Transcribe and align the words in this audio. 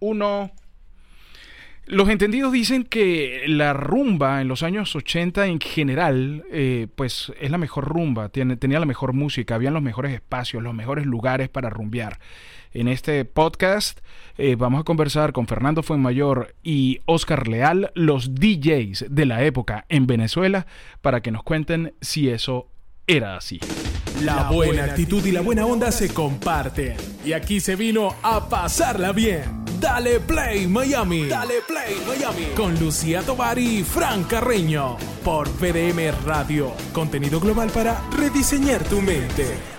Uno. 0.00 0.52
Los 1.88 2.08
entendidos 2.08 2.52
dicen 2.52 2.82
que 2.82 3.44
la 3.46 3.72
rumba 3.72 4.40
en 4.40 4.48
los 4.48 4.64
años 4.64 4.96
80 4.96 5.46
en 5.46 5.60
general, 5.60 6.44
eh, 6.50 6.88
pues 6.96 7.32
es 7.40 7.48
la 7.48 7.58
mejor 7.58 7.84
rumba, 7.84 8.28
tenía 8.28 8.80
la 8.80 8.86
mejor 8.86 9.12
música, 9.12 9.54
habían 9.54 9.72
los 9.72 9.84
mejores 9.84 10.12
espacios, 10.12 10.64
los 10.64 10.74
mejores 10.74 11.06
lugares 11.06 11.48
para 11.48 11.70
rumbear. 11.70 12.18
En 12.72 12.88
este 12.88 13.24
podcast 13.24 14.00
eh, 14.36 14.56
vamos 14.56 14.80
a 14.80 14.84
conversar 14.84 15.32
con 15.32 15.46
Fernando 15.46 15.84
Fuenmayor 15.84 16.56
y 16.64 17.02
Oscar 17.06 17.46
Leal, 17.46 17.92
los 17.94 18.34
DJs 18.34 19.06
de 19.08 19.24
la 19.24 19.44
época 19.44 19.86
en 19.88 20.08
Venezuela, 20.08 20.66
para 21.02 21.20
que 21.22 21.30
nos 21.30 21.44
cuenten 21.44 21.94
si 22.00 22.30
eso 22.30 22.68
era 23.06 23.36
así. 23.36 23.60
La 24.22 24.50
buena 24.50 24.84
actitud 24.84 25.24
y 25.24 25.30
la 25.30 25.40
buena 25.40 25.66
onda 25.66 25.92
se 25.92 26.08
comparten. 26.08 26.96
Y 27.24 27.32
aquí 27.34 27.60
se 27.60 27.76
vino 27.76 28.14
a 28.22 28.48
pasarla 28.48 29.12
bien. 29.12 29.64
Dale 29.78 30.20
Play 30.20 30.66
Miami. 30.66 31.26
Dale 31.26 31.56
Play 31.66 31.96
Miami. 32.06 32.46
Con 32.56 32.78
Lucía 32.80 33.22
Tobar 33.22 33.58
y 33.58 33.84
Fran 33.84 34.24
Carreño. 34.24 34.96
Por 35.22 35.48
VDM 35.48 36.24
Radio. 36.24 36.72
Contenido 36.92 37.38
global 37.40 37.70
para 37.70 38.00
rediseñar 38.10 38.82
tu 38.84 39.02
mente. 39.02 39.75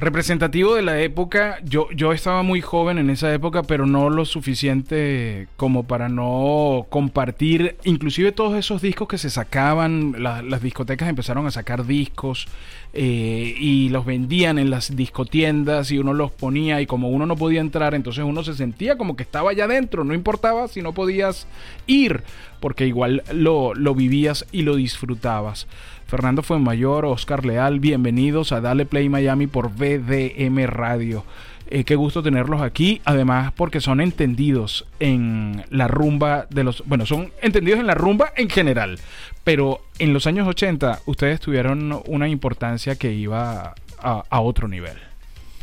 Representativo 0.00 0.76
de 0.76 0.82
la 0.82 1.00
época, 1.00 1.58
yo, 1.64 1.90
yo 1.90 2.12
estaba 2.12 2.44
muy 2.44 2.60
joven 2.60 2.98
en 2.98 3.10
esa 3.10 3.34
época, 3.34 3.64
pero 3.64 3.84
no 3.84 4.10
lo 4.10 4.24
suficiente 4.26 5.48
como 5.56 5.88
para 5.88 6.08
no 6.08 6.86
compartir, 6.88 7.76
inclusive 7.82 8.30
todos 8.30 8.56
esos 8.56 8.80
discos 8.80 9.08
que 9.08 9.18
se 9.18 9.28
sacaban, 9.28 10.14
las 10.22 10.62
discotecas 10.62 11.08
empezaron 11.08 11.48
a 11.48 11.50
sacar 11.50 11.84
discos 11.84 12.46
eh, 12.92 13.56
y 13.58 13.88
los 13.88 14.06
vendían 14.06 14.60
en 14.60 14.70
las 14.70 14.94
discotiendas 14.94 15.90
y 15.90 15.98
uno 15.98 16.14
los 16.14 16.30
ponía 16.30 16.80
y 16.80 16.86
como 16.86 17.08
uno 17.08 17.26
no 17.26 17.34
podía 17.34 17.60
entrar, 17.60 17.96
entonces 17.96 18.22
uno 18.22 18.44
se 18.44 18.54
sentía 18.54 18.96
como 18.96 19.16
que 19.16 19.24
estaba 19.24 19.50
allá 19.50 19.64
adentro, 19.64 20.04
no 20.04 20.14
importaba 20.14 20.68
si 20.68 20.80
no 20.80 20.92
podías 20.92 21.48
ir, 21.88 22.22
porque 22.60 22.86
igual 22.86 23.24
lo, 23.32 23.74
lo 23.74 23.96
vivías 23.96 24.46
y 24.52 24.62
lo 24.62 24.76
disfrutabas. 24.76 25.66
Fernando 26.08 26.42
Fuenmayor, 26.42 27.04
Oscar 27.04 27.44
Leal, 27.44 27.80
bienvenidos 27.80 28.52
a 28.52 28.62
Dale 28.62 28.86
Play 28.86 29.10
Miami 29.10 29.46
por 29.46 29.70
VDM 29.70 30.64
Radio. 30.66 31.22
Eh, 31.68 31.84
qué 31.84 31.96
gusto 31.96 32.22
tenerlos 32.22 32.62
aquí, 32.62 33.02
además 33.04 33.52
porque 33.52 33.82
son 33.82 34.00
entendidos 34.00 34.86
en 35.00 35.66
la 35.68 35.86
rumba 35.86 36.46
de 36.48 36.64
los... 36.64 36.82
Bueno, 36.86 37.04
son 37.04 37.30
entendidos 37.42 37.80
en 37.80 37.86
la 37.86 37.94
rumba 37.94 38.32
en 38.36 38.48
general, 38.48 38.98
pero 39.44 39.82
en 39.98 40.14
los 40.14 40.26
años 40.26 40.48
80 40.48 41.00
ustedes 41.04 41.40
tuvieron 41.40 42.00
una 42.06 42.26
importancia 42.26 42.96
que 42.96 43.12
iba 43.12 43.74
a 44.00 44.40
otro 44.40 44.66
nivel. 44.66 45.07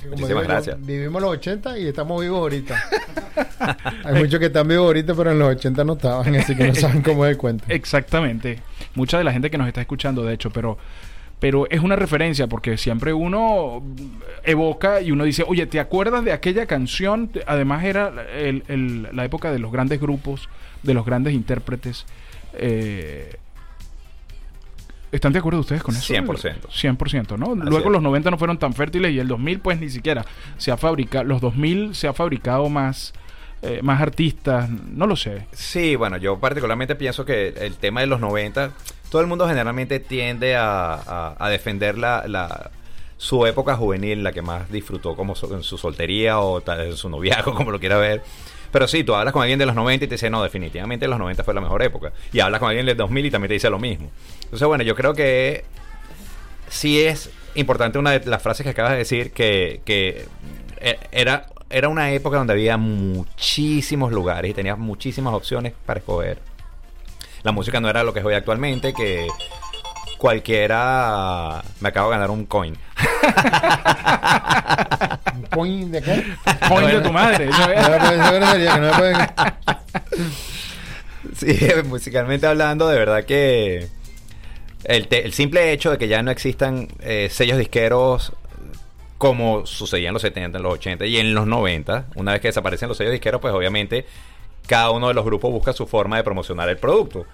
Muchísimas 0.09 0.43
gracias. 0.43 0.85
vivimos 0.85 1.21
los 1.21 1.31
80 1.31 1.79
y 1.79 1.87
estamos 1.87 2.21
vivos 2.21 2.39
ahorita. 2.39 2.81
Hay 4.03 4.15
muchos 4.15 4.39
que 4.39 4.47
están 4.47 4.67
vivos 4.67 4.85
ahorita, 4.85 5.13
pero 5.15 5.31
en 5.31 5.39
los 5.39 5.49
80 5.55 5.83
no 5.83 5.93
estaban, 5.93 6.35
así 6.35 6.55
que 6.55 6.67
no 6.67 6.75
saben 6.75 7.01
cómo 7.01 7.25
es 7.25 7.37
cuento. 7.37 7.65
Exactamente. 7.69 8.59
Mucha 8.95 9.17
de 9.17 9.23
la 9.23 9.33
gente 9.33 9.49
que 9.49 9.57
nos 9.57 9.67
está 9.67 9.81
escuchando, 9.81 10.23
de 10.23 10.33
hecho, 10.33 10.49
pero 10.49 10.77
pero 11.39 11.69
es 11.69 11.81
una 11.81 11.95
referencia 11.95 12.47
porque 12.47 12.77
siempre 12.77 13.13
uno 13.13 13.83
evoca 14.43 15.01
y 15.01 15.11
uno 15.11 15.25
dice, 15.25 15.43
oye, 15.45 15.65
¿te 15.67 15.79
acuerdas 15.79 16.23
de 16.23 16.31
aquella 16.31 16.65
canción? 16.65 17.29
Además 17.45 17.83
era 17.83 18.11
la 18.11 19.25
época 19.25 19.51
de 19.51 19.59
los 19.59 19.71
grandes 19.71 19.99
grupos, 19.99 20.49
de 20.81 20.93
los 20.93 21.05
grandes 21.05 21.33
intérpretes. 21.33 22.05
Eh, 22.53 23.35
¿Están 25.15 25.31
de 25.31 25.39
acuerdo 25.39 25.61
ustedes 25.61 25.81
con 25.81 25.95
eso? 25.95 26.13
100%. 26.13 26.67
100%, 26.67 27.37
¿no? 27.37 27.55
Luego 27.55 27.89
los 27.89 28.01
90 28.01 28.31
no 28.31 28.37
fueron 28.37 28.57
tan 28.57 28.73
fértiles 28.73 29.11
y 29.13 29.19
el 29.19 29.27
2000 29.27 29.59
pues 29.59 29.79
ni 29.79 29.89
siquiera 29.89 30.25
se 30.57 30.71
ha 30.71 30.77
fabricado, 30.77 31.23
los 31.23 31.41
2000 31.41 31.95
se 31.95 32.07
ha 32.07 32.13
fabricado 32.13 32.69
más... 32.69 33.13
Eh, 33.61 33.79
más 33.81 33.99
artistas, 33.99 34.69
no 34.69 35.07
lo 35.07 35.15
sé. 35.15 35.47
Sí, 35.51 35.95
bueno, 35.95 36.17
yo 36.17 36.37
particularmente 36.37 36.93
pienso 36.93 37.25
que 37.25 37.47
el 37.47 37.77
tema 37.77 38.01
de 38.01 38.05
los 38.05 38.19
90, 38.19 38.73
todo 39.09 39.21
el 39.21 39.27
mundo 39.27 39.47
generalmente 39.47 39.99
tiende 39.99 40.55
a, 40.55 41.47
defender 41.49 41.97
la, 41.97 42.69
su 43.17 43.43
época 43.47 43.75
juvenil, 43.75 44.23
la 44.23 44.33
que 44.33 44.43
más 44.43 44.69
disfrutó 44.69 45.15
como 45.15 45.33
en 45.49 45.63
su 45.63 45.79
soltería 45.79 46.37
o 46.41 46.61
en 46.69 46.95
su 46.95 47.09
noviazgo, 47.09 47.53
como 47.55 47.71
lo 47.71 47.79
quiera 47.79 47.97
ver. 47.97 48.21
Pero 48.75 48.89
sí, 48.89 49.05
tú 49.05 49.15
hablas 49.15 49.31
con 49.31 49.41
alguien 49.41 49.57
de 49.57 49.65
los 49.65 49.73
90 49.73 50.03
y 50.03 50.07
te 50.09 50.15
dice, 50.15 50.29
no, 50.29 50.43
definitivamente 50.43 51.07
los 51.07 51.17
90 51.17 51.45
fue 51.45 51.53
la 51.53 51.61
mejor 51.61 51.81
época. 51.81 52.11
Y 52.33 52.41
hablas 52.41 52.59
con 52.59 52.67
alguien 52.67 52.85
del 52.85 52.97
2000 52.97 53.27
y 53.27 53.31
también 53.31 53.47
te 53.47 53.53
dice 53.53 53.69
lo 53.69 53.79
mismo. 53.79 54.11
Entonces, 54.43 54.67
bueno, 54.67 54.83
yo 54.83 54.95
creo 54.95 55.13
que 55.13 55.63
sí 56.67 57.01
es 57.01 57.29
importante 57.53 57.99
una 57.99 58.11
de 58.11 58.29
las 58.29 58.43
frases 58.43 58.65
que 58.65 58.71
acabas 58.71 58.91
de 58.91 58.97
decir, 58.97 59.31
que, 59.31 59.79
que 59.85 60.25
e, 60.81 60.99
era, 61.13 61.45
era 61.69 61.87
una 61.87 62.11
época 62.11 62.35
donde 62.35 62.51
había 62.51 62.75
muchísimos 62.75 64.11
lugares 64.11 64.51
y 64.51 64.53
tenías 64.53 64.77
muchísimas 64.77 65.33
opciones 65.35 65.71
para 65.85 66.01
escoger. 66.01 66.39
La 67.43 67.53
música 67.53 67.79
no 67.79 67.89
era 67.89 68.03
lo 68.03 68.11
que 68.11 68.19
es 68.19 68.25
hoy 68.25 68.33
actualmente, 68.33 68.93
que 68.93 69.25
cualquiera... 70.25 71.61
Me 71.81 71.89
acabo 71.89 72.09
de 72.09 72.15
ganar 72.15 72.31
un 72.31 72.47
coin. 72.47 72.73
¿Un 75.35 75.43
coin 75.51 75.91
de 75.91 76.01
qué? 76.01 76.23
Coin 76.67 76.87
de 76.87 77.01
tu 77.01 77.13
madre. 77.13 77.47
sí, 81.35 81.55
musicalmente 81.85 82.47
hablando, 82.47 82.87
de 82.87 82.97
verdad 82.97 83.23
que 83.23 83.87
el, 84.85 85.31
simple 85.31 85.71
hecho 85.71 85.91
de 85.91 85.99
que 85.99 86.07
ya 86.07 86.23
no 86.23 86.31
existan 86.31 86.87
eh, 87.01 87.27
sellos 87.29 87.59
disqueros 87.59 88.33
como 89.19 89.67
sucedía 89.67 90.07
en 90.07 90.13
los 90.13 90.23
70, 90.23 90.57
en 90.57 90.63
los 90.63 90.73
80 90.73 91.05
y 91.05 91.17
en 91.17 91.35
los 91.35 91.45
90, 91.45 92.07
una 92.15 92.31
vez 92.31 92.41
que 92.41 92.47
desaparecen 92.47 92.89
los 92.89 92.97
sellos 92.97 93.11
disqueros, 93.11 93.39
pues 93.39 93.53
obviamente 93.53 94.07
cada 94.65 94.89
uno 94.89 95.07
de 95.07 95.13
los 95.13 95.23
grupos 95.23 95.51
busca 95.51 95.71
su 95.71 95.85
forma 95.85 96.17
de 96.17 96.23
promocionar 96.23 96.67
el 96.67 96.77
producto. 96.77 97.27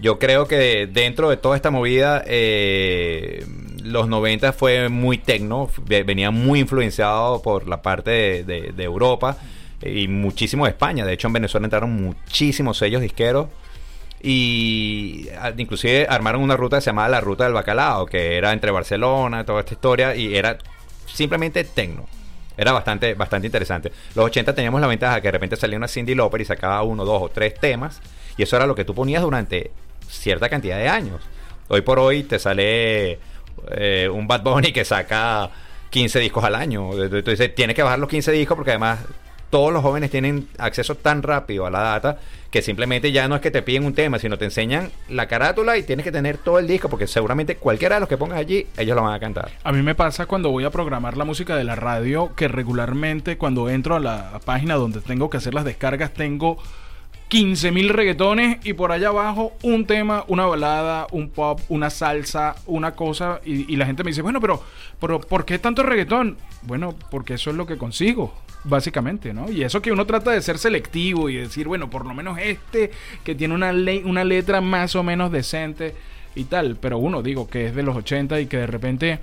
Yo 0.00 0.18
creo 0.18 0.48
que 0.48 0.86
dentro 0.86 1.28
de 1.28 1.36
toda 1.36 1.56
esta 1.56 1.70
movida, 1.70 2.22
eh, 2.26 3.46
los 3.82 4.08
90 4.08 4.52
fue 4.52 4.88
muy 4.88 5.18
tecno, 5.18 5.68
venía 5.86 6.30
muy 6.30 6.60
influenciado 6.60 7.42
por 7.42 7.68
la 7.68 7.82
parte 7.82 8.42
de, 8.44 8.72
Europa 8.82 9.36
y 9.82 10.08
muchísimo 10.08 10.64
de 10.64 10.70
España. 10.70 11.04
De 11.04 11.12
hecho, 11.12 11.26
en 11.26 11.34
Venezuela 11.34 11.66
entraron 11.66 11.90
muchísimos 11.90 12.78
sellos 12.78 13.02
disqueros 13.02 13.48
y 14.22 15.28
inclusive 15.56 16.06
armaron 16.08 16.42
una 16.42 16.56
ruta 16.56 16.78
que 16.78 16.82
se 16.82 16.86
llamaba 16.86 17.08
la 17.08 17.20
Ruta 17.20 17.44
del 17.44 17.52
Bacalao, 17.52 18.06
que 18.06 18.36
era 18.36 18.52
entre 18.52 18.70
Barcelona, 18.70 19.44
toda 19.44 19.60
esta 19.60 19.74
historia, 19.74 20.14
y 20.16 20.34
era 20.36 20.58
simplemente 21.06 21.64
tecno. 21.64 22.06
Era 22.56 22.72
bastante, 22.72 23.14
bastante 23.14 23.46
interesante. 23.46 23.92
Los 24.14 24.26
80 24.26 24.54
teníamos 24.54 24.80
la 24.80 24.86
ventaja 24.86 25.20
que 25.20 25.28
de 25.28 25.32
repente 25.32 25.56
salía 25.56 25.76
una 25.76 25.88
Cindy 25.88 26.14
Lauper 26.14 26.40
y 26.40 26.44
sacaba 26.44 26.82
uno, 26.82 27.04
dos 27.04 27.22
o 27.22 27.28
tres 27.28 27.54
temas 27.54 28.00
y 28.36 28.42
eso 28.42 28.56
era 28.56 28.66
lo 28.66 28.74
que 28.74 28.84
tú 28.84 28.94
ponías 28.94 29.22
durante 29.22 29.70
cierta 30.08 30.48
cantidad 30.48 30.78
de 30.78 30.88
años. 30.88 31.20
Hoy 31.68 31.80
por 31.82 31.98
hoy 31.98 32.22
te 32.22 32.38
sale 32.38 33.18
eh, 33.70 34.08
un 34.12 34.26
Bad 34.26 34.42
Bunny 34.42 34.72
que 34.72 34.84
saca 34.84 35.50
15 35.90 36.18
discos 36.20 36.44
al 36.44 36.54
año. 36.54 36.92
Entonces 37.02 37.54
tienes 37.54 37.76
que 37.76 37.82
bajar 37.82 37.98
los 37.98 38.08
15 38.08 38.32
discos 38.32 38.56
porque 38.56 38.72
además 38.72 39.00
todos 39.52 39.70
los 39.70 39.82
jóvenes 39.82 40.10
tienen 40.10 40.48
acceso 40.56 40.94
tan 40.94 41.22
rápido 41.22 41.66
a 41.66 41.70
la 41.70 41.80
data 41.80 42.18
que 42.50 42.62
simplemente 42.62 43.12
ya 43.12 43.28
no 43.28 43.34
es 43.34 43.42
que 43.42 43.50
te 43.50 43.60
piden 43.60 43.84
un 43.84 43.94
tema, 43.94 44.18
sino 44.18 44.38
te 44.38 44.46
enseñan 44.46 44.90
la 45.10 45.28
carátula 45.28 45.76
y 45.76 45.82
tienes 45.82 46.04
que 46.04 46.12
tener 46.12 46.38
todo 46.38 46.58
el 46.58 46.66
disco 46.66 46.88
porque 46.88 47.06
seguramente 47.06 47.56
cualquiera 47.56 47.96
de 47.96 48.00
los 48.00 48.08
que 48.08 48.16
pongas 48.16 48.38
allí, 48.38 48.66
ellos 48.78 48.96
lo 48.96 49.02
van 49.02 49.12
a 49.12 49.20
cantar. 49.20 49.50
A 49.62 49.72
mí 49.72 49.82
me 49.82 49.94
pasa 49.94 50.24
cuando 50.24 50.50
voy 50.50 50.64
a 50.64 50.70
programar 50.70 51.18
la 51.18 51.24
música 51.24 51.54
de 51.54 51.64
la 51.64 51.76
radio 51.76 52.34
que 52.34 52.48
regularmente 52.48 53.36
cuando 53.36 53.68
entro 53.68 53.96
a 53.96 54.00
la 54.00 54.40
página 54.44 54.74
donde 54.74 55.02
tengo 55.02 55.28
que 55.28 55.36
hacer 55.36 55.52
las 55.52 55.66
descargas 55.66 56.14
tengo 56.14 56.56
15 57.32 57.72
mil 57.72 57.88
reggaetones 57.88 58.58
y 58.62 58.74
por 58.74 58.92
allá 58.92 59.08
abajo 59.08 59.54
un 59.62 59.86
tema, 59.86 60.22
una 60.28 60.44
balada, 60.44 61.06
un 61.12 61.30
pop, 61.30 61.58
una 61.70 61.88
salsa, 61.88 62.56
una 62.66 62.94
cosa. 62.94 63.40
Y, 63.42 63.74
la 63.76 63.86
gente 63.86 64.04
me 64.04 64.10
dice, 64.10 64.20
bueno, 64.20 64.38
pero, 64.38 64.62
pero 65.00 65.18
¿por 65.18 65.46
qué 65.46 65.58
tanto 65.58 65.82
reggaetón? 65.82 66.36
Bueno, 66.60 66.94
porque 67.10 67.32
eso 67.32 67.48
es 67.48 67.56
lo 67.56 67.64
que 67.64 67.78
consigo, 67.78 68.34
básicamente, 68.64 69.32
¿no? 69.32 69.50
Y 69.50 69.62
eso 69.62 69.80
que 69.80 69.90
uno 69.90 70.04
trata 70.04 70.30
de 70.32 70.42
ser 70.42 70.58
selectivo 70.58 71.30
y 71.30 71.36
decir, 71.36 71.68
bueno, 71.68 71.88
por 71.88 72.04
lo 72.04 72.12
menos 72.12 72.38
este 72.38 72.90
que 73.24 73.34
tiene 73.34 73.54
una, 73.54 73.72
ley, 73.72 74.02
una 74.04 74.24
letra 74.24 74.60
más 74.60 74.94
o 74.94 75.02
menos 75.02 75.32
decente 75.32 75.94
y 76.34 76.44
tal. 76.44 76.76
Pero 76.78 76.98
uno, 76.98 77.22
digo, 77.22 77.48
que 77.48 77.68
es 77.68 77.74
de 77.74 77.82
los 77.82 77.96
80 77.96 78.40
y 78.40 78.46
que 78.46 78.58
de 78.58 78.66
repente 78.66 79.20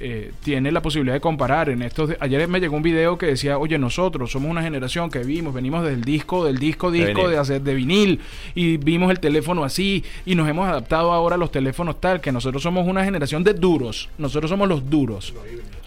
eh, 0.00 0.32
tiene 0.42 0.72
la 0.72 0.82
posibilidad 0.82 1.14
de 1.14 1.20
comparar. 1.20 1.68
En 1.68 1.82
estos 1.82 2.10
ayer 2.20 2.46
me 2.48 2.60
llegó 2.60 2.76
un 2.76 2.82
video 2.82 3.18
que 3.18 3.26
decía, 3.26 3.58
oye, 3.58 3.78
nosotros 3.78 4.30
somos 4.30 4.50
una 4.50 4.62
generación 4.62 5.10
que 5.10 5.20
vimos, 5.20 5.54
venimos 5.54 5.84
del 5.84 6.02
disco, 6.02 6.44
del 6.44 6.58
disco, 6.58 6.90
disco, 6.90 7.28
de, 7.28 7.38
hacer 7.38 7.62
de 7.62 7.74
vinil, 7.74 8.20
y 8.54 8.76
vimos 8.76 9.10
el 9.10 9.20
teléfono 9.20 9.64
así, 9.64 10.04
y 10.26 10.34
nos 10.34 10.48
hemos 10.48 10.68
adaptado 10.68 11.12
ahora 11.12 11.36
a 11.36 11.38
los 11.38 11.50
teléfonos 11.50 12.00
tal, 12.00 12.20
que 12.20 12.32
nosotros 12.32 12.62
somos 12.62 12.86
una 12.86 13.04
generación 13.04 13.44
de 13.44 13.54
duros. 13.54 14.08
Nosotros 14.18 14.50
somos 14.50 14.68
los 14.68 14.88
duros. 14.88 15.34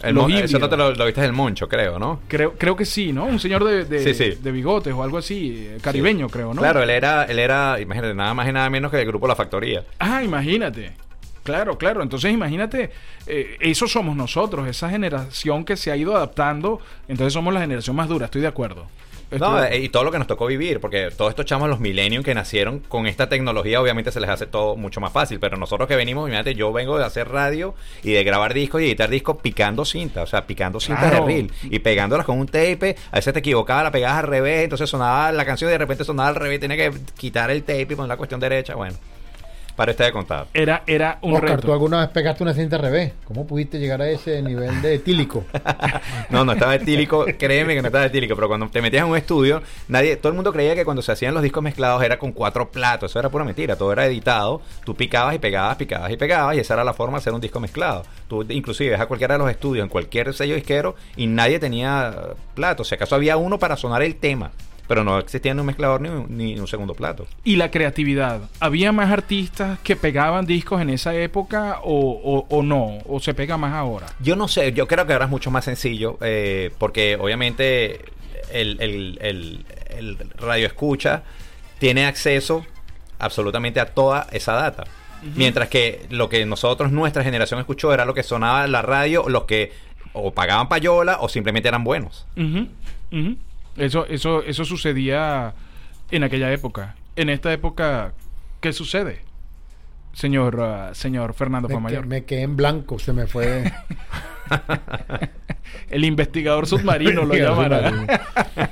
El 0.02 0.18
eso 0.32 0.58
no 0.58 0.68
te 0.68 0.76
lo, 0.76 0.92
viste 0.92 1.20
del 1.20 1.32
Moncho, 1.32 1.68
creo, 1.68 1.98
¿no? 1.98 2.20
Creo, 2.28 2.52
creo 2.52 2.76
que 2.76 2.84
sí, 2.84 3.12
¿no? 3.12 3.24
Un 3.24 3.40
señor 3.40 3.64
de, 3.64 3.84
de, 3.84 4.52
bigotes 4.52 4.92
o 4.92 5.02
algo 5.02 5.18
así, 5.18 5.68
eh, 5.68 5.78
caribeño, 5.80 6.28
creo, 6.28 6.52
¿no? 6.54 6.60
Claro, 6.60 6.82
él 6.82 6.90
era, 6.90 7.24
él 7.24 7.38
era, 7.38 7.80
imagínate, 7.80 8.14
nada 8.14 8.34
más 8.34 8.48
y 8.48 8.52
nada 8.52 8.68
menos 8.70 8.90
que 8.90 8.98
del 8.98 9.06
grupo 9.06 9.26
La 9.26 9.34
Factoría. 9.34 9.84
Ah, 9.98 10.22
imagínate. 10.22 11.05
Claro, 11.46 11.78
claro. 11.78 12.02
Entonces 12.02 12.32
imagínate, 12.32 12.90
eh, 13.28 13.56
eso 13.60 13.86
somos 13.86 14.16
nosotros, 14.16 14.66
esa 14.66 14.90
generación 14.90 15.64
que 15.64 15.76
se 15.76 15.92
ha 15.92 15.96
ido 15.96 16.16
adaptando. 16.16 16.80
Entonces 17.06 17.32
somos 17.32 17.54
la 17.54 17.60
generación 17.60 17.94
más 17.94 18.08
dura, 18.08 18.24
estoy 18.24 18.40
de 18.40 18.48
acuerdo. 18.48 18.88
no, 19.30 19.62
eh, 19.62 19.78
y 19.78 19.88
todo 19.88 20.02
lo 20.02 20.10
que 20.10 20.18
nos 20.18 20.26
tocó 20.26 20.46
vivir, 20.46 20.80
porque 20.80 21.10
todos 21.16 21.30
estos 21.30 21.46
chamos, 21.46 21.68
los 21.68 21.78
millennials 21.78 22.24
que 22.24 22.34
nacieron 22.34 22.80
con 22.80 23.06
esta 23.06 23.28
tecnología, 23.28 23.80
obviamente 23.80 24.10
se 24.10 24.18
les 24.18 24.28
hace 24.28 24.46
todo 24.46 24.74
mucho 24.74 25.00
más 25.00 25.12
fácil. 25.12 25.38
Pero 25.38 25.56
nosotros 25.56 25.86
que 25.86 25.94
venimos, 25.94 26.28
imagínate, 26.28 26.56
yo 26.56 26.72
vengo 26.72 26.98
de 26.98 27.04
hacer 27.04 27.28
radio 27.28 27.76
y 28.02 28.10
de 28.10 28.24
grabar 28.24 28.52
discos 28.52 28.82
y 28.82 28.86
editar 28.86 29.08
discos 29.08 29.36
picando 29.40 29.84
cinta, 29.84 30.22
o 30.22 30.26
sea, 30.26 30.48
picando 30.48 30.80
cintas 30.80 31.12
de 31.12 31.20
reel 31.20 31.52
y 31.62 31.78
pegándolas 31.78 32.26
con 32.26 32.40
un 32.40 32.46
tape. 32.46 32.96
A 33.12 33.16
veces 33.16 33.32
te 33.32 33.38
equivocabas, 33.38 33.84
la 33.84 33.92
pegabas 33.92 34.18
al 34.18 34.26
revés, 34.26 34.64
entonces 34.64 34.90
sonaba 34.90 35.30
la 35.30 35.44
canción 35.44 35.70
y 35.70 35.72
de 35.72 35.78
repente 35.78 36.02
sonaba 36.02 36.28
al 36.28 36.34
revés, 36.34 36.58
tenía 36.58 36.76
que 36.76 36.90
quitar 37.16 37.52
el 37.52 37.62
tape 37.62 37.82
y 37.82 37.94
poner 37.94 38.08
la 38.08 38.16
cuestión 38.16 38.40
derecha. 38.40 38.74
Bueno 38.74 38.96
para 39.76 39.90
este 39.92 40.04
de 40.04 40.12
contar. 40.12 40.46
Era, 40.54 40.82
era 40.86 41.18
un 41.22 41.34
Oscar, 41.34 41.60
¿tú 41.60 41.72
alguna 41.72 42.00
vez 42.00 42.08
pegaste 42.08 42.42
una 42.42 42.54
cinta 42.54 42.76
al 42.76 42.82
revés? 42.82 43.12
¿Cómo 43.24 43.46
pudiste 43.46 43.78
llegar 43.78 44.00
a 44.00 44.08
ese 44.08 44.42
nivel 44.42 44.80
de 44.82 44.94
etílico? 44.94 45.44
no, 46.30 46.44
no 46.44 46.52
estaba 46.52 46.74
etílico, 46.74 47.26
créeme 47.38 47.74
que 47.74 47.82
no 47.82 47.88
estaba 47.88 48.06
etílico, 48.06 48.34
pero 48.34 48.48
cuando 48.48 48.68
te 48.68 48.80
metías 48.80 49.04
en 49.04 49.10
un 49.10 49.16
estudio, 49.16 49.62
nadie, 49.88 50.16
todo 50.16 50.30
el 50.30 50.34
mundo 50.34 50.52
creía 50.52 50.74
que 50.74 50.84
cuando 50.84 51.02
se 51.02 51.12
hacían 51.12 51.34
los 51.34 51.42
discos 51.42 51.62
mezclados 51.62 52.02
era 52.02 52.18
con 52.18 52.32
cuatro 52.32 52.70
platos, 52.70 53.12
eso 53.12 53.18
era 53.18 53.28
pura 53.28 53.44
mentira, 53.44 53.76
todo 53.76 53.92
era 53.92 54.06
editado, 54.06 54.62
tú 54.84 54.94
picabas 54.94 55.34
y 55.34 55.38
pegabas, 55.38 55.76
picabas 55.76 56.10
y 56.10 56.16
pegabas, 56.16 56.56
y 56.56 56.60
esa 56.60 56.74
era 56.74 56.84
la 56.84 56.94
forma 56.94 57.18
de 57.18 57.20
hacer 57.20 57.34
un 57.34 57.40
disco 57.40 57.60
mezclado. 57.60 58.04
Tú 58.28 58.44
inclusive 58.48 58.90
ves 58.90 59.00
a 59.00 59.06
cualquiera 59.06 59.34
de 59.34 59.38
los 59.38 59.50
estudios, 59.50 59.84
en 59.84 59.90
cualquier 59.90 60.32
sello 60.32 60.54
disquero, 60.54 60.96
y 61.16 61.26
nadie 61.26 61.58
tenía 61.58 62.14
platos, 62.54 62.88
si 62.88 62.94
acaso 62.94 63.14
había 63.14 63.36
uno 63.36 63.58
para 63.58 63.76
sonar 63.76 64.02
el 64.02 64.16
tema. 64.16 64.52
Pero 64.86 65.02
no 65.04 65.18
existía 65.18 65.52
ni 65.52 65.60
un 65.60 65.66
mezclador 65.66 66.00
ni, 66.00 66.58
un 66.58 66.66
segundo 66.68 66.94
plato. 66.94 67.26
¿Y 67.44 67.56
la 67.56 67.70
creatividad? 67.70 68.42
¿Había 68.60 68.92
más 68.92 69.10
artistas 69.10 69.78
que 69.80 69.96
pegaban 69.96 70.46
discos 70.46 70.80
en 70.80 70.90
esa 70.90 71.14
época 71.14 71.80
o, 71.82 72.62
no? 72.62 72.98
¿O 73.06 73.20
se 73.20 73.34
pega 73.34 73.56
más 73.56 73.74
ahora? 73.74 74.06
Yo 74.20 74.36
no 74.36 74.48
sé, 74.48 74.72
yo 74.72 74.86
creo 74.86 75.06
que 75.06 75.12
ahora 75.12 75.24
es 75.24 75.30
mucho 75.30 75.50
más 75.50 75.64
sencillo 75.64 76.18
eh, 76.20 76.70
porque 76.78 77.16
obviamente 77.20 78.00
el, 78.52 78.80
el, 78.80 79.66
el, 79.90 80.18
radio 80.36 80.66
escucha 80.66 81.22
tiene 81.78 82.06
acceso 82.06 82.64
absolutamente 83.18 83.80
a 83.80 83.86
toda 83.86 84.26
esa 84.32 84.52
data. 84.52 84.84
Mientras 85.34 85.68
que 85.68 86.06
lo 86.10 86.28
que 86.28 86.46
nosotros, 86.46 86.92
nuestra 86.92 87.24
generación 87.24 87.58
escuchó 87.58 87.92
era 87.92 88.04
lo 88.04 88.14
que 88.14 88.22
sonaba 88.22 88.64
en 88.64 88.72
la 88.72 88.82
radio, 88.82 89.28
los 89.28 89.44
que 89.44 89.72
o 90.12 90.32
pagaban 90.32 90.68
payola 90.68 91.18
o 91.20 91.28
simplemente 91.28 91.68
eran 91.68 91.84
buenos. 91.84 92.26
Eso, 93.76 94.06
eso, 94.06 94.42
eso 94.42 94.64
sucedía 94.64 95.54
en 96.10 96.24
aquella 96.24 96.52
época. 96.52 96.96
En 97.16 97.28
esta 97.30 97.52
época, 97.52 98.12
¿qué 98.60 98.72
sucede? 98.72 99.20
Señor, 100.12 100.58
uh, 100.58 100.94
señor 100.94 101.34
Fernando 101.34 101.68
Famayor. 101.68 102.06
me 102.06 102.24
quedé 102.24 102.42
en 102.42 102.56
blanco, 102.56 102.98
se 102.98 103.12
me 103.12 103.26
fue. 103.26 103.70
El 105.90 106.04
investigador 106.04 106.66
submarino 106.66 107.24
lo 107.24 107.34
llamará. 107.34 107.90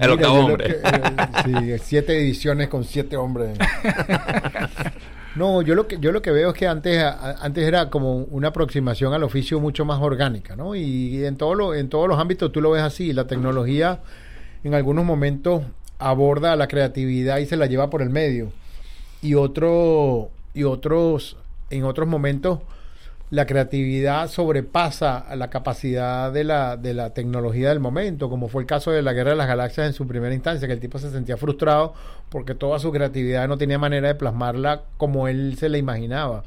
El 0.00 0.10
octavo 0.10 0.46
hombre. 0.46 0.76
Eh, 0.82 1.78
sí, 1.78 1.78
siete 1.82 2.16
ediciones 2.18 2.68
con 2.68 2.84
siete 2.84 3.16
hombres. 3.16 3.58
No, 5.36 5.62
yo 5.62 5.76
lo 5.76 5.86
que 5.86 5.98
yo 6.00 6.10
lo 6.10 6.22
que 6.22 6.32
veo 6.32 6.50
es 6.50 6.56
que 6.56 6.66
antes 6.66 7.00
antes 7.04 7.64
era 7.64 7.88
como 7.88 8.24
una 8.24 8.48
aproximación 8.48 9.14
al 9.14 9.22
oficio 9.22 9.60
mucho 9.60 9.84
más 9.84 10.00
orgánica, 10.00 10.56
¿no? 10.56 10.74
Y 10.74 11.24
en 11.24 11.36
todo 11.36 11.54
lo, 11.54 11.72
en 11.72 11.88
todos 11.88 12.08
los 12.08 12.18
ámbitos 12.18 12.50
tú 12.50 12.60
lo 12.60 12.72
ves 12.72 12.82
así. 12.82 13.12
La 13.12 13.28
tecnología 13.28 14.00
en 14.64 14.74
algunos 14.74 15.04
momentos 15.04 15.62
aborda 15.98 16.56
la 16.56 16.68
creatividad 16.68 17.38
y 17.38 17.46
se 17.46 17.56
la 17.56 17.66
lleva 17.66 17.90
por 17.90 18.02
el 18.02 18.10
medio. 18.10 18.52
Y 19.22 19.34
otro 19.34 20.30
y 20.54 20.64
otros 20.64 21.36
en 21.70 21.84
otros 21.84 22.08
momentos 22.08 22.60
la 23.30 23.46
creatividad 23.46 24.28
sobrepasa 24.28 25.24
la 25.36 25.50
capacidad 25.50 26.32
de 26.32 26.42
la, 26.42 26.76
de 26.76 26.94
la 26.94 27.10
tecnología 27.10 27.68
del 27.68 27.78
momento, 27.78 28.28
como 28.28 28.48
fue 28.48 28.62
el 28.62 28.66
caso 28.66 28.90
de 28.90 29.02
la 29.02 29.12
Guerra 29.12 29.30
de 29.30 29.36
las 29.36 29.46
Galaxias 29.46 29.86
en 29.86 29.92
su 29.92 30.04
primera 30.04 30.34
instancia, 30.34 30.66
que 30.66 30.74
el 30.74 30.80
tipo 30.80 30.98
se 30.98 31.12
sentía 31.12 31.36
frustrado 31.36 31.94
porque 32.28 32.56
toda 32.56 32.80
su 32.80 32.90
creatividad 32.90 33.46
no 33.46 33.56
tenía 33.56 33.78
manera 33.78 34.08
de 34.08 34.16
plasmarla 34.16 34.82
como 34.96 35.28
él 35.28 35.56
se 35.56 35.68
la 35.68 35.78
imaginaba. 35.78 36.42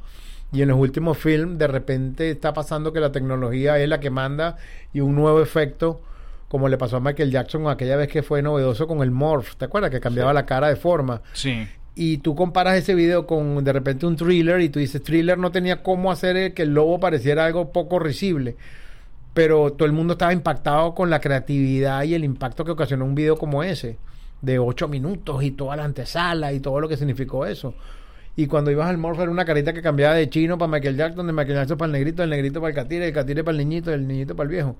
Y 0.51 0.61
en 0.61 0.67
los 0.67 0.77
últimos 0.77 1.17
films 1.17 1.57
de 1.57 1.67
repente 1.67 2.29
está 2.29 2.53
pasando 2.53 2.91
que 2.91 2.99
la 2.99 3.13
tecnología 3.13 3.79
es 3.79 3.87
la 3.87 4.01
que 4.01 4.09
manda 4.09 4.57
y 4.93 4.99
un 4.99 5.15
nuevo 5.15 5.41
efecto, 5.41 6.01
como 6.53 6.69
le 6.69 6.77
pasó 6.77 6.97
a 6.97 6.99
Michael 6.99 7.31
Jackson 7.31 7.67
aquella 7.67 7.95
vez 7.95 8.09
que 8.09 8.21
fue 8.21 8.43
novedoso 8.43 8.85
con 8.85 9.01
el 9.01 9.09
morph, 9.09 9.55
¿te 9.55 9.65
acuerdas? 9.65 9.89
Que 9.89 9.99
cambiaba 9.99 10.33
la 10.33 10.45
cara 10.45 10.67
de 10.67 10.75
forma. 10.75 11.23
Sí 11.33 11.67
y 11.95 12.17
tú 12.19 12.35
comparas 12.35 12.75
ese 12.75 12.93
video 12.93 13.25
con 13.25 13.63
de 13.63 13.73
repente 13.73 14.05
un 14.05 14.15
thriller 14.15 14.61
y 14.61 14.69
tú 14.69 14.79
dices, 14.79 15.01
thriller 15.03 15.37
no 15.37 15.51
tenía 15.51 15.83
cómo 15.83 16.11
hacer 16.11 16.53
que 16.53 16.63
el 16.63 16.73
lobo 16.73 16.99
pareciera 16.99 17.45
algo 17.45 17.71
poco 17.71 17.97
risible, 17.99 18.55
pero 19.33 19.73
todo 19.73 19.87
el 19.87 19.93
mundo 19.93 20.13
estaba 20.13 20.33
impactado 20.33 20.95
con 20.95 21.09
la 21.09 21.19
creatividad 21.19 22.03
y 22.03 22.13
el 22.13 22.23
impacto 22.23 22.65
que 22.65 22.71
ocasionó 22.71 23.05
un 23.05 23.15
video 23.15 23.37
como 23.37 23.63
ese, 23.63 23.97
de 24.41 24.59
ocho 24.59 24.87
minutos 24.87 25.43
y 25.43 25.51
toda 25.51 25.75
la 25.75 25.85
antesala 25.85 26.53
y 26.53 26.59
todo 26.59 26.79
lo 26.79 26.89
que 26.89 26.97
significó 26.97 27.45
eso. 27.45 27.73
Y 28.35 28.47
cuando 28.47 28.71
ibas 28.71 28.89
al 28.89 28.97
morph 28.97 29.19
era 29.19 29.29
una 29.29 29.45
carita 29.45 29.73
que 29.73 29.83
cambiaba 29.83 30.15
de 30.15 30.29
chino 30.29 30.57
para 30.57 30.71
Michael 30.71 30.97
Jackson, 30.97 31.27
de 31.27 31.33
Michael 31.33 31.55
Jackson 31.55 31.77
para 31.77 31.87
el 31.87 31.93
negrito, 31.93 32.23
el 32.23 32.31
negrito 32.31 32.59
para 32.59 32.69
el 32.69 32.75
catire, 32.75 33.07
el 33.07 33.13
catire 33.13 33.43
para 33.43 33.57
el 33.57 33.57
niñito, 33.59 33.93
el 33.93 34.07
niñito 34.07 34.35
para 34.35 34.45
el 34.45 34.51
viejo. 34.51 34.75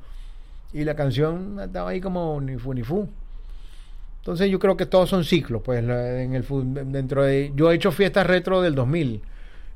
Y 0.74 0.84
la 0.84 0.96
canción 0.96 1.60
estaba 1.62 1.92
ahí 1.92 2.02
como 2.02 2.40
ni 2.42 2.58
fu 2.58 2.74
ni 2.74 2.84
fu. 2.84 3.08
Entonces 4.20 4.50
yo 4.50 4.58
creo 4.58 4.78
que 4.78 4.86
todos 4.86 5.10
son 5.10 5.26
ciclos, 5.26 5.62
pues 5.64 5.84
en 5.84 6.34
el 6.34 6.46
dentro 6.92 7.24
de 7.24 7.52
yo 7.56 7.72
he 7.72 7.76
hecho 7.76 7.92
fiestas 7.92 8.26
retro 8.26 8.62
del 8.62 8.74
2000. 8.74 9.22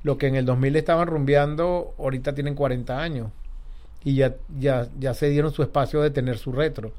Lo 0.03 0.17
que 0.17 0.27
en 0.27 0.35
el 0.35 0.45
2000 0.45 0.75
estaban 0.77 1.07
rumbeando, 1.07 1.93
ahorita 1.97 2.33
tienen 2.33 2.55
40 2.55 2.99
años 2.99 3.27
y 4.03 4.15
ya 4.15 4.35
ya 4.57 4.87
ya 4.99 5.13
se 5.13 5.29
dieron 5.29 5.51
su 5.51 5.63
espacio 5.63 6.01
de 6.01 6.11
tener 6.11 6.37
su 6.37 6.53
retro. 6.53 6.93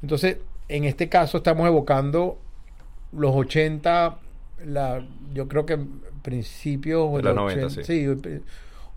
Entonces, 0.00 0.36
en 0.68 0.84
este 0.84 1.08
caso 1.08 1.38
estamos 1.38 1.66
evocando 1.66 2.38
los 3.12 3.34
80 3.34 4.18
la 4.66 5.04
yo 5.34 5.48
creo 5.48 5.66
que 5.66 5.78
principios 6.22 7.12
de 7.16 7.22
los 7.22 7.34
90, 7.34 7.82
sí 7.82 8.06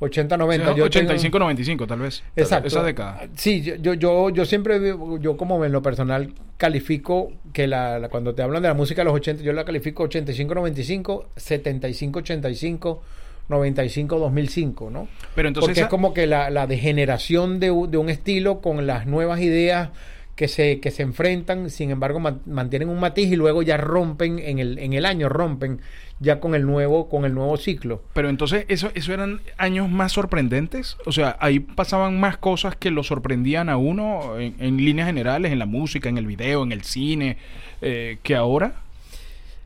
80, 0.04 0.38
90. 0.38 0.76
yo 0.76 0.86
85, 0.86 1.40
95 1.40 1.88
tal 1.88 2.00
vez. 2.00 2.24
Exacto. 2.36 2.68
Esa 2.68 2.84
década. 2.84 3.28
Sí, 3.36 3.62
yo, 3.62 3.94
yo, 3.94 4.30
yo 4.30 4.46
siempre, 4.46 4.80
yo 5.20 5.38
como 5.38 5.64
en 5.66 5.72
lo 5.72 5.82
personal 5.82 6.34
califico 6.58 7.32
que 7.52 7.68
la, 7.68 8.08
cuando 8.10 8.34
te 8.34 8.42
hablan 8.42 8.62
de 8.62 8.68
la 8.68 8.74
música 8.74 9.02
de 9.02 9.06
los 9.06 9.16
80, 9.16 9.44
yo 9.44 9.54
la 9.54 9.66
califico 9.66 10.04
85, 10.04 10.56
95, 10.56 11.30
75, 11.36 12.20
85. 12.20 13.04
95, 13.50 14.20
2005, 14.20 14.90
¿no? 14.90 15.10
Pero 15.36 15.50
entonces 15.50 15.68
Porque 15.68 15.82
es 15.82 15.88
como 15.88 16.14
que 16.14 16.28
la, 16.28 16.50
la 16.50 16.66
degeneración 16.66 17.60
de, 17.60 17.68
de, 17.68 17.98
un 17.98 18.10
estilo 18.10 18.62
con 18.62 18.88
las 18.88 19.06
nuevas 19.06 19.42
ideas 19.42 19.90
que 20.36 20.48
se, 20.48 20.80
que 20.80 20.90
se 20.90 21.04
enfrentan, 21.04 21.70
sin 21.70 21.92
embargo 21.92 22.20
mantienen 22.20 22.90
un 22.90 23.00
matiz 23.00 23.32
y 23.32 23.36
luego 23.36 23.62
ya 23.62 23.78
rompen 23.78 24.40
en 24.40 24.60
el, 24.60 24.80
en 24.80 24.94
el 24.94 25.06
año, 25.06 25.30
rompen 25.30 25.80
ya 26.20 26.40
con 26.40 26.56
el 26.56 26.66
nuevo, 26.66 27.10
con 27.10 27.26
el 27.26 27.34
nuevo 27.34 27.58
ciclo. 27.58 28.02
Pero 28.14 28.30
entonces, 28.30 28.66
¿eso, 28.70 28.92
¿eso 28.96 29.14
eran 29.14 29.42
años 29.58 29.90
más 29.90 30.14
sorprendentes? 30.14 30.98
O 31.06 31.12
sea, 31.12 31.38
ahí 31.40 31.60
pasaban 31.60 32.20
más 32.20 32.38
cosas 32.38 32.76
que 32.76 32.90
lo 32.90 33.04
sorprendían 33.04 33.70
a 33.70 33.78
uno 33.78 34.40
en, 34.40 34.78
líneas 34.78 35.08
generales, 35.08 35.52
en 35.52 35.60
la 35.60 35.66
música, 35.66 36.10
en 36.10 36.18
el 36.18 36.26
video, 36.26 36.64
en 36.64 36.72
el 36.72 36.84
cine, 36.84 37.38
eh, 37.82 38.18
que 38.24 38.36
ahora. 38.36 38.76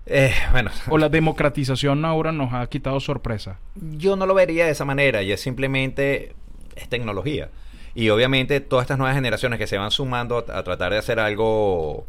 Eh, 0.06 0.34
bueno. 0.52 0.72
O 0.90 0.98
la 0.98 1.10
democratización 1.10 2.04
ahora 2.06 2.32
nos 2.32 2.54
ha 2.54 2.68
quitado 2.68 3.00
sorpresa. 3.00 3.60
Yo 3.76 4.16
no 4.16 4.26
lo 4.26 4.34
vería 4.34 4.66
de 4.66 4.72
esa 4.72 4.86
manera, 4.86 5.22
y 5.22 5.32
es 5.32 5.42
simplemente 5.42 6.34
es 6.76 6.90
tecnología. 6.90 7.50
Y 7.98 8.12
obviamente 8.12 8.60
todas 8.60 8.84
estas 8.84 9.00
nuevas 9.00 9.16
generaciones 9.16 9.58
que 9.58 9.66
se 9.66 9.76
van 9.76 9.90
sumando 9.90 10.38
a, 10.38 10.64
tratar 10.64 10.92
de 10.92 11.00
hacer 11.00 11.20
algo 11.20 12.06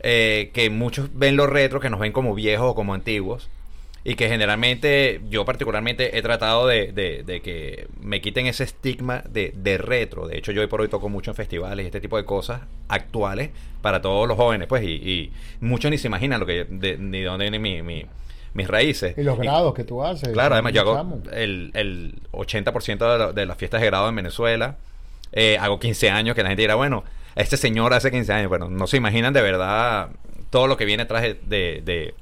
eh, 0.00 0.50
que 0.54 0.70
muchos 0.70 1.10
ven 1.12 1.36
los 1.36 1.50
retros, 1.50 1.82
que 1.82 1.90
nos 1.90 2.00
ven 2.00 2.10
como 2.10 2.34
viejos 2.34 2.70
o 2.70 2.74
como 2.74 2.94
antiguos. 2.94 3.50
Y 4.02 4.14
que 4.14 4.28
generalmente 4.30 5.20
yo 5.28 5.44
particularmente 5.44 6.16
he 6.16 6.22
tratado 6.22 6.66
de, 6.66 6.92
de, 6.92 7.40
que 7.42 7.86
me 8.00 8.22
quiten 8.22 8.46
ese 8.46 8.64
estigma 8.64 9.22
de, 9.28 9.52
de, 9.54 9.76
retro. 9.76 10.26
De 10.26 10.38
hecho, 10.38 10.52
yo 10.52 10.62
hoy 10.62 10.68
por 10.68 10.80
hoy 10.80 10.88
toco 10.88 11.10
mucho 11.10 11.32
en 11.32 11.34
festivales 11.34 11.84
y 11.84 11.86
este 11.88 12.00
tipo 12.00 12.16
de 12.16 12.24
cosas 12.24 12.62
actuales 12.88 13.50
para 13.82 14.00
todos 14.00 14.26
los 14.26 14.38
jóvenes. 14.38 14.68
Pues, 14.68 14.84
y, 14.84 14.88
y 14.88 15.32
muchos 15.60 15.90
ni 15.90 15.98
se 15.98 16.06
imaginan 16.06 16.40
lo 16.40 16.46
que, 16.46 16.66
ni 16.70 17.20
de 17.20 17.24
dónde 17.24 17.44
viene 17.44 17.58
mi, 17.58 17.82
mi 17.82 18.06
mis 18.54 18.68
raíces. 18.68 19.18
Y 19.18 19.22
los 19.22 19.38
grados 19.38 19.74
que 19.74 19.84
tú 19.84 20.02
haces. 20.02 20.30
Claro, 20.30 20.54
además 20.54 20.72
yo 20.72 20.80
hago 20.82 21.20
el, 21.32 21.72
el 21.74 22.14
80% 22.32 22.98
de, 23.12 23.18
la- 23.18 23.32
de 23.32 23.46
las 23.46 23.58
fiestas 23.58 23.82
de 23.82 23.86
grado 23.88 24.08
en 24.08 24.16
Venezuela. 24.16 24.76
Eh, 25.36 25.58
hago 25.60 25.80
15 25.80 26.10
años 26.10 26.34
que 26.36 26.42
la 26.44 26.48
gente 26.48 26.62
dirá, 26.62 26.76
bueno, 26.76 27.02
este 27.34 27.56
señor 27.56 27.92
hace 27.92 28.10
15 28.10 28.32
años. 28.32 28.48
Bueno, 28.48 28.70
no 28.70 28.86
se 28.86 28.96
imaginan 28.96 29.32
de 29.34 29.42
verdad 29.42 30.10
todo 30.50 30.68
lo 30.68 30.76
que 30.76 30.84
viene 30.84 31.02
atrás 31.02 31.22
de, 31.22 31.34
de, 31.44 32.14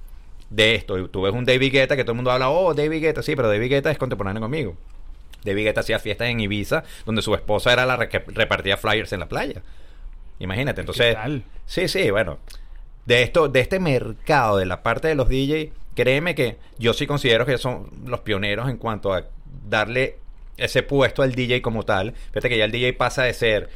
de- 0.50 0.74
esto. 0.74 0.98
Y 0.98 1.06
Tú 1.08 1.22
ves 1.22 1.34
un 1.34 1.44
David 1.44 1.72
Guetta 1.72 1.94
que 1.96 2.04
todo 2.04 2.12
el 2.12 2.16
mundo 2.16 2.30
habla, 2.30 2.48
oh, 2.48 2.72
David 2.74 3.02
Guetta, 3.02 3.22
sí, 3.22 3.36
pero 3.36 3.48
David 3.48 3.68
Guetta 3.70 3.90
es 3.90 3.98
contemporáneo 3.98 4.40
conmigo. 4.40 4.74
David 5.44 5.64
Guetta 5.64 5.80
hacía 5.80 5.98
fiestas 5.98 6.28
en 6.28 6.40
Ibiza 6.40 6.84
donde 7.04 7.20
su 7.20 7.34
esposa 7.34 7.72
era 7.72 7.84
la 7.84 8.08
que 8.08 8.20
repartía 8.20 8.76
flyers 8.78 9.12
en 9.12 9.20
la 9.20 9.28
playa. 9.28 9.62
Imagínate, 10.38 10.80
entonces... 10.80 11.08
¿Qué 11.08 11.14
tal? 11.14 11.44
Sí, 11.66 11.88
sí, 11.88 12.10
bueno. 12.10 12.38
De 13.06 13.22
esto, 13.22 13.48
de 13.48 13.60
este 13.60 13.78
mercado, 13.80 14.56
de 14.56 14.64
la 14.66 14.82
parte 14.82 15.08
de 15.08 15.14
los 15.16 15.28
DJ, 15.28 15.72
créeme 15.94 16.34
que 16.34 16.56
yo 16.78 16.94
sí 16.94 17.06
considero 17.06 17.44
que 17.44 17.58
son 17.58 17.90
los 18.06 18.20
pioneros 18.20 18.68
en 18.70 18.76
cuanto 18.76 19.12
a 19.12 19.24
darle 19.68 20.18
ese 20.56 20.82
puesto 20.82 21.22
al 21.22 21.34
DJ 21.34 21.62
como 21.62 21.84
tal. 21.84 22.12
Fíjate 22.30 22.48
que 22.48 22.58
ya 22.58 22.64
el 22.64 22.72
DJ 22.72 22.92
pasa 22.94 23.24
de 23.24 23.32
ser 23.34 23.70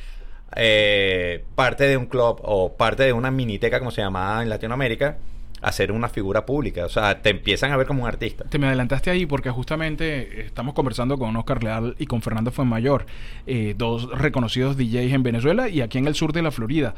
eh, 0.54 1.45
parte 1.54 1.85
de 1.88 1.97
un 1.97 2.06
club 2.06 2.40
o 2.42 2.76
parte 2.76 3.02
de 3.04 3.12
una 3.12 3.30
miniteca, 3.30 3.78
como 3.78 3.90
se 3.90 4.02
llamaba 4.02 4.42
en 4.42 4.49
Latinoamérica, 4.49 5.18
a 5.62 5.73
ser 5.73 5.90
una 5.90 6.09
figura 6.09 6.47
pública. 6.47 6.85
O 6.85 6.88
sea, 6.88 7.21
te 7.23 7.30
empiezan 7.30 7.73
a 7.73 7.76
ver 7.76 7.87
como 7.87 8.02
un 8.02 8.09
artista. 8.09 8.45
Te 8.45 8.59
me 8.59 8.66
adelantaste 8.66 9.11
ahí 9.11 9.26
porque 9.26 9.50
justamente 9.50 10.47
estamos 10.47 10.75
conversando 10.75 11.18
con 11.18 11.35
Oscar 11.37 11.62
Leal 11.62 11.97
y 11.99 12.06
con 12.06 12.23
Fernando 12.23 12.52
Fuenmayor, 12.52 13.06
eh, 13.47 13.75
dos 13.76 14.09
reconocidos 14.11 14.76
DJs 14.76 15.12
en 15.12 15.23
Venezuela 15.23 15.68
y 15.68 15.80
aquí 15.80 15.99
en 15.99 16.06
el 16.06 16.14
sur 16.14 16.33
de 16.33 16.42
la 16.42 16.50
Florida. 16.50 16.95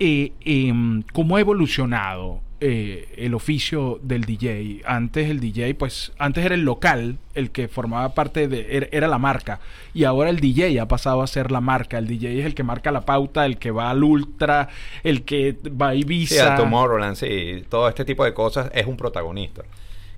Eh, 0.00 0.72
¿Cómo 1.12 1.36
ha 1.36 1.40
evolucionado 1.40 2.40
eh, 2.60 3.12
el 3.18 3.34
oficio 3.34 4.00
del 4.02 4.22
DJ? 4.24 4.80
Antes 4.86 5.28
el 5.28 5.40
DJ, 5.40 5.74
pues 5.74 6.12
antes 6.18 6.42
era 6.44 6.54
el 6.54 6.62
local, 6.62 7.18
el 7.34 7.50
que 7.50 7.68
formaba 7.68 8.14
parte 8.14 8.48
de, 8.48 8.66
era, 8.76 8.88
era 8.92 9.08
la 9.08 9.18
marca, 9.18 9.60
y 9.92 10.04
ahora 10.04 10.30
el 10.30 10.40
DJ 10.40 10.80
ha 10.80 10.88
pasado 10.88 11.20
a 11.20 11.26
ser 11.26 11.50
la 11.52 11.60
marca. 11.60 11.98
El 11.98 12.06
DJ 12.06 12.40
es 12.40 12.46
el 12.46 12.54
que 12.54 12.62
marca 12.62 12.90
la 12.92 13.02
pauta, 13.02 13.44
el 13.44 13.58
que 13.58 13.70
va 13.70 13.90
al 13.90 14.02
Ultra, 14.02 14.68
el 15.04 15.22
que 15.24 15.56
va 15.80 15.90
a 15.90 15.92
Sí, 15.92 16.00
Ibiza. 16.00 16.54
a 16.54 16.56
Tomorrowland, 16.56 17.16
sí. 17.16 17.64
Todo 17.68 17.86
este 17.88 18.04
tipo 18.06 18.24
de 18.24 18.32
cosas 18.32 18.70
es 18.74 18.86
un 18.86 18.96
protagonista. 18.96 19.62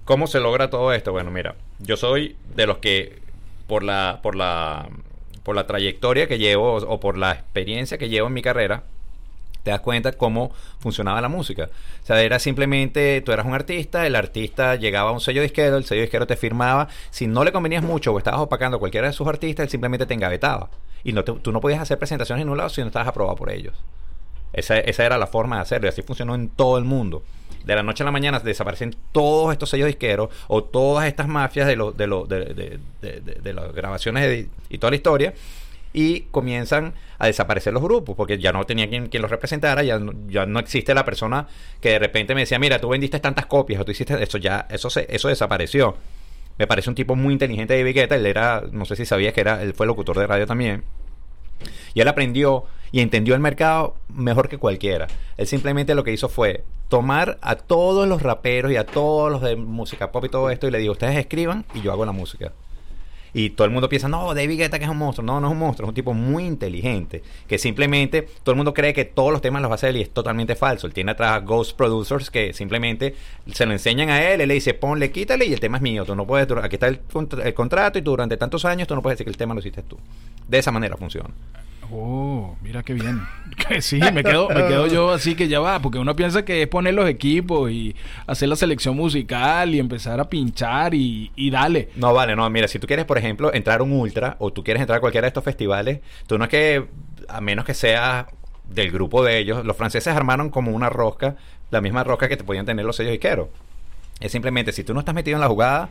¿Cómo 0.05 0.27
se 0.29 0.39
logra 0.41 0.71
todo 0.71 0.93
esto? 0.93 1.11
Bueno, 1.13 1.31
mira, 1.33 1.57
yo 1.81 1.97
soy 1.97 2.37
de 2.55 2.67
los 2.67 2.79
que 2.79 3.21
por 3.67 3.83
la 3.83 4.21
por 4.23 4.37
la 4.37 4.89
por 5.43 5.57
la 5.57 5.67
trayectoria 5.67 6.29
que 6.29 6.39
llevo 6.39 6.75
o 6.75 7.01
por 7.01 7.19
la 7.19 7.33
experiencia 7.33 7.99
que 7.99 8.09
llevo 8.09 8.29
en 8.29 8.35
mi 8.35 8.43
carrera, 8.43 8.85
te 9.63 9.71
das 9.71 9.81
cuenta 9.81 10.13
cómo 10.13 10.51
funcionaba 10.79 11.21
la 11.21 11.29
música. 11.29 11.71
O 12.03 12.07
sea, 12.07 12.21
era 12.23 12.39
simplemente, 12.39 13.21
tú 13.21 13.33
eras 13.33 13.47
un 13.47 13.55
artista, 13.55 14.07
el 14.07 14.17
artista 14.17 14.75
llegaba 14.77 15.11
a 15.11 15.13
un 15.13 15.21
sello 15.21 15.43
disquero, 15.43 15.77
el 15.77 15.85
sello 15.85 16.03
disquero 16.03 16.27
te 16.27 16.37
firmaba. 16.37 16.89
Si 17.11 17.27
no 17.27 17.45
le 17.45 17.53
convenías 17.53 17.83
mucho 17.83 18.13
o 18.13 18.19
estabas 18.19 18.41
opacando 18.41 18.77
a 18.77 18.81
cualquiera 18.81 19.07
de 19.07 19.13
sus 19.13 19.27
artistas, 19.29 19.65
él 19.65 19.71
simplemente 19.71 20.07
te 20.07 20.15
engavetaba. 20.15 20.69
Y 21.05 21.13
no 21.13 21.25
te- 21.25 21.33
tú 21.33 21.53
no 21.53 21.61
podías 21.61 21.81
hacer 21.81 21.99
presentaciones 21.99 22.43
en 22.43 22.49
un 22.49 22.57
lado 22.57 22.69
si 22.71 22.81
no 22.81 22.89
estabas 22.89 23.09
aprobado 23.09 23.37
por 23.37 23.51
ellos. 23.51 23.75
Esa, 24.53 24.79
esa 24.79 25.05
era 25.07 25.17
la 25.17 25.27
forma 25.27 25.57
de 25.57 25.63
hacerlo 25.63 25.87
y 25.87 25.91
así 25.91 26.03
funcionó 26.03 26.35
en 26.35 26.49
todo 26.49 26.77
el 26.79 26.85
mundo. 26.85 27.23
De 27.65 27.75
la 27.77 27.83
noche 27.85 28.03
a 28.03 28.07
la 28.07 28.11
mañana 28.11 28.41
desaparecen 28.41 28.95
todos 29.13 29.53
estos 29.53 29.71
sellos 29.71 29.87
disqueros 29.87 30.31
o 30.49 30.65
todas 30.65 31.07
estas 31.07 31.29
mafias 31.29 31.67
de, 31.69 31.77
los 31.77 31.97
de, 31.97 32.07
los 32.09 32.29
de, 32.29 32.79
de- 33.01 33.53
las 33.55 33.73
grabaciones 33.73 34.47
y 34.69 34.79
toda 34.79 34.91
la 34.91 34.97
historia 34.97 35.33
y 35.93 36.23
comienzan 36.31 36.95
a 37.19 37.27
desaparecer 37.27 37.73
los 37.73 37.83
grupos 37.83 38.17
porque 38.17 38.39
ya 38.39 38.53
no 38.53 38.65
tenía 38.65 38.89
quien, 38.89 39.09
los 39.21 39.31
representara, 39.31 39.83
ya, 39.83 39.99
no- 39.99 40.13
ya 40.29 40.47
no 40.47 40.59
existe 40.59 40.95
la 40.95 41.05
persona 41.05 41.47
que 41.81 41.91
de 41.91 41.99
repente 41.99 42.35
me 42.35 42.41
decía, 42.43 42.59
mira, 42.59 42.81
tú 42.81 42.89
vendiste 42.89 43.21
tantas 43.21 43.47
copias 43.47 43.81
o 43.81 43.85
tú 43.85 43.93
hiciste 43.93 44.21
eso, 44.23 44.39
ya 44.39 44.67
eso, 44.71 44.89
se, 44.91 45.07
eso 45.11 45.29
desapareció. 45.29 45.97
Me 46.59 46.67
parece 46.67 46.91
un 46.91 46.95
tipo 46.97 47.17
muy 47.17 47.33
inteligente 47.33 47.75
de 47.83 47.93
Guetta, 47.93 48.15
él 48.17 48.27
era, 48.27 48.63
no 48.73 48.85
sé 48.85 48.97
si 48.97 49.07
sabías 49.07 49.33
que 49.33 49.41
era, 49.41 49.63
él 49.63 49.75
fue 49.75 49.87
locutor 49.87 50.19
de 50.19 50.27
radio 50.27 50.47
también. 50.47 50.85
Y 51.95 52.01
él 52.01 52.09
aprendió 52.09 52.65
y 52.91 53.01
entendió 53.01 53.35
el 53.35 53.41
mercado 53.41 53.97
mejor 54.09 54.49
que 54.49 54.59
cualquiera. 54.59 55.07
Él 55.37 55.47
simplemente 55.47 55.95
lo 55.95 56.05
que 56.05 56.13
hizo 56.13 56.29
fue 56.29 56.65
tomar 56.89 57.39
a 57.41 57.57
todos 57.57 58.07
los 58.07 58.21
raperos 58.23 58.71
y 58.73 58.77
a 58.77 58.85
todos 58.85 59.31
los 59.33 59.41
de 59.41 59.57
música 59.57 60.13
pop 60.13 60.25
y 60.27 60.29
todo 60.29 60.51
esto 60.51 60.69
y 60.69 60.71
le 60.71 60.79
dijo, 60.79 60.93
ustedes 60.93 61.17
escriban 61.17 61.65
y 61.75 61.81
yo 61.81 61.91
hago 61.93 62.05
la 62.05 62.13
música. 62.13 62.53
Y 63.35 63.51
todo 63.51 63.65
el 63.65 63.71
mundo 63.71 63.89
piensa, 63.89 64.09
no, 64.09 64.35
David 64.35 64.59
Guetta 64.59 64.79
que 64.79 64.85
es 64.85 64.91
un 64.91 64.99
monstruo. 64.99 65.25
No, 65.25 65.41
no 65.41 65.49
es 65.49 65.53
un 65.53 65.59
monstruo, 65.59 65.87
es 65.87 65.89
un 65.89 65.95
tipo 65.95 66.13
muy 66.13 66.45
inteligente. 66.45 67.23
Que 67.47 67.59
simplemente 67.59 68.23
todo 68.43 68.53
el 68.53 68.57
mundo 68.57 68.75
cree 68.75 68.93
que 68.93 69.05
todos 69.05 69.33
los 69.33 69.41
temas 69.41 69.63
los 69.63 69.71
va 69.71 69.75
a 69.75 69.77
hacer 69.77 69.97
y 69.97 70.03
es 70.03 70.11
totalmente 70.11 70.55
falso. 70.55 70.87
Él 70.87 70.93
tiene 70.93 71.13
atrás 71.13 71.45
Ghost 71.45 71.77
Producers 71.77 72.31
que 72.31 72.53
simplemente 72.53 73.15
se 73.53 73.65
lo 73.67 73.73
enseñan 73.73 74.11
a 74.11 74.23
él, 74.23 74.41
él 74.41 74.49
le 74.49 74.55
dice, 74.55 74.75
ponle, 74.75 75.11
quítale 75.11 75.47
y 75.47 75.53
el 75.53 75.61
tema 75.61 75.79
es 75.79 75.83
mío. 75.83 76.05
Tú 76.05 76.15
no 76.15 76.27
puedes, 76.27 76.51
aquí 76.63 76.77
está 76.77 76.89
el 76.89 77.01
contrato 77.55 77.99
y 77.99 78.03
tú 78.03 78.11
durante 78.11 78.37
tantos 78.37 78.65
años 78.65 78.87
tú 78.87 78.95
no 78.95 79.03
puedes 79.03 79.19
decir 79.19 79.25
que 79.25 79.31
el 79.31 79.37
tema 79.39 79.55
lo 79.55 79.61
hiciste 79.61 79.83
tú. 79.83 79.99
De 80.47 80.59
esa 80.59 80.71
manera 80.71 80.97
funciona. 80.97 81.31
Oh, 81.95 82.57
mira 82.63 82.83
qué 82.83 82.95
bien. 82.95 83.23
Sí, 83.81 84.01
me 84.13 84.23
quedo, 84.25 84.49
me 84.49 84.67
quedo 84.67 84.87
yo 84.87 85.13
así 85.13 85.35
que 85.35 85.47
ya 85.49 85.61
va, 85.61 85.81
porque 85.81 85.99
uno 85.99 86.17
piensa 86.17 86.45
que 86.45 86.63
es 86.63 86.69
poner 86.69 86.95
los 86.95 87.09
equipos 87.09 87.71
y 87.71 87.95
hacer 88.27 88.49
la 88.49 88.57
selección 88.57 88.97
musical 88.97 89.75
y 89.75 89.79
empezar 89.79 90.21
a 90.21 90.29
pinchar 90.29 90.95
y, 90.95 91.31
y 91.37 91.51
dale. 91.51 91.91
No, 91.97 92.13
vale, 92.13 92.35
no. 92.35 92.49
Mira, 92.51 92.67
si 92.69 92.79
tú 92.79 92.87
quieres, 92.87 93.05
por 93.05 93.19
ejemplo, 93.19 93.53
entrar 93.55 93.81
a 93.81 93.83
un 93.83 93.93
ultra 93.93 94.37
o 94.41 94.53
tú 94.53 94.65
quieres 94.65 94.81
entrar 94.81 94.99
a 94.99 95.01
cualquiera 95.01 95.27
de 95.27 95.29
estos 95.29 95.45
festivales, 95.45 96.01
tú 96.27 96.39
no 96.39 96.45
es 96.45 96.51
que, 96.51 96.87
a 97.29 97.41
menos 97.41 97.65
que 97.65 97.73
seas 97.73 98.27
del 98.69 98.91
grupo 98.91 99.23
de 99.23 99.39
ellos, 99.39 99.65
los 99.65 99.77
franceses 99.77 100.15
armaron 100.15 100.51
como 100.51 100.73
una 100.73 100.89
rosca, 100.91 101.37
la 101.71 101.81
misma 101.81 102.05
rosca 102.05 102.29
que 102.29 102.37
te 102.37 102.45
podían 102.45 102.67
tener 102.67 102.85
los 102.85 102.97
sellos 102.97 103.13
disqueros. 103.13 103.49
Es 104.21 104.33
simplemente, 104.33 104.73
si 104.73 104.85
tú 104.85 104.93
no 104.93 105.01
estás 105.01 105.15
metido 105.15 105.37
en 105.37 105.41
la 105.41 105.49
jugada, 105.49 105.91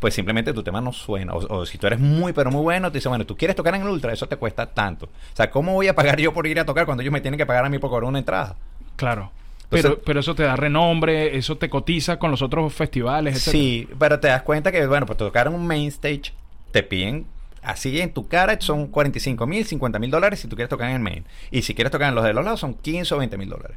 pues 0.00 0.14
simplemente 0.14 0.52
tu 0.52 0.62
tema 0.64 0.80
no 0.80 0.92
suena. 0.92 1.34
O, 1.34 1.58
o 1.60 1.66
si 1.66 1.78
tú 1.78 1.86
eres 1.86 2.00
muy, 2.00 2.32
pero 2.32 2.50
muy 2.50 2.62
bueno, 2.62 2.90
te 2.90 2.98
dicen, 2.98 3.10
bueno, 3.10 3.24
tú 3.26 3.36
quieres 3.36 3.54
tocar 3.54 3.74
en 3.76 3.82
el 3.82 3.88
ultra, 3.88 4.12
eso 4.12 4.26
te 4.26 4.36
cuesta 4.36 4.66
tanto. 4.66 5.06
O 5.06 5.36
sea, 5.36 5.50
¿cómo 5.50 5.74
voy 5.74 5.86
a 5.88 5.94
pagar 5.94 6.18
yo 6.18 6.32
por 6.34 6.46
ir 6.48 6.58
a 6.58 6.64
tocar 6.64 6.86
cuando 6.86 7.02
ellos 7.02 7.12
me 7.12 7.20
tienen 7.20 7.38
que 7.38 7.46
pagar 7.46 7.64
a 7.64 7.68
mí 7.68 7.78
por 7.78 7.90
cobrar 7.90 8.08
una 8.08 8.18
entrada? 8.18 8.56
Claro. 8.96 9.30
Entonces- 9.64 9.90
pero, 9.92 10.02
pero 10.04 10.20
eso 10.20 10.34
te 10.34 10.42
da 10.42 10.56
renombre, 10.56 11.36
eso 11.36 11.56
te 11.58 11.70
cotiza 11.70 12.18
con 12.18 12.32
los 12.32 12.42
otros 12.42 12.72
festivales, 12.72 13.36
etc. 13.36 13.52
Sí, 13.52 13.88
pero 14.00 14.18
te 14.18 14.26
das 14.28 14.42
cuenta 14.42 14.72
que, 14.72 14.84
bueno, 14.86 15.06
pues 15.06 15.16
tocar 15.16 15.46
en 15.46 15.54
un 15.54 15.64
main 15.66 15.86
stage, 15.88 16.32
te 16.72 16.82
piden 16.82 17.26
así 17.62 18.00
en 18.00 18.12
tu 18.12 18.26
cara, 18.26 18.56
son 18.60 18.86
45 18.88 19.46
mil, 19.46 19.64
50 19.66 19.98
mil 19.98 20.10
dólares 20.10 20.40
si 20.40 20.48
tú 20.48 20.56
quieres 20.56 20.70
tocar 20.70 20.88
en 20.88 20.96
el 20.96 21.02
main. 21.02 21.24
Y 21.50 21.62
si 21.62 21.74
quieres 21.74 21.90
tocar 21.92 22.08
en 22.08 22.14
los 22.16 22.24
de 22.24 22.32
los 22.32 22.44
lados, 22.44 22.58
son 22.58 22.74
15 22.74 23.14
o 23.14 23.18
20 23.18 23.36
mil 23.38 23.48
dólares. 23.50 23.76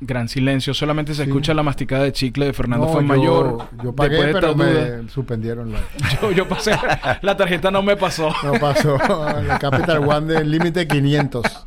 Gran 0.00 0.28
silencio, 0.28 0.74
solamente 0.74 1.12
se 1.12 1.24
Sí. 1.24 1.28
escucha 1.30 1.52
la 1.54 1.62
masticada 1.64 2.04
de 2.04 2.12
chicle 2.12 2.46
de 2.46 2.52
Fernando 2.52 2.86
No, 2.86 2.92
Fuenmayor. 2.92 3.58
Yo, 3.78 3.82
yo 3.84 3.92
pagué, 3.96 4.26
de 4.26 4.32
pero 4.32 4.54
me 4.54 5.08
suspendieron 5.08 5.72
la... 5.72 5.80
yo, 6.22 6.30
yo 6.30 6.46
pasé, 6.48 6.72
la 7.20 7.36
tarjeta 7.36 7.70
no 7.72 7.82
me 7.82 7.96
pasó. 7.96 8.32
No 8.44 8.52
pasó. 8.60 8.96
La 9.42 9.58
Capital 9.58 10.08
One 10.08 10.32
del 10.34 10.50
límite 10.50 10.86
500. 10.86 11.66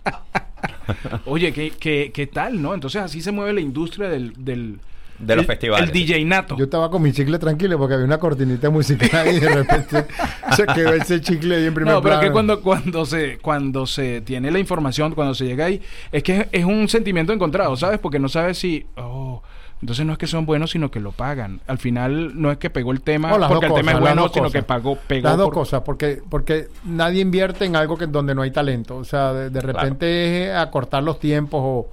Oye, 1.26 1.52
¿qué, 1.54 1.72
qué, 1.72 2.12
qué 2.14 2.28
tal, 2.28 2.62
no? 2.62 2.74
Entonces 2.74 3.02
así 3.02 3.22
se 3.22 3.32
mueve 3.32 3.54
la 3.54 3.62
industria 3.62 4.08
del... 4.10 4.34
del 4.38 4.80
De 5.22 5.36
los 5.36 5.44
el- 5.44 5.48
festivales. 5.48 5.88
El 5.90 5.94
DJ 5.94 6.26
nato. 6.26 6.58
Yo 6.58 6.66
estaba 6.66 6.90
con 6.90 7.02
mi 7.02 7.12
chicle 7.14 7.38
tranquilo 7.40 7.78
porque 7.78 7.94
había 7.94 8.06
una 8.06 8.18
cortinita 8.18 8.70
musical 8.70 9.28
y 9.34 9.40
de 9.40 9.50
repente 9.50 10.06
se 10.56 10.66
quedó 10.66 10.94
ese 10.94 11.22
chicle 11.22 11.56
ahí 11.56 11.66
en 11.66 11.74
primer 11.74 11.94
No, 11.94 12.02
pero 12.02 12.16
es 12.16 12.20
plano. 12.20 12.30
que 12.30 12.32
cuando, 12.34 12.62
cuando, 12.62 13.06
se, 13.06 13.38
cuando 13.40 13.86
se 13.86 14.22
tiene 14.22 14.52
la 14.52 14.60
información, 14.60 15.14
cuando 15.14 15.34
se 15.36 15.46
llega 15.46 15.66
ahí, 15.66 15.82
es 16.12 16.24
que 16.24 16.38
es, 16.42 16.48
es 16.52 16.66
un 16.66 16.88
sentimiento 16.90 17.34
encontrado, 17.34 17.76
¿sabes? 17.76 18.00
Porque 18.00 18.20
no 18.20 18.30
sabes 18.30 18.58
si, 18.58 18.86
oh, 18.98 19.42
entonces 19.82 20.06
no 20.06 20.14
es 20.14 20.20
que 20.20 20.28
son 20.28 20.46
buenos, 20.46 20.70
sino 20.72 20.92
que 20.92 21.00
lo 21.00 21.12
pagan. 21.12 21.60
Al 21.66 21.78
final 21.80 22.40
no 22.40 22.52
es 22.52 22.58
que 22.60 22.70
pegó 22.70 22.92
el 22.92 23.02
tema 23.02 23.36
las 23.38 23.50
porque 23.50 23.68
dos 23.68 23.78
el 23.78 23.82
tema 23.86 23.92
es 23.94 23.98
cosas, 24.00 24.16
bueno, 24.16 24.30
sino 24.34 24.44
cosas. 24.46 24.52
que 24.62 24.64
pagó, 24.64 24.96
pegó. 25.08 25.28
Las 25.28 25.38
dos 25.38 25.46
por- 25.48 25.54
cosas, 25.56 25.82
porque, 25.82 26.22
porque 26.30 26.68
nadie 26.86 27.22
invierte 27.22 27.66
en 27.66 27.76
algo 27.76 27.98
que 27.98 28.06
donde 28.08 28.36
no 28.36 28.44
hay 28.44 28.52
talento. 28.52 28.98
O 28.98 29.04
sea, 29.06 29.34
de, 29.34 29.50
de 29.50 29.60
repente 29.62 30.46
es 30.50 30.56
acortar 30.56 31.02
los 31.04 31.20
tiempos 31.20 31.62
o, 31.64 31.90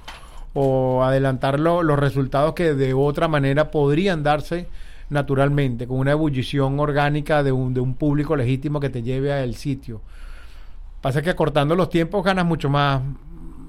o 0.54 1.02
adelantar 1.04 1.60
lo- 1.60 1.82
los 1.82 1.98
resultados 1.98 2.54
que 2.54 2.74
de 2.74 2.94
otra 2.94 3.28
manera 3.28 3.70
podrían 3.70 4.22
darse 4.22 4.68
naturalmente, 5.10 5.86
con 5.86 5.98
una 5.98 6.12
ebullición 6.12 6.78
orgánica 6.80 7.42
de 7.42 7.50
un, 7.52 7.72
de 7.72 7.80
un 7.80 7.94
público 7.94 8.36
legítimo 8.36 8.78
que 8.80 8.90
te 8.90 9.02
lleve 9.02 9.32
al 9.32 9.54
sitio. 9.54 10.02
Pasa 11.00 11.22
que 11.22 11.30
acortando 11.30 11.74
los 11.74 11.90
tiempos 11.90 12.24
ganas 12.24 12.44
mucho 12.44 12.68
más, 12.68 13.00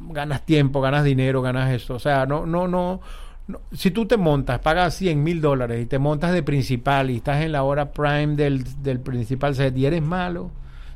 ganas 0.09 0.45
tiempo, 0.45 0.81
ganas 0.81 1.03
dinero, 1.03 1.41
ganas 1.41 1.71
eso. 1.71 1.95
O 1.95 1.99
sea, 1.99 2.25
no, 2.25 2.45
no, 2.45 2.67
no. 2.67 2.99
no. 3.47 3.61
Si 3.71 3.91
tú 3.91 4.05
te 4.05 4.17
montas, 4.17 4.59
pagas 4.59 4.95
100 4.95 5.23
mil 5.23 5.39
dólares 5.39 5.81
y 5.81 5.85
te 5.85 5.99
montas 5.99 6.33
de 6.33 6.43
principal 6.43 7.09
y 7.11 7.17
estás 7.17 7.41
en 7.43 7.51
la 7.51 7.63
hora 7.63 7.91
prime 7.91 8.35
del, 8.35 8.63
del 8.83 8.99
principal 8.99 9.55
set 9.55 9.77
y 9.77 9.85
eres 9.85 10.01
malo, 10.01 10.49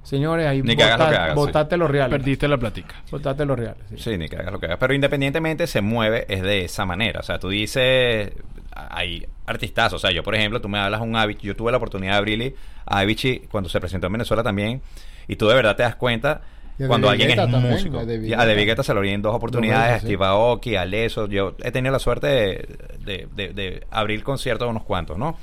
señores, 0.04 0.46
ahí 0.48 0.62
Ni 0.62 0.76
que 0.76 0.84
hagas 0.84 1.00
lo 1.00 1.06
bota- 1.06 1.12
que 1.12 1.18
hagas, 1.22 1.30
sí. 1.34 1.36
botate 1.36 1.78
los 1.78 1.90
reales. 1.92 2.18
Perdiste 2.20 2.48
la 2.48 2.58
platica. 2.58 2.96
Botate 3.10 3.46
los 3.46 3.58
reales. 3.58 3.84
sí. 3.90 3.96
Sí, 3.98 4.18
ni 4.18 4.28
que 4.30 4.36
hagas 4.38 4.52
lo 4.52 4.60
que 4.60 4.66
hagas. 4.68 4.78
Pero 4.80 4.94
independientemente 4.94 5.66
se 5.68 5.82
mueve 5.82 6.26
es 6.30 6.42
de 6.44 6.66
esa 6.66 6.86
manera. 6.86 7.20
O 7.22 7.24
sea, 7.24 7.40
tú 7.40 7.50
dices, 7.50 8.32
hay 8.76 9.26
artistazos. 9.46 10.04
O 10.04 10.08
sea, 10.08 10.12
yo, 10.16 10.24
por 10.24 10.36
ejemplo, 10.36 10.62
tú 10.62 10.70
me 10.70 10.80
hablas 10.80 11.02
a 11.02 11.04
un 11.04 11.16
Avicii. 11.16 11.48
Yo 11.48 11.56
tuve 11.56 11.72
la 11.72 11.78
oportunidad 11.78 12.14
de 12.14 12.18
abrirle 12.20 12.56
a 12.86 13.00
Avicii 13.00 13.48
cuando 13.52 13.70
se 13.70 13.80
presentó 13.80 14.08
en 14.08 14.14
Venezuela 14.14 14.44
también. 14.44 14.82
Y 15.28 15.36
tú 15.38 15.48
de 15.48 15.56
verdad 15.56 15.76
te 15.76 15.84
das 15.84 15.96
cuenta 15.96 16.42
a 16.82 16.88
Cuando 16.88 17.08
alguien 17.10 17.30
es 17.30 17.36
también, 17.36 17.62
músico. 17.70 18.00
a 18.00 18.02
a 18.02 18.06
Guetta. 18.06 18.54
Guetta 18.56 18.84
se 18.84 18.94
lo 18.94 19.04
en 19.04 19.22
dos 19.22 19.34
oportunidades, 19.36 19.96
a 19.96 20.00
Steve 20.00 20.26
Aoki, 20.26 20.76
a 20.76 20.86
Leso. 20.86 21.28
Yo 21.28 21.56
he 21.64 21.72
tenido 21.72 21.94
la 21.94 22.00
suerte 22.00 22.28
de, 22.28 22.68
de- 23.06 23.28
de- 23.36 23.54
de 23.54 23.88
abrir 23.92 24.24
conciertos 24.24 24.66
de 24.66 24.72
unos 24.72 24.84
cuantos, 24.84 25.18
¿no? 25.18 25.38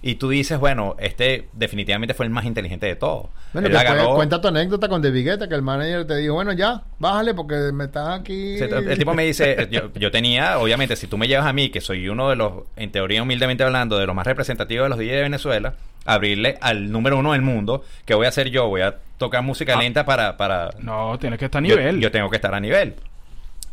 Y 0.00 0.14
tú 0.14 0.28
dices, 0.28 0.58
bueno, 0.60 0.94
este 1.00 1.48
definitivamente 1.52 2.14
fue 2.14 2.24
el 2.26 2.30
más 2.30 2.44
inteligente 2.44 2.86
de 2.86 2.94
todos. 2.96 3.26
Bueno, 3.52 3.68
que 3.68 4.04
cuenta 4.14 4.40
tu 4.40 4.48
anécdota 4.48 4.88
con 4.88 5.02
David 5.02 5.24
Guetta, 5.24 5.48
que 5.48 5.54
el 5.54 5.62
manager 5.62 6.06
te 6.06 6.16
dijo, 6.16 6.34
bueno, 6.34 6.52
ya, 6.52 6.82
bájale 6.98 7.34
porque 7.34 7.56
me 7.72 7.84
estás 7.84 8.20
aquí... 8.20 8.56
El 8.58 8.96
tipo 8.98 9.14
me 9.14 9.24
dice, 9.24 9.68
yo, 9.72 9.92
yo 9.94 10.10
tenía, 10.10 10.58
obviamente, 10.58 10.94
si 10.96 11.06
tú 11.08 11.18
me 11.18 11.26
llevas 11.26 11.46
a 11.46 11.52
mí, 11.52 11.70
que 11.70 11.80
soy 11.80 12.08
uno 12.08 12.28
de 12.30 12.36
los, 12.36 12.52
en 12.76 12.92
teoría 12.92 13.22
humildemente 13.22 13.64
hablando, 13.64 13.98
de 13.98 14.06
los 14.06 14.14
más 14.14 14.26
representativos 14.26 14.84
de 14.84 14.88
los 14.90 14.98
DJs 14.98 15.10
de 15.12 15.22
Venezuela, 15.22 15.74
abrirle 16.04 16.58
al 16.60 16.92
número 16.92 17.18
uno 17.18 17.32
del 17.32 17.42
mundo, 17.42 17.82
¿qué 18.04 18.14
voy 18.14 18.26
a 18.26 18.28
hacer 18.28 18.50
yo? 18.50 18.68
Voy 18.68 18.82
a 18.82 18.96
tocar 19.18 19.42
música 19.42 19.74
Ah. 19.76 19.82
lenta 19.82 20.04
para... 20.04 20.36
para 20.36 20.70
No, 20.78 21.18
tienes 21.18 21.38
que 21.38 21.46
estar 21.46 21.62
a 21.62 21.66
yo- 21.66 21.76
nivel. 21.76 22.00
Yo, 22.00 22.10
tengo 22.12 22.30
que 22.30 22.36
estar 22.36 22.54
a 22.54 22.60
nivel. 22.60 22.94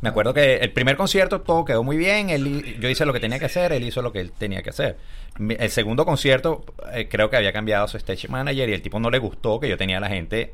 Me 0.02 0.10
acuerdo 0.10 0.34
que 0.34 0.58
el 0.58 0.72
primer 0.72 0.98
concierto 0.98 1.42
todo 1.42 1.66
quedó 1.66 1.84
muy 1.84 1.98
bien, 1.98 2.30
él, 2.30 2.78
yo 2.80 2.90
hice 2.90 3.06
lo 3.06 3.14
que 3.14 3.20
tenía 3.20 3.40
que 3.40 3.46
hacer, 3.46 3.72
él 3.72 3.84
hizo 3.84 4.02
lo 4.02 4.12
que 4.12 4.20
él 4.20 4.32
tenía 4.32 4.62
que 4.62 4.70
hacer. 4.70 4.98
El 5.40 5.70
segundo 5.70 6.06
concierto 6.06 6.64
eh, 6.94 7.08
creo 7.10 7.30
que 7.30 7.38
había 7.38 7.52
cambiado 7.54 7.88
su 7.88 7.98
stage 7.98 8.28
manager 8.28 8.70
y 8.70 8.74
el 8.74 8.82
tipo 8.82 9.00
no 9.00 9.10
le 9.10 9.20
gustó 9.20 9.60
que 9.60 9.70
yo 9.70 9.78
tenía 9.78 9.98
a 9.98 10.02
la 10.02 10.10
gente 10.10 10.54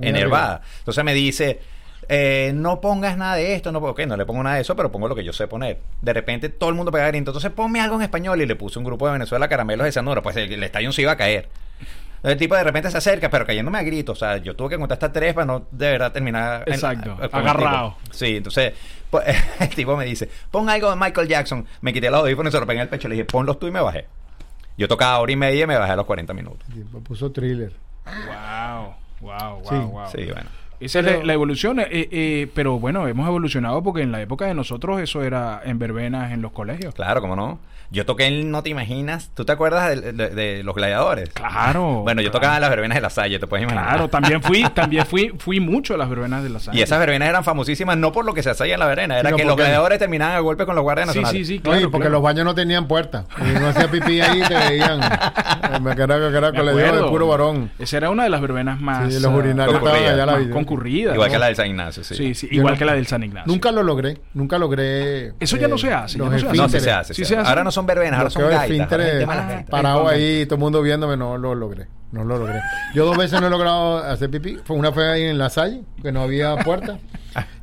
enervada. 0.00 0.62
Entonces 0.78 1.04
me 1.04 1.14
dice, 1.14 1.60
eh, 2.08 2.52
no 2.54 2.80
pongas 2.80 3.16
nada 3.16 3.36
de 3.36 3.54
esto, 3.54 3.72
no, 3.72 3.78
ok, 3.78 4.00
no 4.00 4.16
le 4.16 4.26
pongo 4.26 4.42
nada 4.42 4.56
de 4.56 4.62
eso, 4.62 4.74
pero 4.76 4.90
pongo 4.90 5.08
lo 5.08 5.14
que 5.14 5.24
yo 5.24 5.32
sé 5.32 5.46
poner. 5.46 5.78
De 6.02 6.12
repente 6.12 6.48
todo 6.48 6.70
el 6.70 6.76
mundo 6.76 6.90
pega 6.92 7.06
grito, 7.06 7.30
entonces 7.30 7.50
ponme 7.52 7.80
algo 7.80 7.96
en 7.96 8.02
español 8.02 8.40
y 8.42 8.46
le 8.46 8.56
puse 8.56 8.78
un 8.78 8.84
grupo 8.84 9.06
de 9.06 9.12
Venezuela 9.12 9.48
caramelos 9.48 9.84
de 9.84 9.92
Sanura, 9.92 10.20
pues 10.20 10.36
el, 10.36 10.52
el 10.52 10.62
estadio 10.62 10.92
se 10.92 11.02
iba 11.02 11.12
a 11.12 11.16
caer. 11.16 11.48
El 12.22 12.36
tipo 12.36 12.54
de 12.54 12.64
repente 12.64 12.90
se 12.90 12.98
acerca, 12.98 13.30
pero 13.30 13.46
cayéndome 13.46 13.78
a 13.78 13.82
gritos. 13.82 14.16
O 14.16 14.20
sea, 14.20 14.36
yo 14.36 14.54
tuve 14.54 14.70
que 14.70 14.78
contar 14.78 14.96
hasta 14.96 15.12
tres 15.12 15.32
para 15.34 15.46
no 15.46 15.66
de 15.70 15.90
verdad 15.92 16.12
terminar. 16.12 16.64
en- 16.66 16.74
Exacto, 16.74 17.16
el 17.20 17.28
agarrado. 17.32 17.96
Sí, 18.10 18.36
entonces 18.36 18.74
pues, 19.10 19.24
el 19.60 19.68
tipo 19.70 19.96
me 19.96 20.04
dice, 20.04 20.28
pon 20.50 20.68
algo 20.68 20.90
de 20.90 20.96
Michael 20.96 21.28
Jackson. 21.28 21.66
Me 21.80 21.92
quité 21.92 22.10
los 22.10 22.20
audífonos 22.20 22.52
y 22.52 22.54
se 22.56 22.60
lo 22.60 22.66
pegué 22.66 22.78
en 22.78 22.82
el 22.82 22.88
pecho. 22.88 23.08
Le 23.08 23.14
dije, 23.14 23.24
ponlos 23.24 23.58
tú 23.58 23.66
y 23.66 23.70
me 23.70 23.80
bajé. 23.80 24.06
Yo 24.76 24.86
tocaba 24.88 25.18
hora 25.18 25.32
y 25.32 25.36
media 25.36 25.64
y 25.64 25.66
me 25.66 25.76
bajé 25.76 25.92
a 25.92 25.96
los 25.96 26.06
40 26.06 26.32
minutos. 26.34 26.66
El 26.68 26.84
tipo 26.84 27.00
puso 27.00 27.30
thriller. 27.32 27.72
Wow, 28.26 28.94
wow, 29.20 29.60
wow, 29.60 29.62
Sí. 29.68 29.74
wow. 29.76 30.06
Sí, 30.10 30.24
bueno. 30.32 30.50
Esa 30.80 31.00
es 31.00 31.04
la, 31.04 31.24
la 31.24 31.32
evolución, 31.34 31.78
eh, 31.80 31.86
eh, 31.90 32.50
pero 32.54 32.78
bueno, 32.78 33.06
hemos 33.06 33.28
evolucionado 33.28 33.82
porque 33.82 34.00
en 34.00 34.12
la 34.12 34.22
época 34.22 34.46
de 34.46 34.54
nosotros 34.54 34.98
eso 35.00 35.22
era 35.22 35.60
en 35.64 35.78
verbenas 35.78 36.32
en 36.32 36.40
los 36.40 36.52
colegios. 36.52 36.94
Claro, 36.94 37.20
¿cómo 37.20 37.36
no? 37.36 37.58
Yo 37.92 38.06
toqué 38.06 38.26
en 38.26 38.50
No 38.50 38.62
Te 38.62 38.70
Imaginas. 38.70 39.30
¿Tú 39.34 39.44
te 39.44 39.52
acuerdas 39.52 39.88
de, 39.90 40.12
de- 40.12 40.28
de 40.30 40.62
Los 40.62 40.74
Gladiadores? 40.76 41.28
Claro. 41.30 42.02
Bueno, 42.02 42.22
yo 42.22 42.30
claro. 42.30 42.40
tocaba 42.40 42.54
en 42.56 42.60
las 42.60 42.70
verbenas 42.70 42.94
de 42.96 43.00
la 43.02 43.10
Salle, 43.10 43.38
te 43.38 43.46
puedes 43.48 43.64
imaginar. 43.64 43.88
Claro, 43.88 44.08
también 44.08 44.42
fui, 44.42 44.62
también 44.74 45.04
fui, 45.06 45.32
fui 45.38 45.58
mucho 45.60 45.94
a 45.94 45.96
las 45.96 46.08
verbenas 46.08 46.42
de 46.44 46.50
la 46.50 46.60
Salle. 46.60 46.78
Y 46.78 46.82
esas 46.82 46.98
verbenas 47.00 47.28
eran 47.28 47.42
famosísias 47.44 47.96
no 47.96 48.12
por 48.12 48.24
lo 48.24 48.32
que 48.34 48.42
se 48.42 48.50
hacía 48.50 48.74
en 48.74 48.80
la 48.80 48.86
verbena, 48.86 49.18
era 49.18 49.30
Sino 49.30 49.36
que 49.38 49.44
los 49.44 49.56
gladiadores 49.56 49.98
terminaban 49.98 50.36
a 50.36 50.40
golpe 50.40 50.66
con 50.66 50.74
los 50.76 50.82
guardias 50.82 51.10
Sí, 51.10 51.18
nacionales. 51.18 51.46
sí, 51.48 51.54
sí, 51.54 51.58
No, 51.58 51.70
claro. 51.70 51.80
y 51.80 51.84
porque 51.84 51.98
claro. 52.02 52.12
los 52.12 52.22
baños 52.22 52.44
no 52.44 52.54
tenían 52.54 52.86
puerta. 52.86 53.24
Y 53.38 53.58
no 53.58 53.68
hacía 53.68 53.90
pipí 53.90 54.20
ahí 54.20 54.40
y 54.40 54.46
te 54.46 54.54
veían. 54.54 55.00
Me 55.82 55.94
quedaba 55.96 56.30
que 56.30 56.36
era 56.36 56.52
Me 56.52 56.58
colegio 56.58 57.04
de 57.04 57.10
puro 57.10 57.26
varón. 57.28 57.70
Esa 57.78 57.96
era 57.96 58.10
una 58.10 58.24
de 58.24 58.30
las 58.30 58.40
verbenas 58.40 58.80
más, 58.80 59.12
Sí, 59.12 59.20
los 59.20 59.32
ah, 59.32 59.36
urinarios 59.36 59.76
estaban 59.76 60.02
allá 60.04 60.26
la 60.26 60.36
vida. 60.36 60.50
Igual 61.14 61.16
¿no? 61.16 61.32
que 61.32 61.38
la 61.38 61.46
del 61.46 61.56
San 61.56 61.66
Ignacio, 61.66 62.04
sí. 62.04 62.14
Sí, 62.14 62.34
sí, 62.34 62.48
Yo 62.48 62.56
igual 62.58 62.74
no- 62.74 62.78
que 62.78 62.84
la 62.84 62.94
del 62.94 63.06
San 63.06 63.22
Ignacio. 63.22 63.50
Nunca 63.50 63.72
lo 63.72 63.82
logré. 63.82 64.18
Nunca 64.34 64.58
logré. 64.58 65.32
Eso 65.40 65.56
ya 65.56 65.68
no 65.68 65.76
eh, 65.76 65.78
se 65.78 65.92
hace, 65.92 66.18
ya 66.18 66.24
no 66.24 66.30
se 66.38 66.46
hace. 66.46 66.56
No, 66.56 66.68
sí 66.68 66.80
se 66.80 66.90
hace. 66.90 67.14
Sí 67.14 67.24
se. 67.24 67.36
Ahora 67.36 67.64
no 67.64 67.70
son 67.70 67.79
verbenas, 67.86 68.18
ahora 68.18 68.30
son 68.30 68.50
gaitas. 68.50 69.66
parado 69.68 70.08
ahí, 70.08 70.44
todo 70.46 70.56
el 70.56 70.60
mundo 70.60 70.82
viéndome, 70.82 71.16
no 71.16 71.38
lo 71.38 71.54
logré. 71.54 71.86
No 72.12 72.24
lo 72.24 72.38
logré. 72.38 72.60
Yo 72.92 73.04
dos 73.04 73.16
veces 73.16 73.40
no 73.40 73.46
he 73.46 73.50
logrado 73.50 73.98
hacer 73.98 74.30
pipí. 74.30 74.58
Fue 74.64 74.76
una 74.76 74.90
fue 74.90 75.08
ahí 75.08 75.22
en 75.22 75.38
la 75.38 75.48
salle, 75.48 75.82
que 76.02 76.10
no 76.10 76.22
había 76.22 76.56
puerta. 76.56 76.98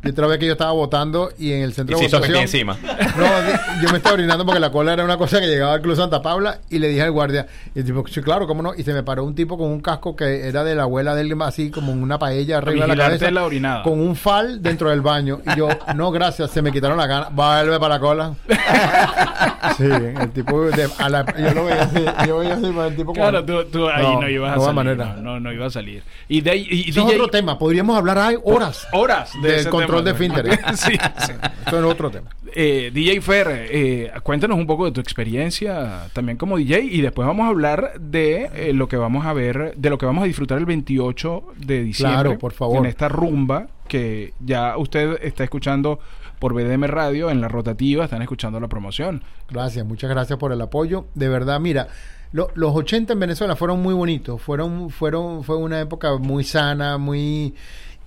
Y 0.07 0.11
otra 0.11 0.27
vez 0.27 0.39
que 0.39 0.45
yo 0.45 0.53
estaba 0.53 0.71
votando 0.71 1.29
y 1.37 1.51
en 1.51 1.63
el 1.63 1.69
Y 1.71 1.73
centro 1.73 1.97
se 1.97 2.05
de 2.05 2.09
votación. 2.11 2.37
encima. 2.39 2.77
No, 3.17 3.81
yo 3.83 3.89
me 3.91 3.97
estaba 3.97 4.13
orinando 4.13 4.45
porque 4.45 4.59
la 4.59 4.71
cola 4.71 4.93
era 4.93 5.03
una 5.03 5.17
cosa 5.17 5.39
que 5.39 5.47
llegaba 5.47 5.73
al 5.73 5.81
Club 5.81 5.95
Santa 5.95 6.21
Paula 6.21 6.59
y 6.69 6.79
le 6.79 6.87
dije 6.89 7.01
al 7.01 7.11
guardia, 7.11 7.47
y 7.75 7.79
el 7.79 7.85
tipo, 7.85 8.05
sí, 8.07 8.21
claro, 8.21 8.47
cómo 8.47 8.61
no, 8.61 8.73
y 8.75 8.83
se 8.83 8.93
me 8.93 9.03
paró 9.03 9.23
un 9.23 9.35
tipo 9.35 9.57
con 9.57 9.67
un 9.67 9.81
casco 9.81 10.15
que 10.15 10.47
era 10.47 10.63
de 10.63 10.75
la 10.75 10.83
abuela 10.83 11.13
de 11.15 11.21
él, 11.21 11.35
así 11.41 11.69
como 11.71 11.91
una 11.91 12.17
paella 12.19 12.57
arriba 12.57 12.85
de 12.87 12.95
la 12.95 13.03
cabeza, 13.05 13.31
la 13.31 13.43
orinada. 13.43 13.83
con 13.83 13.99
un 13.99 14.15
fal 14.15 14.61
dentro 14.61 14.89
del 14.89 15.01
baño. 15.01 15.41
Y 15.45 15.57
yo, 15.57 15.67
no, 15.95 16.11
gracias, 16.11 16.51
se 16.51 16.61
me 16.61 16.71
quitaron 16.71 16.97
las 16.97 17.07
ganas, 17.07 17.33
vuelve 17.35 17.79
para 17.79 17.95
la 17.95 17.99
cola. 17.99 18.33
sí, 19.77 19.83
el 19.83 20.31
tipo, 20.31 20.63
de- 20.65 20.89
a 20.97 21.09
la- 21.09 21.25
yo 21.37 21.53
lo 21.53 21.65
veía 21.65 21.83
así, 21.83 22.05
yo 22.27 22.37
veía 22.39 22.53
así, 22.55 22.65
el 22.65 22.95
tipo 22.95 23.13
Claro, 23.13 23.43
tú, 23.43 23.63
tú 23.65 23.87
ahí 23.89 24.03
no, 24.03 24.21
No, 24.21 24.29
ibas 24.29 24.57
a 24.57 24.59
salir. 24.59 24.73
manera. 24.75 25.05
No, 25.17 25.21
no, 25.21 25.39
no 25.39 25.53
iba 25.53 25.65
a 25.65 25.69
salir. 25.69 26.03
Y 26.27 26.41
de 26.41 26.51
ahí. 26.51 26.67
Y, 26.69 26.89
Eso 26.89 27.07
es 27.07 27.13
otro 27.15 27.27
tema, 27.29 27.57
podríamos 27.57 27.97
hablar 27.97 28.17
ahí 28.17 28.35
horas. 28.43 28.87
Horas 28.93 29.31
de 29.41 29.49
Del 29.49 29.59
ese 29.61 29.69
control 29.69 29.96
de 30.03 30.11
esfínteres. 30.11 30.59
sí, 30.75 30.93
sí. 31.25 31.31
Es 31.65 31.73
otro 31.73 32.09
tema. 32.09 32.29
Eh, 32.55 32.91
DJ 32.93 33.21
Fer, 33.21 33.47
eh, 33.69 34.11
cuéntanos 34.23 34.57
un 34.57 34.65
poco 34.65 34.85
de 34.85 34.91
tu 34.91 35.01
experiencia 35.01 36.07
también 36.13 36.37
como 36.37 36.57
DJ 36.57 36.81
y 36.81 37.01
después 37.01 37.27
vamos 37.27 37.45
a 37.45 37.49
hablar 37.49 37.93
de 37.99 38.49
eh, 38.53 38.73
lo 38.73 38.87
que 38.87 38.97
vamos 38.97 39.25
a 39.25 39.33
ver, 39.33 39.73
de 39.75 39.89
lo 39.89 39.97
que 39.97 40.05
vamos 40.05 40.23
a 40.23 40.27
disfrutar 40.27 40.57
el 40.57 40.65
28 40.65 41.43
de 41.57 41.83
diciembre. 41.83 42.13
Claro, 42.21 42.39
por 42.39 42.53
favor. 42.53 42.77
En 42.77 42.85
esta 42.85 43.09
rumba 43.09 43.67
que 43.87 44.33
ya 44.39 44.77
usted 44.77 45.19
está 45.21 45.43
escuchando 45.43 45.99
por 46.39 46.53
BDM 46.53 46.83
Radio 46.85 47.29
en 47.31 47.41
la 47.41 47.47
rotativa, 47.47 48.03
están 48.05 48.21
escuchando 48.21 48.59
la 48.59 48.67
promoción. 48.67 49.23
Gracias, 49.49 49.85
muchas 49.85 50.09
gracias 50.09 50.37
por 50.37 50.51
el 50.51 50.61
apoyo. 50.61 51.07
De 51.15 51.29
verdad, 51.29 51.59
mira, 51.59 51.87
lo- 52.31 52.49
los 52.55 52.75
80 52.75 53.13
en 53.13 53.19
Venezuela 53.19 53.55
fueron 53.55 53.81
muy 53.81 53.93
bonitos, 53.93 54.41
fueron, 54.41 54.89
fueron, 54.89 55.43
fue 55.43 55.57
una 55.57 55.79
época 55.79 56.15
muy 56.17 56.43
sana, 56.43 56.97
muy... 56.97 57.55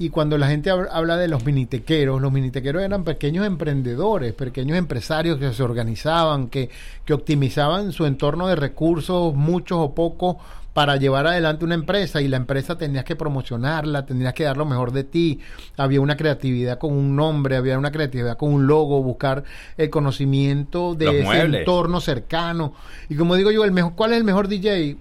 Y 0.00 0.08
cuando 0.08 0.38
la 0.38 0.48
gente 0.48 0.72
hab- 0.72 0.88
habla 0.90 1.18
de 1.18 1.28
los 1.28 1.44
minitequeros, 1.44 2.22
los 2.22 2.32
minitequeros 2.32 2.82
eran 2.82 3.04
pequeños 3.04 3.46
emprendedores, 3.46 4.32
pequeños 4.32 4.78
empresarios 4.78 5.38
que 5.38 5.52
se 5.52 5.62
organizaban, 5.62 6.48
que, 6.48 6.70
que 7.04 7.12
optimizaban 7.12 7.92
su 7.92 8.06
entorno 8.06 8.48
de 8.48 8.56
recursos, 8.56 9.34
muchos 9.34 9.76
o 9.78 9.94
pocos, 9.94 10.36
para 10.72 10.96
llevar 10.96 11.26
adelante 11.26 11.66
una 11.66 11.74
empresa 11.74 12.22
y 12.22 12.28
la 12.28 12.38
empresa 12.38 12.78
tenías 12.78 13.04
que 13.04 13.14
promocionarla, 13.14 14.06
tenías 14.06 14.32
que 14.32 14.44
dar 14.44 14.56
lo 14.56 14.64
mejor 14.64 14.92
de 14.92 15.04
ti. 15.04 15.40
Había 15.76 16.00
una 16.00 16.16
creatividad 16.16 16.78
con 16.78 16.92
un 16.94 17.14
nombre, 17.14 17.56
había 17.56 17.76
una 17.78 17.90
creatividad 17.92 18.38
con 18.38 18.54
un 18.54 18.66
logo, 18.66 19.02
buscar 19.02 19.44
el 19.76 19.90
conocimiento 19.90 20.94
de 20.94 21.04
Los 21.06 21.14
ese 21.16 21.24
muebles. 21.24 21.60
entorno 21.60 22.00
cercano. 22.00 22.72
Y 23.10 23.16
como 23.16 23.34
digo 23.34 23.50
yo, 23.50 23.64
el 23.64 23.72
mejor, 23.72 23.92
¿cuál 23.96 24.12
es 24.12 24.18
el 24.18 24.24
mejor 24.24 24.48
DJ? 24.48 24.96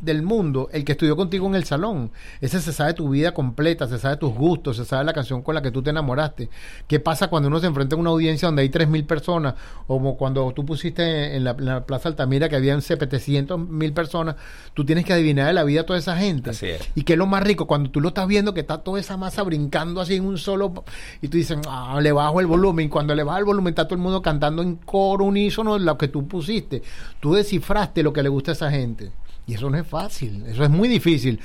Del 0.00 0.22
mundo, 0.22 0.68
el 0.72 0.84
que 0.84 0.92
estudió 0.92 1.16
contigo 1.16 1.46
en 1.46 1.54
el 1.54 1.64
salón. 1.64 2.10
Ese 2.40 2.60
se 2.60 2.72
sabe 2.72 2.94
tu 2.94 3.08
vida 3.08 3.32
completa, 3.32 3.86
se 3.88 3.98
sabe 3.98 4.16
tus 4.16 4.32
gustos, 4.32 4.76
se 4.76 4.84
sabe 4.84 5.04
la 5.04 5.12
canción 5.12 5.42
con 5.42 5.54
la 5.54 5.62
que 5.62 5.70
tú 5.70 5.82
te 5.82 5.90
enamoraste. 5.90 6.48
¿Qué 6.86 7.00
pasa 7.00 7.28
cuando 7.28 7.48
uno 7.48 7.58
se 7.60 7.66
enfrenta 7.66 7.96
a 7.96 7.98
una 7.98 8.10
audiencia 8.10 8.46
donde 8.46 8.62
hay 8.62 8.68
3.000 8.68 9.06
personas? 9.06 9.54
Como 9.86 10.16
cuando 10.16 10.52
tú 10.52 10.64
pusiste 10.64 11.36
en 11.36 11.44
la, 11.44 11.50
en 11.50 11.64
la 11.64 11.84
Plaza 11.84 12.08
Altamira 12.08 12.48
que 12.48 12.56
habían 12.56 12.80
700.000 12.80 13.92
personas. 13.92 14.36
Tú 14.74 14.84
tienes 14.84 15.04
que 15.04 15.12
adivinar 15.12 15.46
de 15.48 15.52
la 15.52 15.64
vida 15.64 15.80
a 15.80 15.86
toda 15.86 15.98
esa 15.98 16.16
gente. 16.16 16.50
Así 16.50 16.66
es. 16.66 16.80
Y 16.94 17.02
que 17.02 17.14
es 17.14 17.18
lo 17.18 17.26
más 17.26 17.42
rico, 17.42 17.66
cuando 17.66 17.90
tú 17.90 18.00
lo 18.00 18.08
estás 18.08 18.26
viendo 18.26 18.54
que 18.54 18.60
está 18.60 18.78
toda 18.78 19.00
esa 19.00 19.16
masa 19.16 19.42
brincando 19.42 20.00
así 20.00 20.14
en 20.14 20.24
un 20.24 20.38
solo... 20.38 20.84
Y 21.20 21.28
tú 21.28 21.36
dices, 21.36 21.58
ah, 21.68 21.98
le 22.00 22.12
bajo 22.12 22.40
el 22.40 22.46
volumen. 22.46 22.88
Cuando 22.88 23.14
le 23.14 23.22
bajas 23.24 23.40
el 23.40 23.44
volumen 23.46 23.72
está 23.72 23.84
todo 23.84 23.96
el 23.96 24.02
mundo 24.02 24.22
cantando 24.22 24.62
en 24.62 24.76
coro 24.76 25.24
unísono 25.24 25.78
lo 25.78 25.98
que 25.98 26.08
tú 26.08 26.26
pusiste. 26.26 26.82
Tú 27.20 27.34
descifraste 27.34 28.02
lo 28.02 28.12
que 28.12 28.22
le 28.22 28.28
gusta 28.28 28.52
a 28.52 28.54
esa 28.54 28.70
gente. 28.70 29.10
Y 29.48 29.54
eso 29.54 29.68
no 29.70 29.78
es 29.78 29.86
fácil, 29.86 30.44
eso 30.46 30.62
es 30.62 30.70
muy 30.70 30.86
difícil. 30.88 31.40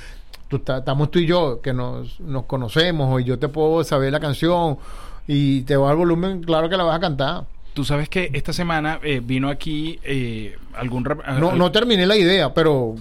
Tú, 0.49 0.59
ta- 0.59 0.79
estamos 0.79 1.09
tú 1.09 1.17
y 1.19 1.25
yo 1.25 1.61
que 1.61 1.73
nos, 1.73 2.19
nos 2.19 2.43
conocemos, 2.45 3.07
o 3.11 3.19
yo 3.19 3.39
te 3.39 3.47
puedo 3.47 3.83
saber 3.83 4.11
la 4.11 4.19
canción 4.19 4.77
y 5.25 5.61
te 5.61 5.75
bajo 5.77 5.91
el 5.93 5.97
volumen, 5.97 6.43
claro 6.43 6.69
que 6.69 6.77
la 6.77 6.83
vas 6.83 6.97
a 6.97 6.99
cantar. 6.99 7.45
Tú 7.73 7.83
sabes 7.83 8.07
que 8.09 8.29
esta 8.33 8.53
semana 8.53 8.99
eh, 9.01 9.19
vino 9.23 9.49
aquí 9.49 9.99
eh, 10.03 10.55
algún... 10.75 11.03
No, 11.39 11.55
no 11.55 11.71
terminé 11.71 12.05
la 12.05 12.15
idea, 12.15 12.53
pero... 12.53 12.95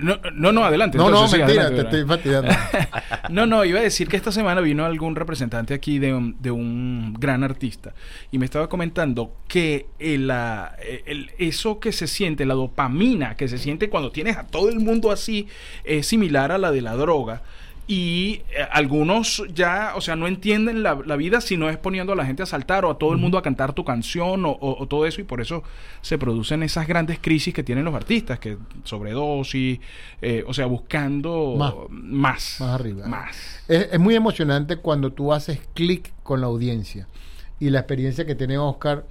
no, 0.00 0.18
no, 0.34 0.52
no, 0.52 0.64
adelante. 0.64 0.98
No, 0.98 1.10
no, 1.10 1.26
sí, 1.28 1.38
mentira, 1.38 1.62
adelante, 1.64 1.82
te 1.90 1.96
estoy 1.98 2.08
fastidiando. 2.08 2.50
No, 3.30 3.46
no, 3.46 3.64
iba 3.64 3.80
a 3.80 3.82
decir 3.82 4.06
que 4.08 4.16
esta 4.18 4.30
semana 4.30 4.60
vino 4.60 4.84
algún 4.84 5.16
representante 5.16 5.72
aquí 5.72 5.98
de 5.98 6.12
un, 6.12 6.36
de 6.40 6.50
un 6.50 7.14
gran 7.18 7.42
artista 7.42 7.94
y 8.30 8.38
me 8.38 8.44
estaba 8.44 8.68
comentando 8.68 9.34
que 9.48 9.86
el, 9.98 10.26
la- 10.26 10.76
el- 11.06 11.30
eso 11.38 11.80
que 11.80 11.90
se 11.92 12.06
siente, 12.06 12.44
la 12.44 12.52
dopamina 12.54 13.34
que 13.34 13.48
se 13.48 13.56
siente 13.56 13.88
cuando 13.88 14.10
tienes 14.12 14.36
a 14.36 14.44
todo 14.44 14.68
el 14.68 14.78
mundo 14.78 15.10
así, 15.10 15.48
es 15.84 16.06
similar 16.06 16.52
a 16.52 16.58
la 16.58 16.70
de 16.70 16.82
la 16.82 16.94
droga. 16.96 17.40
Y 17.86 18.40
eh, 18.56 18.66
algunos 18.72 19.42
ya, 19.52 19.92
o 19.94 20.00
sea, 20.00 20.16
no 20.16 20.26
entienden 20.26 20.82
la, 20.82 20.98
la 21.04 21.16
vida 21.16 21.42
si 21.42 21.58
no 21.58 21.68
es 21.68 21.76
poniendo 21.76 22.14
a 22.14 22.16
la 22.16 22.24
gente 22.24 22.42
a 22.42 22.46
saltar 22.46 22.86
o 22.86 22.90
a 22.90 22.98
todo 22.98 23.12
el 23.12 23.18
mundo 23.18 23.36
a 23.36 23.42
cantar 23.42 23.74
tu 23.74 23.84
canción 23.84 24.46
o, 24.46 24.50
o- 24.52 24.82
o 24.82 24.86
todo 24.88 25.04
eso. 25.04 25.20
Y 25.20 25.24
por 25.24 25.42
eso 25.42 25.62
se 26.00 26.16
producen 26.16 26.62
esas 26.62 26.86
grandes 26.88 27.18
crisis 27.20 27.52
que 27.52 27.62
tienen 27.62 27.84
los 27.84 27.94
artistas, 27.94 28.38
que 28.38 28.56
sobredosis, 28.84 29.80
eh, 30.22 30.44
o 30.46 30.54
sea, 30.54 30.64
buscando 30.66 31.56
Más. 31.58 31.74
más. 31.90 32.56
Más 32.60 32.70
arriba. 32.80 33.06
Más. 33.06 33.36
Es, 33.68 33.88
es 33.92 34.00
muy 34.00 34.14
emocionante 34.14 34.76
cuando 34.76 35.12
tú 35.12 35.32
haces 35.34 35.60
clic 35.74 36.12
con 36.22 36.40
la 36.40 36.46
audiencia. 36.46 37.06
Y 37.60 37.68
la 37.70 37.80
experiencia 37.80 38.24
que 38.24 38.34
tiene 38.34 38.56
Oscar 38.58 39.04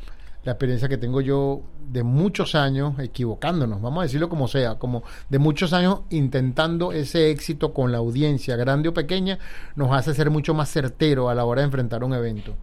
la 0.43 0.53
experiencia 0.53 0.89
que 0.89 0.97
tengo 0.97 1.21
yo 1.21 1.61
de 1.89 2.03
muchos 2.03 2.55
años 2.55 2.99
equivocándonos, 2.99 3.81
vamos 3.81 4.01
a 4.01 4.03
decirlo 4.03 4.29
como 4.29 4.47
sea, 4.47 4.75
como 4.75 5.03
de 5.29 5.39
muchos 5.39 5.73
años 5.73 6.01
intentando 6.09 6.91
ese 6.91 7.31
éxito 7.31 7.73
con 7.73 7.91
la 7.91 7.99
audiencia, 7.99 8.55
grande 8.55 8.89
o 8.89 8.93
pequeña, 8.93 9.39
nos 9.75 9.91
hace 9.91 10.13
ser 10.13 10.29
mucho 10.29 10.53
más 10.53 10.69
certero 10.69 11.29
a 11.29 11.35
la 11.35 11.45
hora 11.45 11.61
de 11.61 11.65
enfrentar 11.65 12.03
un 12.03 12.13
evento. 12.13 12.55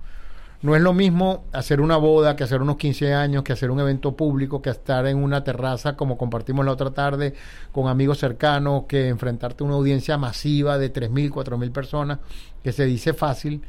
No 0.62 0.76
es 0.76 0.82
lo 0.82 0.92
mismo 0.92 1.44
hacer 1.52 1.80
una 1.80 1.96
boda 1.96 2.36
que 2.36 2.44
hacer 2.44 2.60
unos 2.60 2.76
15 2.76 3.14
años, 3.14 3.42
que 3.44 3.54
hacer 3.54 3.70
un 3.70 3.80
evento 3.80 4.14
público, 4.14 4.60
que 4.60 4.68
estar 4.68 5.06
en 5.06 5.16
una 5.16 5.42
terraza 5.42 5.96
como 5.96 6.18
compartimos 6.18 6.66
la 6.66 6.72
otra 6.72 6.90
tarde 6.90 7.32
con 7.72 7.88
amigos 7.88 8.18
cercanos, 8.18 8.84
que 8.86 9.08
enfrentarte 9.08 9.64
a 9.64 9.66
una 9.66 9.76
audiencia 9.76 10.18
masiva 10.18 10.76
de 10.76 10.92
3.000, 10.92 11.30
4.000 11.30 11.72
personas, 11.72 12.18
que 12.62 12.72
se 12.72 12.84
dice 12.84 13.14
fácil, 13.14 13.62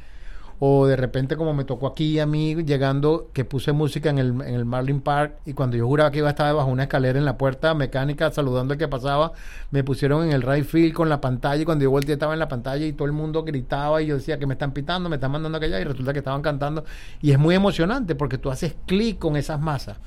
o 0.64 0.86
de 0.86 0.96
repente 0.96 1.38
como 1.38 1.56
me 1.56 1.64
tocó 1.64 1.88
aquí 1.88 2.20
a 2.20 2.28
mí 2.28 2.54
llegando 2.64 3.32
que 3.34 3.46
puse 3.46 3.72
música 3.72 4.12
en 4.12 4.20
el, 4.20 4.28
en 4.42 4.54
el 4.54 4.64
Marlin 4.64 5.02
Park 5.02 5.40
y 5.44 5.54
cuando 5.54 5.76
yo 5.76 5.88
juraba 5.88 6.12
que 6.12 6.20
iba 6.20 6.28
a 6.28 6.30
estar 6.30 6.54
bajo 6.54 6.70
una 6.70 6.84
escalera 6.84 7.18
en 7.18 7.26
la 7.26 7.36
puerta 7.36 7.74
mecánica 7.74 8.30
saludando 8.30 8.74
al 8.74 8.78
que 8.78 8.88
pasaba, 8.88 9.34
me 9.72 9.84
pusieron 9.84 10.24
en 10.24 10.34
el 10.34 10.44
right 10.44 10.64
field 10.64 10.94
con 10.94 11.10
la 11.10 11.20
pantalla 11.20 11.64
y 11.64 11.66
cuando 11.66 11.82
yo 11.82 11.90
volteé 11.90 12.14
estaba 12.14 12.34
en 12.34 12.40
la 12.40 12.48
pantalla 12.48 12.86
y 12.86 12.94
todo 12.94 13.08
el 13.08 13.12
mundo 13.12 13.44
gritaba 13.44 14.04
y 14.04 14.06
yo 14.06 14.18
decía 14.18 14.38
que 14.38 14.46
me 14.46 14.54
están 14.54 14.72
pitando, 14.72 15.10
me 15.10 15.16
están 15.16 15.32
mandando 15.32 15.58
aquella 15.58 15.82
y 15.82 15.84
resulta 15.84 16.14
que 16.14 16.20
estaban 16.20 16.44
cantando. 16.44 16.86
Y 17.22 17.32
es 17.32 17.40
muy 17.40 17.56
emocionante 17.56 18.14
porque 18.14 18.38
tú 18.38 18.52
haces 18.52 18.76
clic 18.86 19.18
con 19.18 19.38
esas 19.38 19.60
masas 19.60 19.98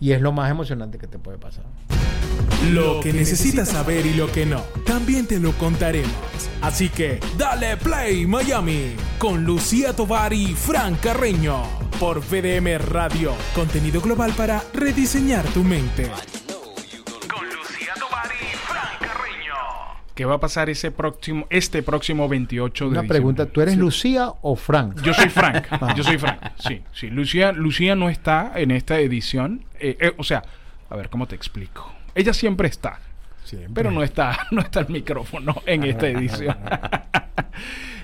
y 0.00 0.12
es 0.12 0.20
lo 0.20 0.32
más 0.32 0.50
emocionante 0.50 0.98
que 0.98 1.06
te 1.06 1.18
puede 1.18 1.38
pasar. 1.38 1.64
Lo 2.72 3.00
que 3.00 3.12
necesitas 3.12 3.68
saber 3.68 4.06
y 4.06 4.14
lo 4.14 4.30
que 4.32 4.46
no, 4.46 4.60
también 4.86 5.26
te 5.26 5.38
lo 5.38 5.52
contaremos. 5.52 6.10
Así 6.62 6.88
que 6.88 7.20
dale 7.36 7.76
play 7.76 8.26
Miami 8.26 8.94
con 9.18 9.44
Lucía 9.44 9.94
Tovar 9.94 10.32
y 10.32 10.54
Fran 10.54 10.94
Carreño 10.96 11.62
por 12.00 12.20
VDM 12.20 12.78
Radio. 12.78 13.32
Contenido 13.54 14.00
global 14.00 14.32
para 14.36 14.62
rediseñar 14.72 15.44
tu 15.48 15.62
mente. 15.62 16.10
¿Qué 20.14 20.24
va 20.24 20.34
a 20.34 20.40
pasar 20.40 20.70
ese 20.70 20.92
próximo, 20.92 21.46
este 21.50 21.82
próximo 21.82 22.28
28 22.28 22.84
de 22.84 22.88
Una 22.90 23.00
diciembre? 23.00 23.18
pregunta, 23.18 23.46
¿tú 23.46 23.60
eres 23.60 23.76
Lucía 23.76 24.28
o 24.42 24.54
Frank? 24.54 25.02
Yo 25.02 25.12
soy 25.12 25.28
Frank. 25.28 25.66
Yo 25.96 26.04
soy 26.04 26.18
Frank. 26.18 26.40
Sí, 26.58 26.82
sí. 26.92 27.10
Lucía, 27.10 27.52
Lucía 27.52 27.96
no 27.96 28.08
está 28.08 28.52
en 28.54 28.70
esta 28.70 29.00
edición. 29.00 29.64
Eh, 29.80 29.96
eh, 30.00 30.12
o 30.16 30.22
sea, 30.22 30.44
a 30.88 30.96
ver, 30.96 31.08
¿cómo 31.08 31.26
te 31.26 31.34
explico? 31.34 31.92
Ella 32.14 32.32
siempre 32.32 32.68
está. 32.68 33.00
Siempre. 33.42 33.72
Pero 33.74 33.90
no 33.90 34.02
está, 34.04 34.46
no 34.52 34.60
está 34.60 34.80
el 34.80 34.88
micrófono 34.88 35.62
en 35.66 35.84
esta 35.84 36.08
edición. 36.08 36.56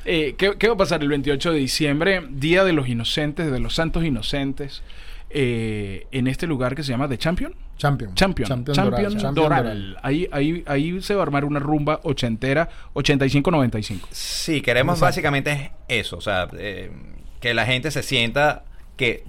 Eh, 0.06 0.34
¿qué, 0.38 0.56
qué 0.58 0.66
va 0.66 0.74
a 0.74 0.78
pasar 0.78 1.02
el 1.02 1.08
28 1.08 1.52
de 1.52 1.58
diciembre? 1.58 2.22
Día 2.30 2.64
de 2.64 2.72
los 2.72 2.88
Inocentes, 2.88 3.52
de 3.52 3.60
los 3.60 3.74
Santos 3.74 4.02
Inocentes, 4.02 4.82
eh, 5.28 6.06
en 6.10 6.26
este 6.26 6.46
lugar 6.46 6.74
que 6.74 6.82
se 6.82 6.90
llama 6.90 7.06
The 7.06 7.18
Champion. 7.18 7.54
Champion. 7.80 8.14
Champion, 8.14 8.46
Champion 8.46 8.74
Champion, 8.74 8.90
Doral. 8.90 9.12
Champion 9.12 9.34
Doral. 9.34 9.64
Doral. 9.64 9.96
Ahí, 10.02 10.28
ahí, 10.32 10.62
ahí 10.66 11.00
se 11.00 11.14
va 11.14 11.22
a 11.22 11.24
armar 11.24 11.46
una 11.46 11.58
rumba 11.58 12.00
ochentera, 12.02 12.68
85-95. 12.92 14.00
Sí, 14.10 14.60
queremos 14.60 14.96
Exacto. 14.96 15.06
básicamente 15.06 15.72
eso, 15.88 16.18
o 16.18 16.20
sea, 16.20 16.48
eh, 16.58 16.92
que 17.40 17.54
la 17.54 17.64
gente 17.64 17.90
se 17.90 18.02
sienta 18.02 18.64
que 18.96 19.24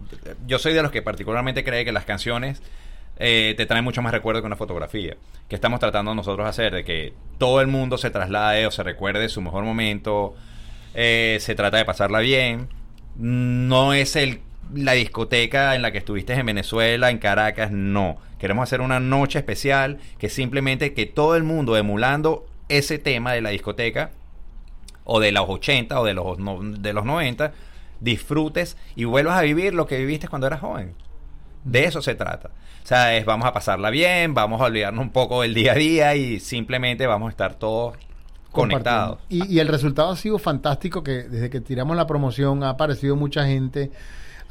yo 0.46 0.60
soy 0.60 0.74
de 0.74 0.84
los 0.84 0.92
que 0.92 1.02
particularmente 1.02 1.64
cree 1.64 1.86
que 1.86 1.94
las 1.94 2.04
canciones 2.04 2.62
eh, 3.18 3.54
te 3.56 3.66
traen 3.66 3.86
mucho 3.86 4.02
más 4.02 4.12
recuerdo 4.12 4.42
que 4.42 4.48
una 4.48 4.58
fotografía, 4.58 5.16
que 5.48 5.56
estamos 5.56 5.80
tratando 5.80 6.14
nosotros 6.14 6.44
de 6.44 6.50
hacer, 6.50 6.74
de 6.74 6.84
que 6.84 7.14
todo 7.38 7.62
el 7.62 7.68
mundo 7.68 7.98
se 7.98 8.10
traslade 8.10 8.68
o 8.68 8.72
se 8.72 8.84
recuerde 8.84 9.30
su 9.30 9.42
mejor 9.42 9.64
momento, 9.64 10.36
eh, 10.94 11.38
se 11.40 11.56
trata 11.56 11.78
de 11.78 11.86
pasarla 11.86 12.20
bien, 12.20 12.68
no 13.16 13.94
es 13.94 14.18
el 14.18 14.42
la 14.74 14.94
discoteca 14.94 15.76
en 15.76 15.82
la 15.82 15.92
que 15.92 15.98
estuviste 15.98 16.34
en 16.34 16.46
Venezuela, 16.46 17.10
en 17.10 17.18
Caracas, 17.18 17.72
no. 17.72 18.18
Queremos 18.42 18.64
hacer 18.64 18.82
una 18.82 19.00
noche 19.00 19.38
especial 19.38 20.00
que 20.18 20.28
simplemente 20.30 20.94
que 20.94 21.06
todo 21.06 21.36
el 21.36 21.44
mundo 21.44 21.78
emulando 21.78 22.46
ese 22.70 22.98
tema 22.98 23.34
de 23.34 23.42
la 23.42 23.52
discoteca 23.52 24.10
o 25.04 25.20
de 25.20 25.32
los 25.32 25.46
80 25.48 26.00
o 26.00 26.04
de 26.06 26.14
los, 26.16 26.40
no- 26.40 26.60
de 26.62 26.92
los 26.94 27.06
90, 27.06 27.54
disfrutes 28.00 28.78
y 28.96 29.04
vuelvas 29.04 29.38
a 29.38 29.42
vivir 29.44 29.76
lo 29.76 29.86
que 29.86 29.98
viviste 30.00 30.28
cuando 30.28 30.48
eras 30.48 30.60
joven. 30.62 30.96
De 31.64 31.84
eso 31.86 32.02
se 32.02 32.16
trata. 32.16 32.50
O 32.84 32.88
sea, 32.88 33.16
es 33.16 33.26
vamos 33.26 33.46
a 33.48 33.54
pasarla 33.54 33.92
bien, 33.92 34.34
vamos 34.34 34.60
a 34.60 34.66
olvidarnos 34.66 35.04
un 35.04 35.12
poco 35.12 35.44
del 35.44 35.54
día 35.54 35.74
a 35.74 35.76
día 35.76 36.16
y 36.16 36.40
simplemente 36.40 37.06
vamos 37.06 37.28
a 37.28 37.32
estar 37.32 37.54
todos 37.54 37.96
conectados. 38.52 39.20
Y, 39.30 39.46
y 39.54 39.60
el 39.60 39.68
resultado 39.68 40.10
ha 40.10 40.16
sido 40.18 40.40
fantástico 40.40 41.04
que 41.04 41.24
desde 41.24 41.50
que 41.52 41.62
tiramos 41.62 41.96
la 41.96 42.08
promoción 42.08 42.64
ha 42.64 42.70
aparecido 42.72 43.16
mucha 43.16 43.46
gente, 43.46 43.92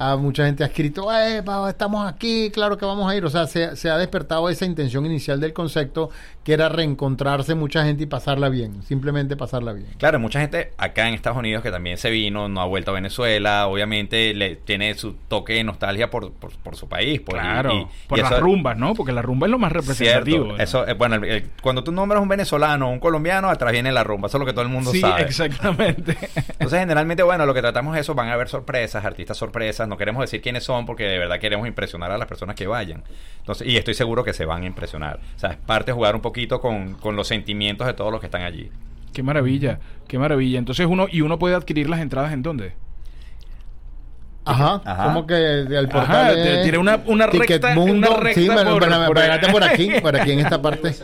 a 0.02 0.16
mucha 0.16 0.46
gente 0.46 0.64
ha 0.64 0.66
escrito, 0.68 1.12
"Eh, 1.14 1.42
pa, 1.44 1.68
estamos 1.68 2.08
aquí, 2.10 2.50
claro 2.50 2.78
que 2.78 2.86
vamos 2.86 3.10
a 3.12 3.14
ir. 3.14 3.22
O 3.26 3.28
sea, 3.28 3.46
se, 3.46 3.76
se 3.76 3.90
ha 3.90 3.98
despertado 3.98 4.48
esa 4.48 4.64
intención 4.64 5.04
inicial 5.04 5.40
del 5.40 5.52
concepto 5.52 6.08
que 6.42 6.54
era 6.54 6.70
reencontrarse 6.70 7.54
mucha 7.54 7.84
gente 7.84 8.04
y 8.04 8.06
pasarla 8.06 8.48
bien, 8.48 8.82
simplemente 8.82 9.36
pasarla 9.36 9.74
bien. 9.74 9.88
Claro, 9.98 10.18
mucha 10.18 10.40
gente 10.40 10.72
acá 10.78 11.06
en 11.06 11.12
Estados 11.14 11.36
Unidos 11.38 11.62
que 11.62 11.70
también 11.70 11.98
se 11.98 12.08
vino, 12.08 12.48
no 12.48 12.62
ha 12.62 12.64
vuelto 12.64 12.92
a 12.92 12.94
Venezuela, 12.94 13.66
obviamente 13.66 14.32
le 14.32 14.56
tiene 14.56 14.94
su 14.94 15.12
toque 15.28 15.52
de 15.52 15.64
nostalgia 15.64 16.08
por, 16.08 16.32
por, 16.32 16.50
por 16.56 16.76
su 16.76 16.88
país. 16.88 17.20
Por, 17.20 17.34
Claro, 17.34 17.74
y- 17.74 17.86
por 18.08 18.18
y 18.18 18.22
las 18.22 18.32
eso- 18.32 18.40
rumbas, 18.40 18.78
¿no? 18.78 18.94
Porque 18.94 19.12
la 19.12 19.20
rumba 19.20 19.46
es 19.46 19.50
lo 19.50 19.58
más 19.58 19.70
representativo. 19.70 20.56
Eso, 20.56 20.88
eh, 20.88 20.94
bueno, 20.94 21.16
el- 21.16 21.24
el- 21.24 21.50
cuando 21.62 21.84
tú 21.84 21.92
nombras 21.92 22.22
un 22.22 22.28
venezolano 22.28 22.88
o 22.88 22.90
un 22.90 23.00
colombiano, 23.00 23.50
atrás 23.50 23.72
viene 23.72 23.92
la 23.92 24.02
rumba, 24.02 24.28
eso 24.28 24.38
es 24.38 24.40
lo 24.40 24.46
que 24.46 24.52
todo 24.54 24.62
el 24.62 24.70
mundo 24.70 24.92
sí, 24.92 25.00
sabe. 25.02 25.22
exactamente. 25.24 26.16
Entonces, 26.52 26.80
generalmente, 26.80 27.22
bueno, 27.22 27.44
lo 27.44 27.52
que 27.52 27.60
tratamos 27.60 27.94
es 27.96 28.00
eso, 28.02 28.14
van 28.14 28.28
a 28.30 28.32
haber 28.32 28.48
sorpresas, 28.48 29.04
artistas 29.04 29.36
sorpresas, 29.36 29.86
no 29.90 29.98
queremos 29.98 30.22
decir 30.22 30.40
quiénes 30.40 30.64
son 30.64 30.86
porque 30.86 31.04
de 31.04 31.18
verdad 31.18 31.38
queremos 31.38 31.68
impresionar 31.68 32.10
a 32.10 32.16
las 32.16 32.26
personas 32.26 32.56
que 32.56 32.66
vayan. 32.66 33.02
Entonces, 33.40 33.66
y 33.68 33.76
estoy 33.76 33.92
seguro 33.94 34.24
que 34.24 34.32
se 34.32 34.46
van 34.46 34.62
a 34.62 34.66
impresionar. 34.66 35.20
O 35.36 35.38
sea, 35.38 35.50
es 35.50 35.56
parte 35.58 35.90
de 35.90 35.94
jugar 35.94 36.14
un 36.14 36.22
poquito 36.22 36.60
con, 36.60 36.94
con 36.94 37.14
los 37.16 37.28
sentimientos 37.28 37.86
de 37.86 37.92
todos 37.92 38.10
los 38.10 38.20
que 38.20 38.26
están 38.28 38.42
allí. 38.42 38.70
qué 39.12 39.22
maravilla, 39.22 39.80
qué 40.08 40.18
maravilla. 40.18 40.58
Entonces 40.58 40.86
uno 40.86 41.06
y 41.10 41.20
uno 41.20 41.38
puede 41.38 41.54
adquirir 41.54 41.90
las 41.90 42.00
entradas 42.00 42.32
en 42.32 42.42
dónde? 42.42 42.72
Ajá, 44.44 44.80
Ajá. 44.84 45.04
como 45.04 45.26
que 45.26 45.34
el 45.34 45.88
portal 45.88 46.30
Ajá, 46.38 46.62
tiene 46.62 46.78
una- 46.78 47.00
una 47.06 47.26
recta- 47.26 47.58
Ticketmundo. 47.58 48.10
una 48.14 48.20
recta 48.20 48.40
sí, 48.40 48.46
por- 48.48 48.80
por- 48.80 49.52
por 49.52 49.64
aquí, 49.64 49.90
por 50.00 50.16
aquí 50.16 50.32
en 50.32 50.40
esta 50.40 50.60
parte. 50.62 50.94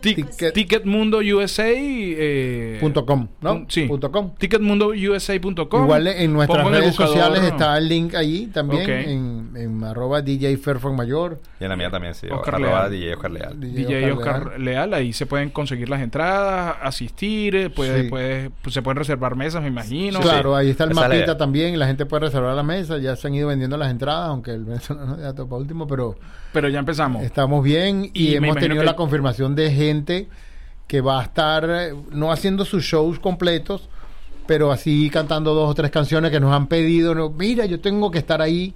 Tic- 0.00 0.28
Ticket- 0.30 0.52
Ticketmundo 0.52 1.18
USA. 1.18 1.64
Eh, 1.74 2.78
Punto 2.80 3.04
com, 3.06 3.28
¿no? 3.40 3.64
Sí. 3.68 3.82
Punto 3.86 4.10
com. 4.10 4.34
Ticketmundousa.com. 4.36 5.82
Igual 5.84 6.06
en 6.08 6.32
nuestras 6.32 6.66
redes 6.68 6.86
buscador, 6.88 7.14
sociales 7.14 7.42
¿no? 7.42 7.48
está 7.48 7.78
el 7.78 7.88
link 7.88 8.14
allí 8.14 8.46
también, 8.48 8.88
en, 8.90 9.50
en 9.56 9.84
arroba 9.84 10.22
DJ 10.22 10.56
Fairfax 10.56 10.94
Mayor. 10.94 11.40
Y 11.60 11.64
en 11.64 11.70
la 11.70 11.76
mía 11.76 11.90
también, 11.90 12.14
sí. 12.14 12.26
Oscar 12.30 12.54
arroba 12.56 12.88
Leal. 12.88 12.90
DJ 12.90 13.14
Oscar 13.14 13.30
Leal. 13.30 13.60
DJ 13.60 14.12
Oscar 14.12 14.60
Leal. 14.60 14.94
ahí 14.94 15.12
se 15.12 15.26
pueden 15.26 15.50
conseguir 15.50 15.88
las 15.88 16.00
entradas, 16.00 16.76
asistir, 16.82 17.72
puede, 17.74 18.02
Sí. 18.04 18.08
puede- 18.08 18.50
pues, 18.62 18.74
se 18.74 18.82
pueden 18.82 18.96
reservar 18.98 19.36
mesas, 19.36 19.62
me 19.62 19.68
imagino. 19.68 20.20
Claro, 20.20 20.56
ahí 20.56 20.70
está 20.70 20.84
el 20.84 20.92
Esa 20.92 21.00
mapita 21.08 21.36
también, 21.36 21.78
la 21.78 21.86
gente 21.86 22.06
puede 22.06 22.26
reservar 22.26 22.54
la 22.54 22.62
mesa, 22.62 22.98
ya 22.98 23.16
se 23.16 23.26
han 23.28 23.34
ido 23.34 23.48
vendiendo 23.48 23.76
las 23.76 23.90
entradas, 23.90 24.28
aunque 24.28 24.52
el 24.52 24.64
venezolano 24.64 25.18
ya 25.18 25.32
topa 25.34 25.56
último, 25.56 25.86
pero 25.86 26.16
Pero 26.52 26.68
ya 26.68 26.78
empezamos. 26.78 27.22
estamos 27.22 27.62
bien 27.64 28.10
y, 28.12 28.28
Y 28.28 28.34
hemos 28.36 28.56
tenido 28.56 28.82
la 28.82 28.96
confirmación 28.96 29.54
de 29.54 29.70
gente 29.86 30.28
que 30.86 31.00
va 31.00 31.20
a 31.20 31.24
estar 31.24 31.64
eh, 31.68 31.94
no 32.10 32.30
haciendo 32.30 32.64
sus 32.64 32.84
shows 32.84 33.18
completos, 33.18 33.88
pero 34.46 34.70
así 34.70 35.08
cantando 35.10 35.54
dos 35.54 35.70
o 35.70 35.74
tres 35.74 35.90
canciones 35.90 36.30
que 36.30 36.40
nos 36.40 36.52
han 36.52 36.66
pedido, 36.66 37.14
no, 37.14 37.30
mira, 37.30 37.66
yo 37.66 37.80
tengo 37.80 38.10
que 38.10 38.18
estar 38.18 38.42
ahí 38.42 38.74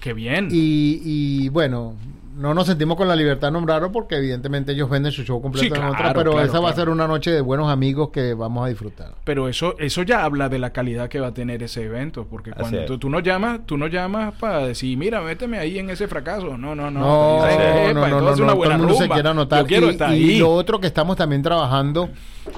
Qué 0.00 0.12
bien. 0.12 0.48
y, 0.50 1.00
y, 1.04 1.48
bueno, 1.48 1.94
no 2.38 2.54
nos 2.54 2.66
sentimos 2.66 2.96
con 2.96 3.08
la 3.08 3.16
libertad 3.16 3.48
de 3.48 3.52
nombrarlo 3.52 3.90
porque 3.92 4.16
evidentemente 4.16 4.72
ellos 4.72 4.88
venden 4.88 5.10
su 5.12 5.24
show 5.24 5.42
completo 5.42 5.62
Sí, 5.64 5.66
en 5.68 5.74
claro, 5.74 5.92
otra, 5.92 6.14
pero 6.14 6.30
claro, 6.32 6.46
esa 6.46 6.60
va 6.60 6.70
a 6.70 6.72
claro. 6.72 6.76
ser 6.76 6.88
una 6.88 7.06
noche 7.08 7.30
de 7.32 7.40
buenos 7.40 7.68
amigos 7.70 8.10
que 8.10 8.32
vamos 8.34 8.64
a 8.64 8.68
disfrutar. 8.68 9.14
Pero 9.24 9.48
eso, 9.48 9.76
eso 9.78 10.02
ya 10.04 10.24
habla 10.24 10.48
de 10.48 10.58
la 10.58 10.70
calidad 10.72 11.08
que 11.08 11.18
va 11.20 11.28
a 11.28 11.34
tener 11.34 11.62
ese 11.62 11.82
evento, 11.84 12.26
porque 12.30 12.50
Así 12.50 12.60
cuando 12.60 12.84
tú, 12.86 12.98
tú 12.98 13.10
no 13.10 13.20
llamas, 13.20 13.60
tú 13.66 13.76
no 13.76 13.88
llamas 13.88 14.34
para 14.34 14.64
decir, 14.66 14.96
mira, 14.96 15.20
méteme 15.20 15.58
ahí 15.58 15.78
en 15.78 15.90
ese 15.90 16.06
fracaso. 16.08 16.56
No, 16.56 16.74
no, 16.74 16.90
no. 16.90 17.00
No, 17.00 17.38
no, 17.40 17.46
"Epa, 17.48 17.92
no, 18.08 18.20
no, 18.20 18.20
no, 18.20 18.34
todo 18.54 18.64
el 18.64 18.78
mundo 18.78 18.94
se 18.94 19.00
rumba. 19.02 19.14
quiere 19.16 19.28
anotar. 19.28 19.60
Yo 19.62 19.66
quiero 19.66 19.86
y, 19.88 19.90
estar 19.90 20.10
y 20.14 20.30
ahí. 20.30 20.38
lo 20.38 20.52
otro 20.52 20.80
que 20.80 20.86
estamos 20.86 21.16
también 21.16 21.42
trabajando 21.42 22.08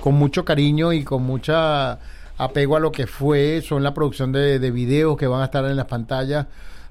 con 0.01 0.15
mucho 0.15 0.45
cariño 0.45 0.93
y 0.93 1.05
con 1.05 1.23
mucha 1.23 1.99
apego 2.37 2.77
a 2.77 2.81
lo 2.81 2.93
que 2.93 3.07
fue 3.07 3.61
son 3.63 3.83
la 3.83 3.93
producción 3.93 4.33
de, 4.33 4.59
de 4.59 4.71
videos 4.71 5.17
que 5.17 5.27
van 5.27 5.43
a 5.43 5.45
estar 5.45 5.65
en 5.65 5.77
las 5.77 5.87
pantallas 5.87 6.47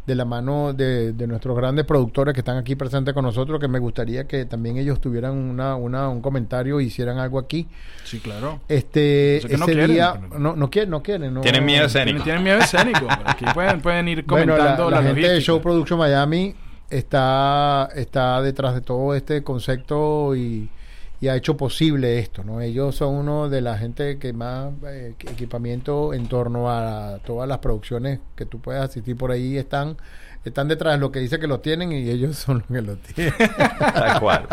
de 0.09 0.15
la 0.15 0.25
mano 0.25 0.73
de, 0.73 1.13
de 1.13 1.27
nuestros 1.27 1.55
grandes 1.55 1.85
productores 1.85 2.33
que 2.33 2.39
están 2.39 2.57
aquí 2.57 2.75
presentes 2.75 3.13
con 3.13 3.23
nosotros, 3.23 3.59
que 3.59 3.67
me 3.67 3.77
gustaría 3.77 4.27
que 4.27 4.45
también 4.45 4.77
ellos 4.77 4.99
tuvieran 4.99 5.37
una, 5.37 5.75
una, 5.75 6.09
un 6.09 6.19
comentario 6.19 6.81
y 6.81 6.85
hicieran 6.85 7.19
algo 7.19 7.37
aquí. 7.37 7.67
Sí, 8.03 8.19
claro. 8.19 8.59
Este, 8.67 9.37
Eso 9.37 9.47
que 9.47 9.57
no 9.57 9.65
ese 9.65 9.73
quieren, 9.73 9.91
día, 9.91 10.19
no, 10.39 10.55
no 10.55 10.69
quieren, 10.71 10.89
no 10.89 11.03
quieren. 11.03 11.31
no- 11.33 11.41
Tienen 11.41 11.63
miedo 11.63 11.85
escénico. 11.85 12.23
Tienen, 12.23 12.43
miedo 12.43 12.57
escénico. 12.57 13.07
Aquí 13.25 13.45
pueden, 13.53 13.81
pueden 13.81 14.07
ir 14.07 14.23
bueno, 14.25 14.53
comentando 14.55 14.89
la, 14.89 14.97
la 14.97 15.01
la 15.03 15.07
gente 15.13 15.29
de. 15.29 15.41
Show 15.41 15.61
Production 15.61 15.99
Miami 15.99 16.55
está, 16.89 17.89
está 17.95 18.41
detrás 18.41 18.73
de 18.73 18.81
todo 18.81 19.13
este 19.13 19.43
concepto 19.43 20.35
y, 20.35 20.69
y 21.21 21.27
ha 21.27 21.35
hecho 21.35 21.57
posible 21.57 22.19
esto, 22.19 22.43
¿no? 22.43 22.61
Ellos 22.61 22.95
son 22.95 23.15
uno 23.15 23.49
de 23.49 23.61
la 23.61 23.77
gente 23.77 24.17
que 24.19 24.31
más 24.31 24.71
eh, 24.85 25.15
equipamiento 25.19 26.13
en 26.13 26.27
torno 26.27 26.69
a 26.69 27.19
todas 27.25 27.47
las 27.47 27.57
producciones 27.59 28.19
que 28.35 28.45
tú 28.45 28.59
puedas 28.59 28.89
asistir 28.89 29.17
por 29.17 29.31
ahí 29.31 29.57
están 29.57 29.97
están 30.45 30.69
detrás 30.69 30.93
de 30.93 30.99
lo 30.99 31.11
que 31.11 31.19
dice 31.19 31.37
que 31.39 31.47
lo 31.47 31.59
tienen 31.59 31.91
y 31.91 32.09
ellos 32.09 32.37
son 32.37 32.59
los 32.59 32.67
que 32.67 32.81
lo 32.81 32.97
tienen. 32.97 33.33
Tal 33.79 34.19
cual. 34.19 34.47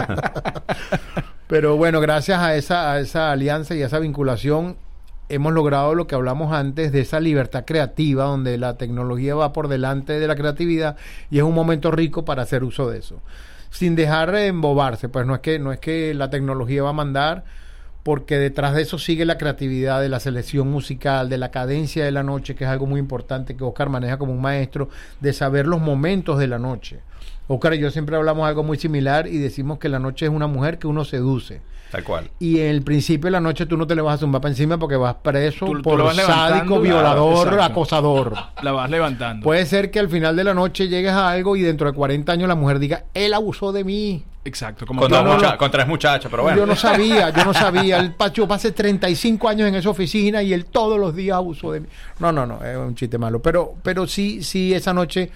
Pero 1.46 1.76
bueno, 1.76 2.00
gracias 2.00 2.40
a 2.40 2.56
esa, 2.56 2.92
a 2.92 3.00
esa 3.00 3.30
alianza 3.30 3.74
y 3.76 3.82
a 3.82 3.86
esa 3.86 4.00
vinculación 4.00 4.76
hemos 5.28 5.52
logrado 5.52 5.94
lo 5.94 6.06
que 6.06 6.14
hablamos 6.14 6.52
antes 6.52 6.92
de 6.92 7.00
esa 7.00 7.20
libertad 7.20 7.64
creativa 7.64 8.24
donde 8.24 8.58
la 8.58 8.76
tecnología 8.76 9.34
va 9.34 9.52
por 9.52 9.68
delante 9.68 10.18
de 10.18 10.26
la 10.26 10.36
creatividad 10.36 10.96
y 11.30 11.38
es 11.38 11.44
un 11.44 11.54
momento 11.54 11.90
rico 11.90 12.24
para 12.24 12.42
hacer 12.42 12.64
uso 12.64 12.90
de 12.90 12.98
eso. 12.98 13.20
Sin 13.76 13.94
dejar 13.94 14.32
de 14.32 14.46
embobarse, 14.46 15.10
pues 15.10 15.26
no 15.26 15.34
es 15.34 15.42
que 15.42 15.58
no 15.58 15.70
es 15.70 15.78
que 15.78 16.14
la 16.14 16.30
tecnología 16.30 16.82
va 16.82 16.88
a 16.88 16.94
mandar 16.94 17.44
porque 18.04 18.38
detrás 18.38 18.74
de 18.74 18.80
eso 18.80 18.98
sigue 18.98 19.26
la 19.26 19.36
creatividad 19.36 20.00
de 20.00 20.08
la 20.08 20.18
selección 20.18 20.70
musical, 20.70 21.28
de 21.28 21.36
la 21.36 21.50
cadencia 21.50 22.02
de 22.02 22.10
la 22.10 22.22
noche, 22.22 22.54
que 22.54 22.64
es 22.64 22.70
algo 22.70 22.86
muy 22.86 22.98
importante 22.98 23.54
que 23.54 23.64
Oscar 23.64 23.90
maneja 23.90 24.16
como 24.16 24.32
un 24.32 24.40
maestro, 24.40 24.88
de 25.20 25.34
saber 25.34 25.66
los 25.66 25.82
momentos 25.82 26.38
de 26.38 26.46
la 26.46 26.58
noche. 26.58 27.00
Oscar 27.48 27.74
y 27.74 27.78
yo 27.78 27.90
siempre 27.90 28.16
hablamos 28.16 28.46
algo 28.48 28.62
muy 28.62 28.76
similar 28.78 29.26
y 29.26 29.38
decimos 29.38 29.78
que 29.78 29.88
la 29.88 29.98
noche 29.98 30.26
es 30.26 30.32
una 30.32 30.46
mujer 30.46 30.78
que 30.78 30.86
uno 30.86 31.04
seduce. 31.04 31.60
Tal 31.92 32.02
cual. 32.02 32.28
Y 32.40 32.58
en 32.58 32.66
el 32.66 32.82
principio 32.82 33.26
de 33.26 33.30
la 33.30 33.40
noche 33.40 33.64
tú 33.66 33.76
no 33.76 33.86
te 33.86 33.94
le 33.94 34.02
vas 34.02 34.16
a 34.16 34.18
zumbar 34.18 34.40
para 34.42 34.50
encima 34.50 34.76
porque 34.76 34.96
vas 34.96 35.14
preso 35.22 35.66
Tú- 35.66 35.74
tú 35.74 35.82
por 35.82 35.98
levantando, 36.00 36.26
sádico, 36.26 36.80
violador, 36.80 37.60
acosador. 37.60 38.34
La 38.62 38.72
vas 38.72 38.90
levantando. 38.90 39.44
Puede 39.44 39.64
ser 39.66 39.92
que 39.92 40.00
al 40.00 40.08
final 40.08 40.34
de 40.34 40.42
la 40.42 40.52
noche 40.54 40.88
llegues 40.88 41.12
a 41.12 41.30
algo 41.30 41.54
y 41.54 41.62
dentro 41.62 41.86
de 41.86 41.94
40 41.96 42.32
años 42.32 42.48
la 42.48 42.56
mujer 42.56 42.80
diga, 42.80 43.04
él 43.14 43.32
abusó 43.32 43.70
de 43.70 43.84
mí. 43.84 44.24
Exacto. 44.44 44.84
Como 44.84 45.00
Con, 45.00 45.10
tú- 45.10 45.14
dos 45.16 45.24
no, 45.24 45.34
mucha- 45.34 45.56
con 45.56 45.70
tres 45.70 45.86
muchachos, 45.86 46.28
pero 46.28 46.42
bueno. 46.42 46.58
Yo 46.58 46.66
no 46.66 46.74
sabía, 46.74 47.30
yo 47.30 47.44
no 47.44 47.54
sabía. 47.54 47.98
El 47.98 48.14
Pacho 48.14 48.48
pasé 48.48 48.72
35 48.72 49.48
años 49.48 49.68
en 49.68 49.76
esa 49.76 49.88
oficina 49.90 50.42
y 50.42 50.52
él 50.52 50.64
todos 50.66 50.98
los 50.98 51.14
días 51.14 51.36
abusó 51.36 51.70
de 51.70 51.80
mí. 51.80 51.86
No, 52.18 52.32
no, 52.32 52.46
no, 52.46 52.64
es 52.64 52.76
un 52.76 52.96
chiste 52.96 53.16
malo. 53.16 53.40
Pero, 53.40 53.74
pero 53.84 54.08
sí, 54.08 54.42
sí, 54.42 54.74
esa 54.74 54.92
noche 54.92 55.30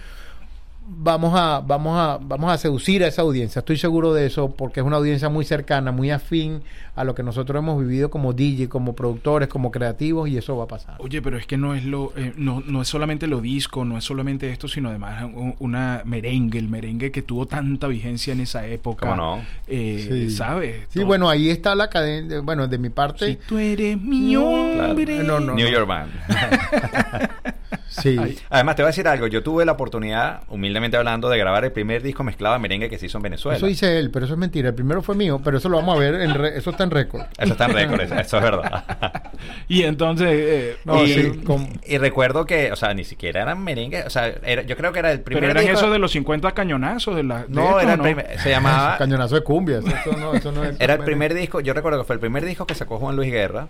vamos 0.93 1.33
a, 1.39 1.61
vamos 1.61 1.97
a, 1.97 2.19
vamos 2.21 2.51
a 2.51 2.57
seducir 2.57 3.03
a 3.03 3.07
esa 3.07 3.21
audiencia. 3.21 3.59
Estoy 3.59 3.77
seguro 3.77 4.13
de 4.13 4.25
eso 4.25 4.53
porque 4.55 4.81
es 4.81 4.85
una 4.85 4.97
audiencia 4.97 5.29
muy 5.29 5.45
cercana, 5.45 5.91
muy 5.91 6.11
afín 6.11 6.61
a 6.95 7.05
lo 7.05 7.15
que 7.15 7.23
nosotros 7.23 7.57
hemos 7.61 7.79
vivido 7.79 8.09
como 8.09 8.33
DJ, 8.33 8.67
como 8.67 8.93
productores, 8.93 9.47
como 9.47 9.71
creativos 9.71 10.27
y 10.29 10.37
eso 10.37 10.57
va 10.57 10.65
a 10.65 10.67
pasar. 10.67 10.95
Oye, 10.99 11.21
pero 11.21 11.37
es 11.37 11.45
que 11.47 11.55
no 11.57 11.73
es 11.73 11.85
lo, 11.85 12.11
eh, 12.17 12.33
no, 12.35 12.61
no 12.65 12.81
es 12.81 12.87
solamente 12.89 13.27
lo 13.27 13.39
disco, 13.39 13.85
no 13.85 13.97
es 13.97 14.03
solamente 14.03 14.51
esto, 14.51 14.67
sino 14.67 14.89
además 14.89 15.23
un- 15.23 15.55
una 15.59 16.01
merengue, 16.03 16.59
el 16.59 16.67
merengue 16.67 17.09
que 17.11 17.21
tuvo 17.21 17.45
tanta 17.45 17.87
vigencia 17.87 18.33
en 18.33 18.41
esa 18.41 18.67
época. 18.67 19.07
¿Cómo 19.09 19.15
no? 19.15 19.41
Eh, 19.67 20.05
Sí. 20.11 20.29
¿Sabes? 20.31 20.87
Sí, 20.89 20.99
Todo- 20.99 21.05
bueno, 21.07 21.29
ahí 21.29 21.49
está 21.49 21.73
la 21.75 21.89
cadena. 21.89 22.41
Bueno, 22.41 22.67
de 22.67 22.77
mi 22.77 22.89
parte, 22.89 23.25
Si 23.25 23.35
tú 23.47 23.57
eres 23.57 23.97
mi 23.99 24.31
Claro. 24.35 24.89
hombre. 24.91 25.23
No, 25.23 25.39
no. 25.39 25.53
New 25.55 25.67
York 25.69 25.87
Band. 25.87 26.11
sí. 28.01 28.17
Además, 28.49 28.75
te 28.75 28.81
voy 28.81 28.87
a 28.87 28.91
decir 28.91 29.07
algo. 29.07 29.27
Yo 29.27 29.43
tuve 29.43 29.65
la 29.65 29.73
oportunidad, 29.73 30.41
humildemente 30.47 30.97
hablando, 30.97 31.29
de 31.29 31.37
grabar 31.37 31.63
el 31.65 31.71
primer 31.71 32.01
disco 32.01 32.23
mezclado 32.23 32.53
de 32.53 32.59
merengue 32.59 32.89
que 32.89 32.97
se 32.97 33.05
hizo 33.05 33.17
en 33.17 33.23
Venezuela. 33.23 33.57
Eso 33.57 33.65
dice 33.67 33.99
él, 33.99 34.09
pero 34.11 34.25
eso 34.25 34.33
es 34.33 34.39
mentira. 34.39 34.69
El 34.69 34.75
primero 34.75 35.01
fue 35.01 35.15
mío, 35.15 35.39
pero 35.43 35.57
eso 35.57 35.69
lo 35.69 35.77
vamos 35.77 35.95
a 35.95 35.99
ver. 35.99 36.15
En 36.15 36.33
re- 36.33 36.57
eso 36.57 36.69
está 36.71 36.83
en 36.83 36.91
récord. 36.91 37.23
Eso 37.37 37.51
está 37.53 37.65
en 37.65 37.73
récord, 37.73 38.01
eso 38.01 38.15
eso 38.19 38.37
es 38.37 38.43
verdad. 38.43 38.83
Y 39.67 39.83
entonces... 39.83 40.27
eh, 40.31 40.77
No, 40.85 41.03
y, 41.03 41.13
sí, 41.13 41.31
con- 41.45 41.67
y 41.85 41.97
recuerdo 41.97 42.45
que, 42.45 42.71
o 42.71 42.75
sea, 42.75 42.93
ni 42.93 43.03
siquiera 43.03 43.41
eran 43.41 43.63
merengue. 43.63 44.03
O 44.03 44.09
sea, 44.09 44.27
era- 44.43 44.61
yo 44.63 44.75
creo 44.77 44.91
que 44.93 44.99
era 44.99 45.11
el 45.11 45.21
primer 45.21 45.41
pero 45.43 45.51
eran 45.51 45.63
disco- 45.63 45.77
esos 45.79 45.91
de 45.91 45.99
los 45.99 46.11
50 46.11 46.51
cañonazos 46.53 47.15
de 47.15 47.23
la... 47.23 47.43
de 47.43 47.49
No, 47.49 47.63
esto, 47.63 47.79
era 47.81 47.91
el 47.93 47.97
¿no? 47.97 48.03
primer. 48.03 48.39
Se 48.39 48.49
llamaba. 48.49 48.97
Cañonazo 49.01 49.35
de 49.35 49.43
cumbia. 49.43 49.79
Eso, 49.79 49.87
eso 49.89 50.11
no, 50.17 50.33
eso 50.33 50.51
no 50.51 50.63
es- 50.63 50.79
Era 50.79 50.93
el 50.95 51.01
primer 51.01 51.33
disco, 51.33 51.59
yo 51.59 51.73
recuerdo 51.73 51.99
que 51.99 52.05
fue 52.05 52.15
el 52.15 52.19
primer 52.19 52.45
disco 52.45 52.65
que 52.65 52.75
sacó 52.75 52.97
Juan 52.99 53.15
Luis 53.15 53.31
Guerra 53.31 53.67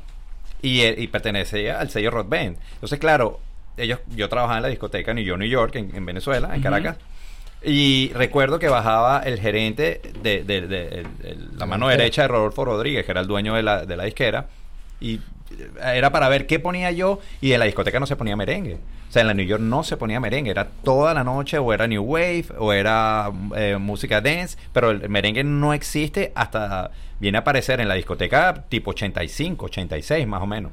y, 0.62 0.82
eh, 0.82 0.96
y 0.98 1.08
pertenecía 1.08 1.80
al 1.80 1.90
sello 1.90 2.12
Rock 2.12 2.30
Band. 2.30 2.58
Entonces, 2.76 3.00
claro, 3.00 3.40
ellos, 3.84 4.00
yo 4.16 4.30
trabajaba 4.30 4.58
en 4.58 4.64
la 4.64 4.70
discoteca 4.70 5.14
New 5.14 5.24
York, 5.24 5.40
New 5.40 5.50
York, 5.50 5.76
en, 5.76 5.96
en 5.96 6.06
Venezuela, 6.06 6.50
en. 6.56 6.62
Caracas. 6.62 6.98
Y 7.64 8.12
recuerdo 8.16 8.58
que 8.58 8.70
bajaba 8.70 9.20
el 9.24 9.40
gerente 9.40 10.02
de, 10.24 10.44
de- 10.44 10.62
de- 10.68 11.06
la 11.58 11.66
mano 11.68 11.88
derecha 11.90 12.24
de 12.24 12.28
Rodolfo 12.30 12.66
Rodríguez, 12.66 13.06
que 13.06 13.12
era 13.12 13.22
el 13.22 13.28
dueño 13.28 13.54
de 13.54 13.62
la, 13.64 13.86
de 13.86 13.96
la 13.98 14.04
disquera. 14.06 14.48
Y 15.00 15.16
eh, 15.16 15.22
era 15.94 16.12
para 16.12 16.28
ver 16.28 16.48
qué 16.48 16.60
ponía 16.60 16.90
yo. 16.92 17.20
Y 17.40 17.52
en 17.54 17.60
la 17.60 17.66
discoteca 17.66 18.00
no 18.00 18.08
se 18.08 18.16
ponía 18.16 18.36
merengue. 18.36 18.80
O 19.10 19.12
sea, 19.12 19.22
en 19.22 19.28
la 19.28 19.34
New 19.36 19.46
York 19.46 19.62
no 19.62 19.84
se 19.84 19.96
ponía 19.98 20.20
merengue. 20.20 20.50
Era 20.50 20.70
toda 20.84 21.14
la 21.14 21.24
noche, 21.24 21.60
o 21.60 21.72
era 21.72 21.86
New 21.86 22.02
Wave, 22.04 22.46
o 22.58 22.74
era 22.74 23.30
eh, 23.56 23.78
música 23.80 24.22
dance. 24.22 24.58
Pero 24.74 24.90
el 24.90 25.08
merengue 25.10 25.44
no 25.44 25.74
existe 25.74 26.32
hasta. 26.34 26.90
Viene 27.20 27.38
a 27.38 27.42
aparecer 27.42 27.80
en 27.80 27.88
la 27.88 27.94
discoteca 27.94 28.64
tipo 28.70 28.90
85, 28.92 29.66
86 29.68 30.26
más 30.26 30.42
o 30.42 30.48
menos. 30.48 30.72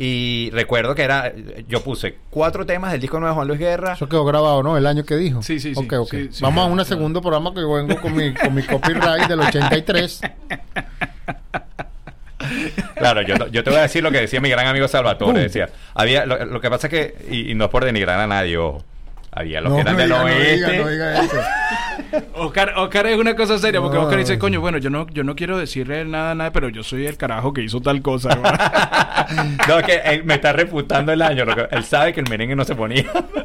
Y 0.00 0.50
recuerdo 0.52 0.94
que 0.94 1.02
era. 1.02 1.32
Yo 1.66 1.82
puse 1.82 2.14
cuatro 2.30 2.64
temas 2.64 2.92
del 2.92 3.00
disco 3.00 3.18
nuevo 3.18 3.32
de 3.32 3.34
Juan 3.34 3.48
Luis 3.48 3.58
Guerra. 3.58 3.94
Eso 3.94 4.08
quedó 4.08 4.24
grabado, 4.24 4.62
¿no? 4.62 4.76
El 4.76 4.86
año 4.86 5.04
que 5.04 5.16
dijo. 5.16 5.42
Sí, 5.42 5.58
sí, 5.58 5.74
sí. 5.74 5.80
Ok, 5.84 5.92
ok. 5.94 6.10
Sí, 6.10 6.28
sí, 6.30 6.42
Vamos 6.42 6.64
a 6.64 6.70
un 6.70 6.84
segundo 6.84 7.20
programa 7.20 7.52
que 7.52 7.62
yo 7.62 7.72
vengo 7.72 8.00
con 8.00 8.14
mi, 8.14 8.32
con 8.32 8.54
mi 8.54 8.62
copyright 8.62 9.26
del 9.26 9.40
83. 9.40 10.20
Claro, 12.94 13.22
yo, 13.22 13.34
yo 13.48 13.64
te 13.64 13.70
voy 13.70 13.80
a 13.80 13.82
decir 13.82 14.02
lo 14.04 14.12
que 14.12 14.20
decía 14.20 14.40
mi 14.40 14.50
gran 14.50 14.68
amigo 14.68 14.86
Salvatore. 14.86 15.40
Decía, 15.40 15.68
había, 15.94 16.24
lo, 16.26 16.44
lo 16.46 16.60
que 16.60 16.70
pasa 16.70 16.86
es 16.86 16.90
que, 16.92 17.14
y, 17.28 17.50
y 17.50 17.54
no 17.56 17.64
es 17.64 17.70
por 17.70 17.84
denigrar 17.84 18.20
a 18.20 18.26
nadie, 18.28 18.56
ojo, 18.56 18.84
había 19.30 19.60
los 19.60 19.70
No, 19.70 19.76
que 19.76 19.80
eran 19.82 19.94
no 19.94 19.98
del 20.00 20.08
diga, 20.08 20.18
no 20.18 20.24
oeste. 20.24 20.54
diga, 20.72 20.84
no 20.84 20.88
diga 20.88 21.20
eso. 21.22 21.36
Oscar, 22.34 22.72
Oscar 22.76 23.06
es 23.06 23.18
una 23.18 23.34
cosa 23.36 23.58
seria, 23.58 23.80
porque. 23.80 23.98
Oscar 23.98 24.18
dice, 24.18 24.38
coño, 24.38 24.60
bueno, 24.60 24.78
yo 24.78 24.88
no, 24.90 25.06
yo 25.10 25.24
no 25.24 25.36
quiero 25.36 25.58
decirle 25.58 26.04
nada, 26.04 26.34
nada, 26.34 26.52
pero 26.52 26.68
yo 26.68 26.82
soy 26.82 27.06
el 27.06 27.16
carajo 27.16 27.52
que 27.52 27.62
hizo 27.62 27.80
tal 27.80 28.00
cosa. 28.02 28.30
¿no? 29.68 29.76
no, 29.76 29.82
que 29.82 29.96
él 30.04 30.24
me 30.24 30.34
está 30.34 30.52
refutando 30.52 31.12
el 31.12 31.20
año. 31.22 31.44
que- 31.46 31.68
él 31.70 31.84
sabe 31.84 32.12
que 32.12 32.20
el 32.20 32.28
merengue 32.30 32.56
no 32.56 32.64
se 32.64 32.74
ponía. 32.74 33.04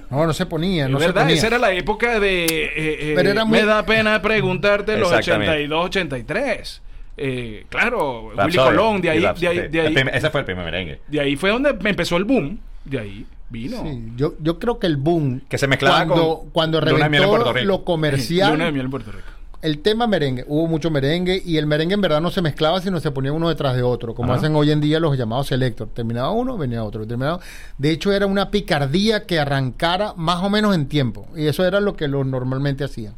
No, 0.10 0.26
no 0.26 0.34
se 0.34 0.46
ponía, 0.46 0.88
no 0.88 0.98
es 0.98 1.02
se 1.04 1.08
verdad, 1.08 1.22
ponía. 1.24 1.36
esa 1.36 1.48
era 1.48 1.58
la 1.58 1.72
época 1.74 2.19
de... 2.19 2.46
eh, 2.46 2.72
eh, 2.76 3.13
Pero 3.15 3.32
era 3.32 3.46
muy- 3.46 3.60
Me 3.60 3.65
da 3.65 3.84
pena 3.86 4.22
preguntarte 4.22 4.98
los 4.98 5.12
Exactamente. 5.12 5.52
82, 5.65 5.86
83. 5.86 6.82
Eh, 7.17 7.65
claro, 7.69 8.32
Willy. 8.36 8.58
Colón, 8.58 9.02
de 9.02 9.10
ahí, 9.10 9.19
de 9.22 9.48
ahí, 9.48 9.67
de 9.67 9.82
ahí, 9.82 9.93
primer- 9.93 10.15
ese 10.15 10.30
fue 10.30 10.39
el 10.41 10.46
primer 10.46 10.65
merengue. 10.65 11.00
de 11.08 11.19
ahí 11.19 11.36
fue 11.36 11.50
donde 11.52 11.74
me 11.74 11.89
empezó 11.91 12.17
el 12.17 12.24
boom. 12.24 12.60
De 12.86 13.00
ahí 13.00 13.26
vino. 13.53 13.81
Sí, 13.83 14.11
yo, 14.17 14.33
yo 14.41 14.59
creo 14.59 14.79
que 14.79 14.87
el 14.87 14.97
boom. 14.97 15.43
Que 15.47 15.57
se 15.57 15.67
mezclaba 15.67 16.05
cuando, 16.05 16.39
con 16.39 16.49
cuando 16.49 16.81
Luna 16.81 17.05
de 17.05 17.09
miel 17.09 17.23
en 17.23 17.29
Puerto 17.29 17.53
reventó 17.53 17.59
Rico. 17.71 17.77
lo 17.79 17.85
comercial. 17.85 18.51
Luna 18.51 18.65
de 18.65 18.71
miel 18.73 18.85
en 18.85 18.91
Puerto 18.91 19.11
Rico. 19.13 19.27
el 19.61 19.79
tema 19.79 20.07
merengue, 20.07 20.43
hubo 20.49 20.67
mucho 20.67 20.91
merengue 20.91 21.41
y 21.45 21.55
el 21.55 21.65
merengue 21.67 21.93
en 21.93 22.01
verdad 22.01 22.19
no 22.19 22.31
se 22.31 22.41
mezclaba, 22.41 22.81
sino 22.81 22.99
se 22.99 23.11
ponía 23.11 23.31
uno 23.31 23.47
detrás 23.47 23.77
de 23.77 23.81
otro, 23.81 24.13
como 24.13 24.33
Ajá. 24.33 24.39
hacen 24.41 24.53
hoy 24.57 24.71
en 24.71 24.81
día 24.81 24.99
los 24.99 25.17
llamados 25.17 25.47
selector. 25.47 25.87
Terminaba 25.93 26.31
uno, 26.31 26.57
venía 26.57 26.83
otro. 26.83 27.07
Terminaba... 27.07 27.39
De 27.77 27.91
hecho, 27.91 28.11
era 28.11 28.25
una 28.25 28.51
picardía 28.51 29.25
que 29.25 29.39
arrancara 29.39 30.13
más 30.17 30.43
o 30.43 30.49
menos 30.49 30.75
en 30.75 30.87
tiempo. 30.87 31.27
Y 31.33 31.47
eso 31.47 31.65
era 31.65 31.79
lo 31.79 31.95
que 31.95 32.09
los 32.09 32.25
normalmente 32.25 32.83
hacían. 32.83 33.13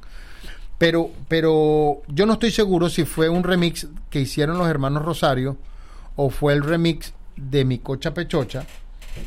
Pero, 0.77 1.09
pero 1.29 2.01
yo 2.09 2.25
no 2.25 2.33
estoy 2.33 2.51
seguro 2.51 2.89
si 2.89 3.05
fue 3.05 3.29
un 3.29 3.43
remix 3.43 3.87
que 4.09 4.19
hicieron 4.19 4.57
los 4.57 4.67
hermanos 4.67 5.05
Rosario 5.05 5.57
o 6.17 6.29
fue 6.29 6.53
el 6.53 6.61
remix 6.63 7.13
de 7.37 7.65
Mi 7.65 7.79
Cocha 7.79 8.13
Pechocha, 8.13 8.65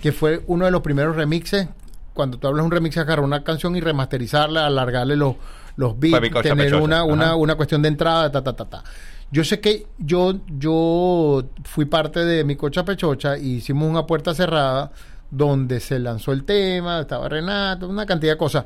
que 0.03 0.13
fue 0.13 0.43
uno 0.47 0.65
de 0.65 0.71
los 0.71 0.83
primeros 0.83 1.17
remixes. 1.17 1.69
Cuando 2.15 2.39
tú 2.39 2.49
hablas 2.49 2.63
de 2.63 2.67
un 2.67 2.73
remix, 2.73 2.97
agarrar 2.97 3.25
una 3.25 3.45
canción 3.45 3.77
y 3.77 3.81
remasterizarla, 3.81 4.67
alargarle 4.67 5.17
los, 5.17 5.37
los 5.77 5.99
beats, 5.99 6.21
tener 6.43 6.67
Pechocha, 6.67 6.83
una, 6.83 7.05
una, 7.05 7.37
una 7.37 7.55
cuestión 7.55 7.81
de 7.83 7.89
entrada, 7.89 8.31
ta, 8.33 8.43
ta, 8.43 8.55
ta, 8.55 8.65
ta. 8.65 8.85
Yo 9.31 9.45
sé 9.45 9.61
que 9.61 9.87
yo, 9.99 10.41
yo 10.59 11.45
fui 11.65 11.85
parte 11.85 12.25
de 12.25 12.45
Mi 12.45 12.57
Cocha 12.57 12.85
Pechocha 12.85 13.37
y 13.37 13.57
hicimos 13.57 13.89
una 13.89 14.07
puerta 14.07 14.35
cerrada 14.35 14.91
donde 15.31 15.81
se 15.81 15.99
lanzó 15.99 16.33
el 16.33 16.45
tema, 16.45 17.01
estaba 17.01 17.29
Renato, 17.29 17.89
una 17.89 18.07
cantidad 18.07 18.33
de 18.33 18.39
cosas. 18.39 18.65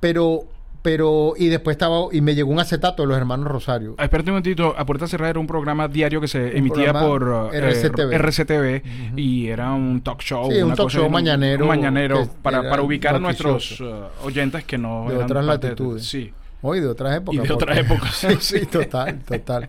Pero, 0.00 0.44
pero, 0.88 1.34
y 1.36 1.48
después 1.48 1.74
estaba, 1.74 2.06
y 2.12 2.22
me 2.22 2.34
llegó 2.34 2.50
un 2.50 2.60
acetato 2.60 3.02
de 3.02 3.08
los 3.08 3.18
hermanos 3.18 3.46
Rosario. 3.46 3.94
Ah, 3.98 4.04
espérate 4.04 4.30
un 4.30 4.36
momentito, 4.36 4.74
A 4.74 4.86
Puerta 4.86 5.06
Cerrada 5.06 5.28
era 5.28 5.38
un 5.38 5.46
programa 5.46 5.86
diario 5.86 6.18
que 6.18 6.28
se 6.28 6.56
emitía 6.56 6.94
por 6.94 7.24
uh, 7.24 7.50
eh, 7.52 7.58
RCTV. 7.58 8.14
RCTV 8.14 8.82
y 9.14 9.48
era 9.48 9.70
un 9.74 10.00
talk 10.00 10.22
show. 10.22 10.50
Sí, 10.50 10.62
un 10.62 10.70
talk 10.70 10.86
cosa- 10.86 11.00
show 11.00 11.10
mañanero 11.10 11.64
un 11.64 11.68
mañanero 11.68 12.26
para, 12.40 12.62
para 12.70 12.80
ubicar 12.80 13.16
a 13.16 13.18
nuestros 13.18 13.82
uh, 13.82 14.06
oyentes 14.24 14.64
que 14.64 14.78
no 14.78 15.04
De 15.08 15.16
eran 15.16 15.24
otras 15.24 15.44
latitudes. 15.44 16.06
sí. 16.06 16.32
Hoy 16.62 16.80
de 16.80 16.86
otras 16.86 17.18
épocas. 17.18 17.44
Y 17.44 17.46
de 17.46 17.52
otras 17.52 17.78
épocas. 17.78 18.14
sí, 18.16 18.28
sí, 18.40 18.66
total, 18.66 19.20
total. 19.26 19.68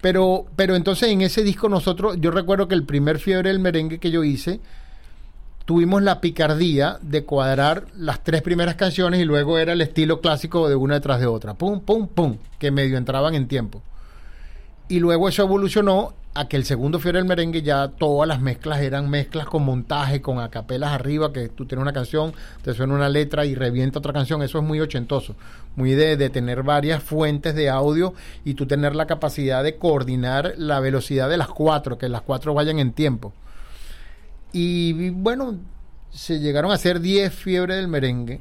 Pero, 0.00 0.46
pero 0.56 0.74
entonces 0.74 1.10
en 1.10 1.20
ese 1.20 1.42
disco 1.44 1.68
nosotros, 1.68 2.16
yo 2.18 2.30
recuerdo 2.30 2.66
que 2.66 2.74
el 2.74 2.84
primer 2.84 3.18
fiebre 3.18 3.50
del 3.50 3.58
merengue 3.58 3.98
que 3.98 4.10
yo 4.10 4.24
hice, 4.24 4.58
tuvimos 5.70 6.02
la 6.02 6.20
picardía 6.20 6.98
de 7.00 7.22
cuadrar 7.22 7.84
las 7.96 8.24
tres 8.24 8.42
primeras 8.42 8.74
canciones 8.74 9.20
y 9.20 9.24
luego 9.24 9.56
era 9.56 9.72
el 9.72 9.80
estilo 9.80 10.20
clásico 10.20 10.68
de 10.68 10.74
una 10.74 10.94
detrás 10.94 11.20
de 11.20 11.26
otra. 11.26 11.54
Pum, 11.54 11.78
pum, 11.78 12.08
pum, 12.08 12.38
que 12.58 12.72
medio 12.72 12.98
entraban 12.98 13.36
en 13.36 13.46
tiempo. 13.46 13.80
Y 14.88 14.98
luego 14.98 15.28
eso 15.28 15.44
evolucionó 15.44 16.14
a 16.34 16.48
que 16.48 16.56
el 16.56 16.64
segundo 16.64 16.98
Fiebre 16.98 17.20
del 17.20 17.28
Merengue 17.28 17.62
ya 17.62 17.86
todas 17.86 18.26
las 18.26 18.40
mezclas 18.40 18.80
eran 18.80 19.08
mezclas 19.08 19.46
con 19.46 19.64
montaje, 19.64 20.20
con 20.20 20.40
acapelas 20.40 20.90
arriba, 20.90 21.32
que 21.32 21.50
tú 21.50 21.66
tienes 21.66 21.82
una 21.82 21.92
canción, 21.92 22.32
te 22.62 22.74
suena 22.74 22.94
una 22.94 23.08
letra 23.08 23.46
y 23.46 23.54
revienta 23.54 24.00
otra 24.00 24.12
canción. 24.12 24.42
Eso 24.42 24.58
es 24.58 24.64
muy 24.64 24.80
ochentoso, 24.80 25.36
muy 25.76 25.92
de, 25.92 26.16
de 26.16 26.30
tener 26.30 26.64
varias 26.64 27.00
fuentes 27.00 27.54
de 27.54 27.70
audio 27.70 28.12
y 28.44 28.54
tú 28.54 28.66
tener 28.66 28.96
la 28.96 29.06
capacidad 29.06 29.62
de 29.62 29.76
coordinar 29.76 30.54
la 30.56 30.80
velocidad 30.80 31.30
de 31.30 31.36
las 31.36 31.46
cuatro, 31.46 31.96
que 31.96 32.08
las 32.08 32.22
cuatro 32.22 32.54
vayan 32.54 32.80
en 32.80 32.90
tiempo. 32.90 33.32
Y 34.52 35.10
bueno, 35.10 35.58
se 36.10 36.40
llegaron 36.40 36.70
a 36.70 36.74
hacer 36.74 37.00
10 37.00 37.32
Fiebre 37.34 37.76
del 37.76 37.88
Merengue. 37.88 38.40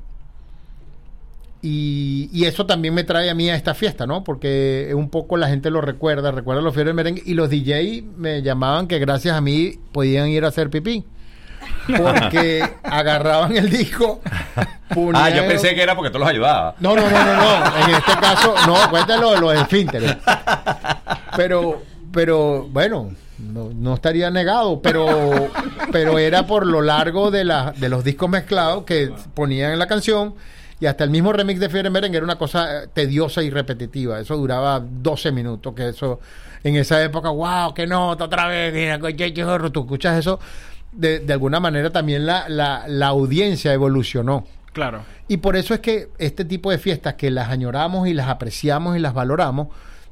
Y, 1.61 2.29
y 2.31 2.45
eso 2.45 2.65
también 2.65 2.93
me 2.93 3.03
trae 3.03 3.29
a 3.29 3.33
mí 3.33 3.49
a 3.49 3.55
esta 3.55 3.73
fiesta, 3.73 4.07
¿no? 4.07 4.23
Porque 4.23 4.91
un 4.95 5.09
poco 5.09 5.35
la 5.35 5.49
gente 5.49 5.69
lo 5.69 5.81
recuerda, 5.81 6.31
recuerda 6.31 6.61
los 6.61 6.73
Fiebre 6.73 6.89
del 6.89 6.95
Merengue. 6.95 7.23
Y 7.25 7.33
los 7.33 7.49
DJ 7.49 8.03
me 8.17 8.41
llamaban 8.41 8.87
que 8.87 8.97
gracias 8.99 9.35
a 9.35 9.41
mí 9.41 9.73
podían 9.91 10.29
ir 10.29 10.45
a 10.45 10.47
hacer 10.47 10.69
pipí. 10.69 11.05
Porque 11.97 12.67
agarraban 12.83 13.55
el 13.55 13.69
disco. 13.69 14.21
Ah, 15.13 15.29
yo 15.29 15.47
pensé 15.47 15.75
que 15.75 15.81
era 15.81 15.95
porque 15.95 16.11
tú 16.11 16.19
los 16.19 16.27
ayudabas. 16.27 16.75
no, 16.79 16.95
no, 16.95 17.09
no, 17.09 17.25
no, 17.25 17.35
no. 17.35 17.77
En 17.77 17.95
este 17.95 18.13
caso, 18.19 18.55
no, 18.65 18.89
cuéntalo 18.89 19.31
de 19.31 19.39
los 19.39 19.53
esfínteres. 19.53 20.15
Pero, 21.35 21.83
pero, 22.11 22.67
bueno, 22.69 23.11
no, 23.39 23.71
no 23.73 23.93
estaría 23.95 24.29
negado, 24.29 24.81
pero, 24.81 25.49
pero 25.91 26.19
era 26.19 26.45
por 26.45 26.65
lo 26.65 26.81
largo 26.81 27.31
de, 27.31 27.43
la, 27.43 27.71
de 27.71 27.89
los 27.89 28.03
discos 28.03 28.29
mezclados 28.29 28.83
que 28.83 29.11
ponían 29.33 29.71
en 29.71 29.79
la 29.79 29.87
canción. 29.87 30.35
Y 30.81 30.85
hasta 30.85 31.03
el 31.03 31.09
mismo 31.09 31.33
remix 31.33 31.59
de 31.59 31.69
Fiebre 31.69 31.89
Merengue 31.89 32.17
era 32.17 32.23
una 32.23 32.37
cosa 32.37 32.83
eh, 32.83 32.87
tediosa 32.93 33.43
y 33.43 33.49
repetitiva. 33.49 34.19
Eso 34.19 34.37
duraba 34.37 34.79
12 34.79 35.31
minutos. 35.33 35.73
Que 35.73 35.89
eso, 35.89 36.21
en 36.63 36.77
esa 36.77 37.03
época, 37.03 37.29
wow, 37.29 37.73
qué 37.73 37.85
nota 37.85 38.25
otra 38.25 38.47
vez. 38.47 38.73
Mira, 38.73 38.97
coche, 38.97 39.33
chorro", 39.33 39.71
tú 39.71 39.81
escuchas 39.81 40.19
eso. 40.19 40.39
De, 40.91 41.19
de 41.19 41.33
alguna 41.33 41.59
manera 41.59 41.91
también 41.91 42.25
la, 42.25 42.47
la, 42.47 42.85
la 42.87 43.07
audiencia 43.07 43.73
evolucionó. 43.73 44.45
Claro. 44.71 45.03
Y 45.27 45.37
por 45.37 45.55
eso 45.55 45.73
es 45.73 45.81
que 45.81 46.09
este 46.17 46.45
tipo 46.45 46.71
de 46.71 46.77
fiestas 46.77 47.15
que 47.15 47.29
las 47.29 47.49
añoramos 47.49 48.07
y 48.07 48.13
las 48.13 48.29
apreciamos 48.29 48.95
y 48.95 48.99
las 48.99 49.13
valoramos, 49.13 49.67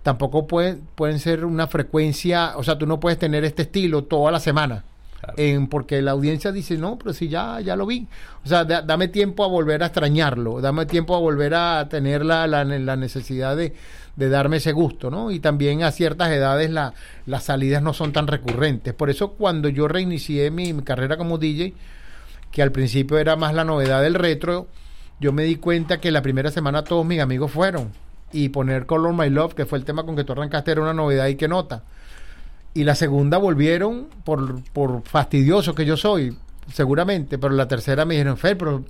tampoco 0.07 0.47
pueden, 0.47 0.83
pueden 0.95 1.19
ser 1.19 1.43
una 1.43 1.67
frecuencia, 1.67 2.53
o 2.55 2.63
sea, 2.63 2.77
tú 2.77 2.87
no 2.87 2.97
puedes 2.97 3.19
tener 3.19 3.43
este 3.43 3.63
estilo 3.63 4.05
toda 4.05 4.31
la 4.31 4.39
semana. 4.39 4.85
Claro. 5.19 5.33
En- 5.35 5.67
porque 5.67 6.01
la 6.01 6.11
audiencia 6.11 6.53
dice, 6.53 6.77
no, 6.77 6.97
pero 6.97 7.11
si 7.11 7.27
ya, 7.27 7.59
ya 7.59 7.75
lo 7.75 7.85
vi. 7.85 8.07
O 8.45 8.47
sea, 8.47 8.63
da- 8.63 8.81
dame 8.81 9.09
tiempo 9.09 9.43
a 9.43 9.47
volver 9.47 9.83
a 9.83 9.87
extrañarlo, 9.87 10.61
dame 10.61 10.85
tiempo 10.85 11.13
a 11.13 11.19
volver 11.19 11.55
a 11.55 11.89
tener 11.89 12.23
la, 12.23 12.47
la, 12.47 12.63
la 12.63 12.95
necesidad 12.95 13.57
de, 13.57 13.73
de 14.15 14.29
darme 14.29 14.57
ese 14.57 14.71
gusto, 14.71 15.11
¿no? 15.11 15.29
Y 15.29 15.41
también 15.41 15.83
a 15.83 15.91
ciertas 15.91 16.29
edades 16.31 16.69
la- 16.69 16.93
las 17.25 17.43
salidas 17.43 17.83
no 17.83 17.91
son 17.93 18.13
tan 18.13 18.27
recurrentes. 18.27 18.93
Por 18.93 19.09
eso 19.09 19.31
cuando 19.33 19.67
yo 19.67 19.89
reinicié 19.89 20.51
mi, 20.51 20.71
mi 20.71 20.83
carrera 20.83 21.17
como 21.17 21.37
DJ, 21.37 21.73
que 22.53 22.61
al 22.61 22.71
principio 22.71 23.17
era 23.17 23.35
más 23.35 23.53
la 23.53 23.65
novedad 23.65 24.01
del 24.01 24.13
retro, 24.13 24.67
yo 25.19 25.33
me 25.33 25.43
di 25.43 25.57
cuenta 25.57 25.99
que 25.99 26.11
la 26.11 26.21
primera 26.21 26.49
semana 26.49 26.85
todos 26.85 27.05
mis 27.05 27.19
amigos 27.19 27.51
fueron. 27.51 27.91
Y 28.31 28.49
poner 28.49 28.85
Color 28.85 29.13
My 29.13 29.29
Love, 29.29 29.53
que 29.53 29.65
fue 29.65 29.77
el 29.77 29.85
tema 29.85 30.03
con 30.05 30.15
que 30.15 30.23
tú 30.23 30.33
arrancaste, 30.33 30.71
era 30.71 30.81
una 30.81 30.93
novedad 30.93 31.27
y 31.27 31.35
que 31.35 31.47
nota. 31.47 31.83
Y 32.73 32.83
la 32.83 32.95
segunda 32.95 33.37
volvieron 33.37 34.07
por, 34.23 34.61
por 34.73 35.01
fastidioso 35.03 35.73
que 35.73 35.85
yo 35.85 35.97
soy, 35.97 36.37
seguramente. 36.71 37.37
Pero 37.37 37.53
la 37.53 37.67
tercera 37.67 38.05
me 38.05 38.15
dijeron, 38.15 38.37
Fer, 38.37 38.57
pero 38.57 38.83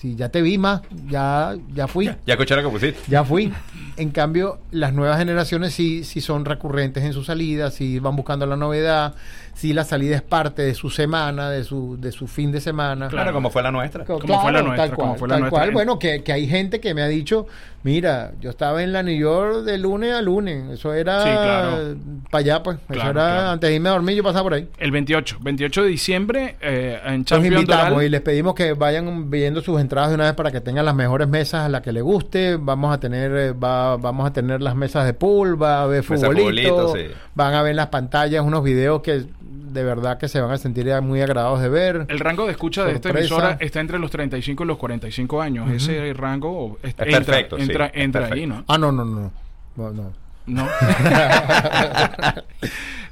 si 0.00 0.16
ya 0.16 0.30
te 0.30 0.40
vi 0.40 0.56
más, 0.56 0.80
ya, 1.08 1.54
ya 1.74 1.86
fui. 1.86 2.06
Ya 2.06 2.34
escucharon 2.34 2.64
que 2.64 2.70
pusiste. 2.70 3.00
Ya 3.08 3.22
fui. 3.22 3.52
En 3.98 4.10
cambio, 4.10 4.58
las 4.70 4.94
nuevas 4.94 5.18
generaciones 5.18 5.74
sí, 5.74 6.04
sí 6.04 6.22
son 6.22 6.46
recurrentes 6.46 7.04
en 7.04 7.12
su 7.12 7.22
salida, 7.22 7.70
sí 7.70 7.98
van 7.98 8.16
buscando 8.16 8.46
la 8.46 8.56
novedad, 8.56 9.14
sí 9.60 9.72
la 9.72 9.84
salida 9.84 10.16
es 10.16 10.22
parte 10.22 10.62
de 10.62 10.74
su 10.74 10.88
semana, 10.90 11.50
de 11.50 11.64
su, 11.64 11.96
de 12.00 12.12
su 12.12 12.26
fin 12.26 12.50
de 12.52 12.60
semana. 12.60 13.08
Claro, 13.08 13.32
como 13.32 13.50
fue 13.50 13.62
la 13.62 13.70
nuestra. 13.70 14.04
Co- 14.04 14.18
Como 14.18 14.40
fue 14.40 14.52
la 14.52 14.62
nuestra, 14.62 14.86
tal 14.88 14.96
como 14.96 15.08
cual, 15.08 15.18
fue 15.18 15.28
la 15.28 15.34
tal 15.34 15.40
nuestra. 15.40 15.58
cual. 15.60 15.70
Bueno, 15.72 15.98
que, 15.98 16.22
que 16.22 16.32
hay 16.32 16.46
gente 16.48 16.80
que 16.80 16.94
me 16.94 17.02
ha 17.02 17.06
dicho, 17.08 17.46
mira, 17.82 18.32
yo 18.40 18.50
estaba 18.50 18.82
en 18.82 18.92
la 18.92 19.02
New 19.02 19.16
York 19.18 19.64
de 19.64 19.78
lunes 19.78 20.14
a 20.14 20.22
lunes. 20.22 20.70
Eso 20.70 20.92
era 20.94 21.22
Sí, 21.22 21.28
claro. 21.30 21.96
para 22.30 22.40
allá, 22.40 22.62
pues. 22.62 22.78
Eso 22.88 23.10
era 23.10 23.52
antes 23.52 23.68
de 23.70 23.76
irme 23.76 23.88
a 23.88 23.92
dormir, 23.92 24.16
yo 24.16 24.22
pasaba 24.22 24.44
por 24.44 24.54
ahí. 24.54 24.68
El 24.78 24.90
28, 24.90 25.38
28 25.42 25.82
de 25.82 25.88
diciembre 25.88 26.56
eh, 26.60 26.98
en 27.04 27.18
Los 27.18 27.26
Champions 27.26 27.56
invitamos 27.56 27.90
Doral. 27.90 28.06
y 28.06 28.08
les 28.08 28.20
pedimos 28.22 28.54
que 28.54 28.72
vayan 28.72 29.30
viendo 29.30 29.60
sus 29.60 29.80
entradas 29.80 30.08
de 30.10 30.14
una 30.14 30.24
vez 30.24 30.34
para 30.34 30.50
que 30.50 30.60
tengan 30.60 30.84
las 30.84 30.94
mejores 30.94 31.28
mesas 31.28 31.66
a 31.66 31.68
la 31.68 31.82
que 31.82 31.92
les 31.92 32.02
guste. 32.02 32.56
Vamos 32.56 32.94
a 32.94 32.98
tener, 33.00 33.30
eh, 33.36 33.52
va, 33.52 33.96
vamos 33.96 34.26
a 34.26 34.32
tener 34.32 34.60
las 34.62 34.74
mesas 34.74 35.04
de 35.04 35.14
pool, 35.14 35.60
va 35.60 35.78
a 35.78 35.82
haber 35.82 36.00
Mesa 36.08 36.28
de 36.28 36.34
futbolito, 36.34 36.94
sí. 36.96 37.02
van 37.34 37.54
a 37.54 37.62
ver 37.62 37.74
las 37.74 37.88
pantallas 37.88 38.42
unos 38.44 38.62
videos 38.64 39.02
que 39.02 39.24
de 39.72 39.84
verdad 39.84 40.18
que 40.18 40.28
se 40.28 40.40
van 40.40 40.50
a 40.50 40.58
sentir 40.58 40.86
ya 40.86 41.00
muy 41.00 41.20
agradados 41.20 41.60
de 41.60 41.68
ver. 41.68 42.06
El 42.08 42.18
rango 42.18 42.46
de 42.46 42.52
escucha 42.52 42.84
de 42.84 42.92
esta 42.92 43.10
emisora 43.10 43.56
está 43.60 43.80
entre 43.80 43.98
los 43.98 44.10
35 44.10 44.64
y 44.64 44.66
los 44.66 44.78
45 44.78 45.40
años. 45.40 45.70
Ese 45.70 46.12
rango 46.14 46.78
es- 46.82 46.90
entra, 46.90 47.06
perfecto, 47.06 47.56
sí, 47.56 47.62
entra, 47.62 47.86
es 47.86 48.04
entra 48.04 48.26
ahí. 48.32 48.46
¿no? 48.46 48.64
Ah, 48.68 48.78
no, 48.78 48.90
no, 48.92 49.04
no. 49.04 49.32
no, 49.76 49.90
no. 49.92 50.12
No. 50.46 50.66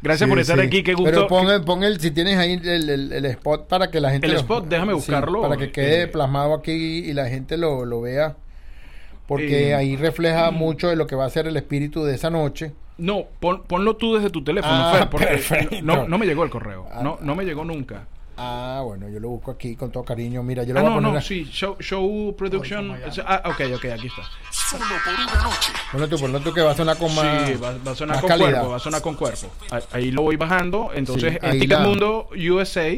Gracias 0.03 0.29
por 0.29 0.38
estar 0.38 0.59
sí. 0.59 0.66
aquí, 0.66 0.83
qué 0.83 0.94
gusto. 0.94 1.11
Pero 1.11 1.27
pon, 1.29 1.49
el- 1.51 1.62
pon 1.62 1.83
el, 1.85 2.01
si 2.01 2.11
tienes 2.11 2.37
ahí 2.38 2.53
el, 2.62 2.88
el- 2.88 3.12
el 3.12 3.25
spot 3.27 3.66
para 3.68 3.90
que 3.90 4.01
la 4.01 4.11
gente... 4.11 4.27
El 4.27 4.35
lo- 4.35 4.40
spot, 4.40 4.66
déjame 4.68 4.92
buscarlo. 4.94 5.42
para 5.42 5.57
que 5.57 5.71
quede 5.71 6.03
Eh, 6.03 6.07
plasmado 6.09 6.55
aquí 6.55 6.73
y 6.73 7.12
la 7.12 7.29
gente 7.29 7.57
lo, 7.57 7.85
lo 7.85 8.01
vea. 8.01 8.37
Porque 9.27 9.68
Eh, 9.71 9.75
ahí 9.75 9.97
refleja 9.97 10.51
mucho 10.51 10.88
de 10.88 10.97
lo 10.97 11.07
que 11.07 11.14
va 11.16 11.27
a 11.27 11.31
ser 11.31 11.47
el 11.47 11.57
espíritu 11.57 12.05
de 12.05 12.14
esa 12.14 12.31
noche. 12.31 12.73
No, 12.98 13.24
pon- 13.40 13.62
ponlo 13.66 13.96
tú 13.96 14.14
desde 14.16 14.30
tu 14.30 14.42
teléfono, 14.42 14.74
Ah, 14.74 14.92
Fer, 14.98 15.08
porque 15.11 15.26
perfecto. 15.26 15.76
no, 15.82 16.06
no 16.08 16.18
me 16.18 16.26
llegó 16.26 16.44
el 16.44 16.50
correo. 16.50 16.87
Ah, 16.92 17.00
No, 17.02 17.18
no 17.20 17.34
me 17.34 17.44
llegó 17.44 17.64
nunca. 17.64 18.06
Ah, 18.40 18.82
bueno, 18.84 19.08
yo 19.08 19.18
lo 19.18 19.30
busco 19.30 19.50
aquí 19.50 19.74
con 19.74 19.90
todo 19.90 20.04
cariño. 20.04 20.42
Mira, 20.44 20.62
yo 20.62 20.72
lo 20.72 20.78
Ah, 20.78 20.82
voy 20.82 20.87
a 20.87 20.94
no, 20.94 20.96
poner... 20.98 21.12
no, 21.14 21.18
a- 21.18 21.22
sí, 21.22 21.44
show, 21.50 21.76
show 21.80 22.34
production. 22.37 22.96
Ah, 23.26 23.42
ok, 23.46 23.61
ok, 23.76 23.84
aquí 23.87 24.06
está. 24.06 24.22
Solo 24.52 24.84
por 25.04 25.14
una 25.14 25.42
noche. 25.42 25.72
Ponlo 25.90 26.08
tú, 26.08 26.18
ponlo 26.18 26.40
tú 26.40 26.52
que 26.52 26.61
va 26.61 26.70
a 26.70 26.76
sonar 26.76 26.96
con 26.98 27.12
más... 27.16 27.48
Sí, 27.48 27.54
va, 27.54 27.74
va 27.84 27.90
a 27.92 27.94
sonar 27.96 28.20
con 28.20 28.28
calidad. 28.28 28.50
cuerpo, 28.50 28.68
va 28.70 28.76
a 28.76 28.80
sonar 28.80 29.02
con 29.02 29.14
cuerpo. 29.16 29.48
Ahí, 29.70 29.82
ahí 29.92 30.11
lo 30.12 30.22
voy 30.22 30.37
bajando. 30.37 30.90
Entonces, 30.94 31.32
Sí, 31.32 31.38
en 31.42 31.58
Ticketmundo 31.61 32.28
USA, 32.50 32.96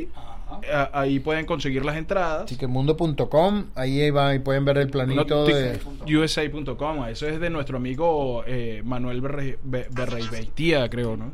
ahí 0.92 1.20
pueden 1.20 1.46
conseguir 1.46 1.84
las 1.84 1.96
entradas. 1.96 2.46
Ticketmundo.com, 2.46 3.66
ahí 3.74 4.10
va 4.10 4.34
y 4.34 4.38
pueden 4.38 4.64
ver 4.64 4.78
el 4.78 4.86
No, 4.86 4.92
planito 4.92 5.44
de... 5.46 5.78
USA.com, 6.16 7.06
eso 7.08 7.26
es 7.28 7.40
de 7.40 7.50
nuestro 7.50 7.76
amigo 7.76 8.44
eh, 8.46 8.82
Manuel 8.84 9.20
Berre- 9.22 9.58
Be- 9.62 9.86
Berreibeitia, 9.90 10.88
creo, 10.88 11.16
¿no? 11.16 11.32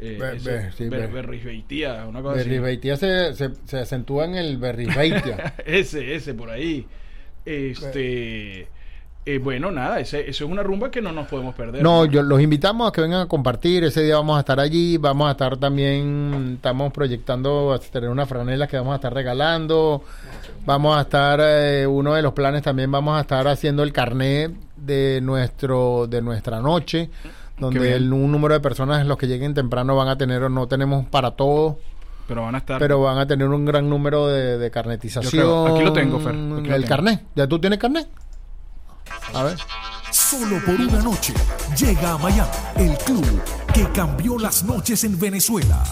Eh, 0.00 0.18
Be- 0.20 0.72
sí, 0.72 0.88
Ber- 0.88 1.08
una 2.08 2.22
cosa 2.22 2.34
así. 2.40 2.48
Se, 2.96 3.34
se, 3.34 3.50
se 3.64 3.78
acentúa 3.78 4.24
en 4.24 4.34
el 4.34 4.56
Berribeitia. 4.56 5.54
ese, 5.66 6.14
ese, 6.14 6.34
por 6.34 6.50
ahí. 6.50 6.86
Este. 7.44 8.66
Eh, 9.24 9.38
bueno, 9.38 9.70
nada, 9.70 10.00
eso 10.00 10.16
es 10.16 10.40
una 10.40 10.62
rumba 10.62 10.90
que 10.90 11.00
no 11.00 11.12
nos 11.12 11.28
podemos 11.28 11.54
perder. 11.54 11.82
No, 11.82 12.04
yo 12.06 12.22
los 12.22 12.40
invitamos 12.40 12.88
a 12.88 12.92
que 12.92 13.00
vengan 13.00 13.20
a 13.22 13.26
compartir. 13.26 13.84
Ese 13.84 14.02
día 14.02 14.16
vamos 14.16 14.36
a 14.36 14.40
estar 14.40 14.58
allí. 14.58 14.96
Vamos 14.96 15.28
a 15.28 15.32
estar 15.32 15.56
también, 15.58 16.54
estamos 16.56 16.92
proyectando 16.92 17.72
a 17.72 17.78
tener 17.78 18.10
unas 18.10 18.28
franelas 18.28 18.68
que 18.68 18.76
vamos 18.76 18.92
a 18.92 18.96
estar 18.96 19.14
regalando. 19.14 20.02
Vamos 20.66 20.96
a 20.96 21.02
estar, 21.02 21.40
eh, 21.42 21.86
uno 21.86 22.14
de 22.14 22.22
los 22.22 22.32
planes 22.32 22.62
también 22.62 22.90
vamos 22.90 23.16
a 23.16 23.20
estar 23.20 23.46
haciendo 23.48 23.82
el 23.82 23.92
carnet 23.92 24.52
de 24.76 25.20
nuestro 25.22 26.06
de 26.08 26.20
nuestra 26.22 26.60
noche, 26.60 27.08
donde 27.58 27.94
el, 27.94 28.12
un 28.12 28.32
número 28.32 28.54
de 28.54 28.60
personas 28.60 29.06
los 29.06 29.16
que 29.18 29.26
lleguen 29.28 29.54
temprano 29.54 29.94
van 29.94 30.08
a 30.08 30.16
tener 30.18 30.42
o 30.42 30.48
no 30.48 30.66
tenemos 30.66 31.04
para 31.06 31.32
todos. 31.32 31.76
Pero 32.28 32.42
van 32.42 32.54
a 32.54 32.58
estar. 32.58 32.78
Pero 32.78 33.00
van 33.00 33.18
a 33.18 33.26
tener 33.26 33.46
un 33.48 33.64
gran 33.64 33.88
número 33.90 34.26
de, 34.28 34.56
de 34.58 34.70
carnetización. 34.70 35.32
Yo 35.44 35.64
creo- 35.64 35.74
aquí 35.76 35.84
lo 35.84 35.92
tengo, 35.92 36.18
Fer, 36.20 36.30
aquí 36.30 36.38
lo 36.40 36.58
El 36.58 36.64
tengo. 36.82 36.86
carnet. 36.88 37.20
¿Ya 37.34 37.46
tú 37.46 37.58
tienes 37.58 37.78
carnet? 37.78 38.08
A 39.34 39.42
ver. 39.42 39.58
Solo 40.10 40.62
por 40.64 40.74
una 40.74 41.00
noche 41.00 41.32
llega 41.76 42.12
a 42.12 42.18
Miami 42.18 42.50
el 42.76 42.96
club 42.98 43.42
que 43.72 43.90
cambió 43.92 44.38
las 44.38 44.62
noches 44.62 45.04
en 45.04 45.18
Venezuela. 45.18 45.82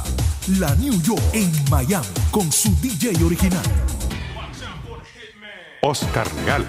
La 0.59 0.74
New 0.76 1.00
York 1.02 1.22
en 1.33 1.50
Miami 1.70 2.06
con 2.30 2.50
su 2.52 2.74
DJ 2.80 3.24
original. 3.24 3.62
Oscar 5.83 6.28
Regal, 6.37 6.66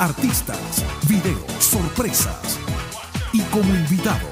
Artistas, 0.00 0.84
videos, 1.06 1.44
sorpresas. 1.60 2.58
Y 3.32 3.42
como 3.42 3.72
invitado, 3.72 4.26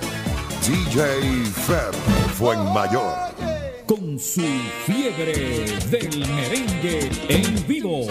DJ 0.66 1.44
Fer 1.66 1.94
Fuenmayor, 2.36 3.34
con 3.86 4.18
su 4.18 4.42
fiebre 4.86 5.78
del 5.88 6.26
merengue 6.26 7.10
en 7.28 7.66
vivo. 7.68 8.06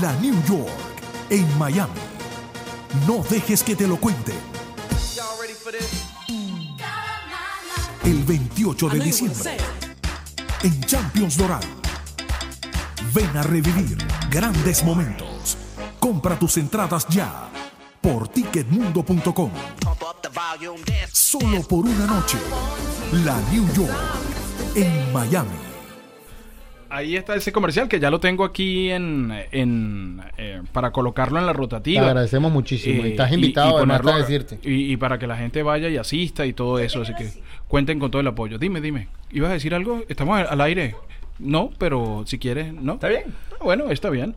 La 0.00 0.12
New 0.20 0.34
York 0.44 0.70
en 1.30 1.58
Miami. 1.58 1.92
No 3.06 3.24
dejes 3.28 3.62
que 3.62 3.76
te 3.76 3.86
lo 3.86 3.96
cuenten. 3.96 4.34
El 8.04 8.22
28 8.24 8.88
de 8.88 9.00
diciembre 9.00 9.56
en 10.62 10.80
Champions 10.82 11.36
Doral. 11.36 11.62
Ven 13.12 13.36
a 13.36 13.42
revivir 13.42 13.98
grandes 14.30 14.82
momentos. 14.84 15.56
Compra 16.00 16.38
tus 16.38 16.56
entradas 16.56 17.06
ya. 17.08 17.50
por 18.00 18.28
ticketmundo.com. 18.28 19.50
Solo 21.12 21.62
por 21.62 21.86
una 21.86 22.06
noche. 22.06 22.38
La 23.24 23.40
New 23.50 23.66
York 23.72 23.90
en 24.74 25.12
Miami. 25.12 25.73
Ahí 26.94 27.16
está 27.16 27.34
ese 27.34 27.50
comercial 27.52 27.88
que 27.88 27.98
ya 27.98 28.10
lo 28.10 28.20
tengo 28.20 28.44
aquí 28.44 28.90
en, 28.90 29.32
en 29.52 30.20
eh, 30.38 30.62
para 30.72 30.90
colocarlo 30.92 31.38
en 31.38 31.46
la 31.46 31.52
Te 31.52 31.58
rotativa. 31.58 32.06
agradecemos 32.06 32.52
muchísimo. 32.52 33.02
Eh, 33.04 33.08
Estás 33.10 33.30
y- 33.32 33.34
invitado 33.34 33.70
y 33.72 33.76
además 33.78 34.00
ponerlo- 34.00 34.12
a 34.12 34.18
decirte. 34.18 34.58
Y, 34.62 34.92
y 34.92 34.96
para 34.96 35.18
que 35.18 35.26
la 35.26 35.36
gente 35.36 35.62
vaya 35.62 35.88
y 35.88 35.96
asista 35.96 36.46
y 36.46 36.52
todo 36.52 36.78
eso. 36.78 37.02
Así 37.02 37.14
que 37.14 37.28
cuenten 37.68 37.98
con 37.98 38.10
todo 38.10 38.20
el 38.20 38.26
apoyo. 38.28 38.58
Dime, 38.58 38.80
dime. 38.80 39.08
¿Ibas 39.32 39.50
a 39.50 39.54
decir 39.54 39.74
algo? 39.74 40.02
¿Estamos 40.08 40.38
al 40.48 40.60
aire? 40.60 40.94
No, 41.40 41.70
pero 41.78 42.22
si 42.26 42.38
quieres, 42.38 42.72
¿no? 42.72 42.94
Está 42.94 43.08
bien. 43.08 43.24
Ah, 43.52 43.56
Bueno, 43.64 43.90
está 43.90 44.08
bien. 44.10 44.36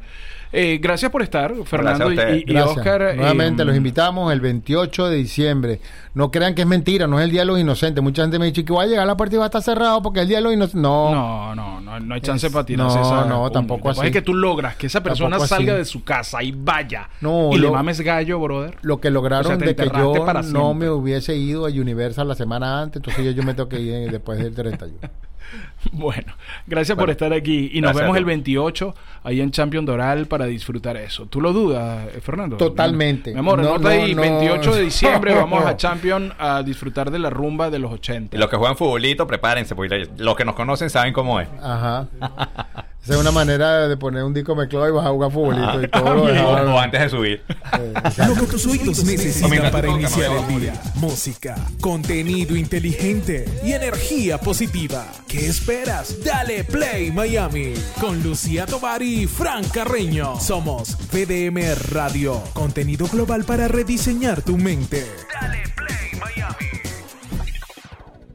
Eh, 0.53 0.79
gracias 0.81 1.11
por 1.11 1.21
estar, 1.21 1.53
Fernando 1.65 2.11
y. 2.11 2.55
Oscar. 2.57 3.01
eh, 3.01 3.15
Nuevamente 3.15 3.65
los 3.65 3.75
invitamos 3.75 4.31
el 4.31 4.39
28 4.41 5.07
de 5.09 5.15
diciembre. 5.17 5.81
No 6.13 6.31
crean 6.31 6.55
que 6.55 6.61
es 6.61 6.67
mentira, 6.67 7.05
no 7.05 7.19
es 7.19 7.25
el 7.25 7.31
Día 7.31 7.41
de 7.41 7.47
los 7.47 7.59
Inocentes. 7.59 8.01
Mucha 8.03 8.21
gente 8.23 8.39
me 8.39 8.45
ha 8.45 8.47
dicho 8.47 8.63
que 8.65 8.71
voy 8.73 8.85
a 8.85 8.87
llegar 8.87 9.03
a 9.03 9.05
la 9.07 9.17
partida 9.17 9.37
y 9.37 9.39
va 9.39 9.45
a 9.45 9.47
estar 9.47 9.61
cerrado 9.61 10.01
porque 10.01 10.19
es 10.19 10.23
el 10.23 10.29
Día 10.29 10.37
de 10.37 10.43
los 10.43 10.53
Inocentes. 10.53 10.81
No, 10.81 11.11
No, 11.13 11.55
no, 11.55 11.81
no, 11.81 11.99
no 11.99 12.15
hay 12.15 12.21
chance 12.21 12.47
Es- 12.47 12.53
para 12.53 12.65
tirarse 12.65 12.97
no, 12.97 13.01
esa 13.03 13.25
no, 13.25 13.35
cumbia. 13.35 13.51
tampoco 13.51 13.89
así. 13.89 14.05
Es 14.05 14.11
que 14.11 14.21
tú 14.21 14.33
logras 14.33 14.75
que 14.77 14.87
esa 14.87 15.03
persona 15.03 15.31
Tampoco 15.37 15.47
salga 15.47 15.73
así. 15.73 15.79
de 15.79 15.85
su 15.85 16.03
casa 16.03 16.41
y 16.41 16.51
vaya 16.53 17.09
No, 17.21 17.49
y 17.51 17.57
le 17.57 17.67
lo- 17.67 17.73
mames 17.73 17.99
gallo, 18.01 18.39
brother. 18.39 18.77
Lo 18.81 18.99
que 19.01 19.11
lograron 19.11 19.45
O 19.45 19.49
sea, 19.49 19.57
te 19.57 19.65
de 19.65 19.75
que 19.75 19.89
yo 19.95 20.25
para 20.25 20.41
no 20.41 20.73
me 20.73 20.89
hubiese 20.89 21.35
ido 21.35 21.65
a 21.65 21.69
Universal 21.69 22.27
la 22.27 22.35
semana 22.35 22.81
antes, 22.81 22.97
entonces 22.97 23.23
yo, 23.25 23.31
yo 23.31 23.43
me 23.43 23.53
tengo 23.53 23.69
que 23.69 23.79
ir 23.79 24.09
después 24.11 24.39
del 24.39 24.55
31. 24.55 24.97
Bueno, 25.91 26.33
gracias 26.65 26.97
por 26.97 27.09
estar 27.09 27.31
aquí 27.33 27.71
y 27.73 27.81
nos 27.81 27.95
vemos 27.95 28.17
el 28.17 28.23
ti. 28.23 28.27
28 28.27 28.95
ahí 29.23 29.41
en 29.41 29.51
Champion 29.51 29.85
Doral 29.85 30.27
para 30.27 30.45
disfrutar 30.45 30.97
eso. 30.97 31.27
¿Tú 31.27 31.39
lo 31.39 31.53
dudas, 31.53 32.07
eh, 32.13 32.19
Fernando? 32.21 32.57
Totalmente. 32.57 33.33
Mi 33.33 33.39
amor, 33.39 33.61
No, 33.61 33.77
no, 33.77 33.87
ahí, 33.87 34.13
no. 34.13 34.21
28 34.21 34.75
de 34.75 34.81
diciembre 34.81 35.33
vamos 35.33 35.65
a 35.65 35.77
Champion 35.77 36.33
a 36.37 36.63
disfrutar 36.63 37.09
de 37.11 37.19
la 37.19 37.29
rumba 37.29 37.69
de 37.69 37.79
los 37.79 37.91
80. 37.91 38.35
Y 38.35 38.39
los 38.39 38.49
que 38.49 38.57
juegan 38.57 38.75
futbolito, 38.75 39.27
prepárense, 39.27 39.75
porque 39.75 40.09
los 40.17 40.35
que 40.35 40.45
nos 40.45 40.55
conocen 40.55 40.89
saben 40.89 41.13
cómo 41.13 41.39
es. 41.39 41.47
Ajá. 41.61 42.07
Esa 43.07 43.13
es 43.13 43.21
una 43.21 43.31
manera 43.31 43.87
de 43.87 43.95
poner 43.95 44.21
un 44.25 44.33
disco 44.33 44.53
mezclado 44.53 44.89
y 44.89 44.91
vas 44.91 45.05
a 45.05 45.11
jugar 45.11 45.31
futbolito 45.31 45.81
y 45.81 45.87
todo 45.87 46.13
lo 46.13 46.23
o, 46.23 46.27
demás. 46.27 46.61
o 46.65 46.77
antes 46.77 46.99
de 46.99 47.09
subir. 47.09 47.41
Eh, 47.47 47.93
exacto. 47.95 48.35
Lo 48.35 48.41
que 48.41 48.47
tus 48.47 48.65
oídos 48.65 49.05
necesitan 49.05 49.43
Comienza 49.43 49.71
para 49.71 49.87
iniciar 49.87 50.31
el 50.33 50.59
día. 50.59 50.73
Música, 50.95 51.55
contenido 51.79 52.57
inteligente 52.57 53.45
y 53.63 53.71
energía 53.71 54.39
positiva. 54.39 55.05
¿Qué 55.25 55.47
esperas? 55.47 56.21
Dale 56.21 56.65
Play 56.65 57.09
Miami 57.11 57.75
con 58.01 58.21
Lucía 58.21 58.65
Tovar 58.65 59.01
y 59.01 59.25
Fran 59.25 59.63
Carreño. 59.69 60.37
Somos 60.41 60.97
VDM 61.09 61.75
Radio, 61.93 62.43
contenido 62.51 63.07
global 63.07 63.45
para 63.45 63.69
rediseñar 63.69 64.41
tu 64.41 64.57
mente. 64.57 65.07
Dale 65.31 65.63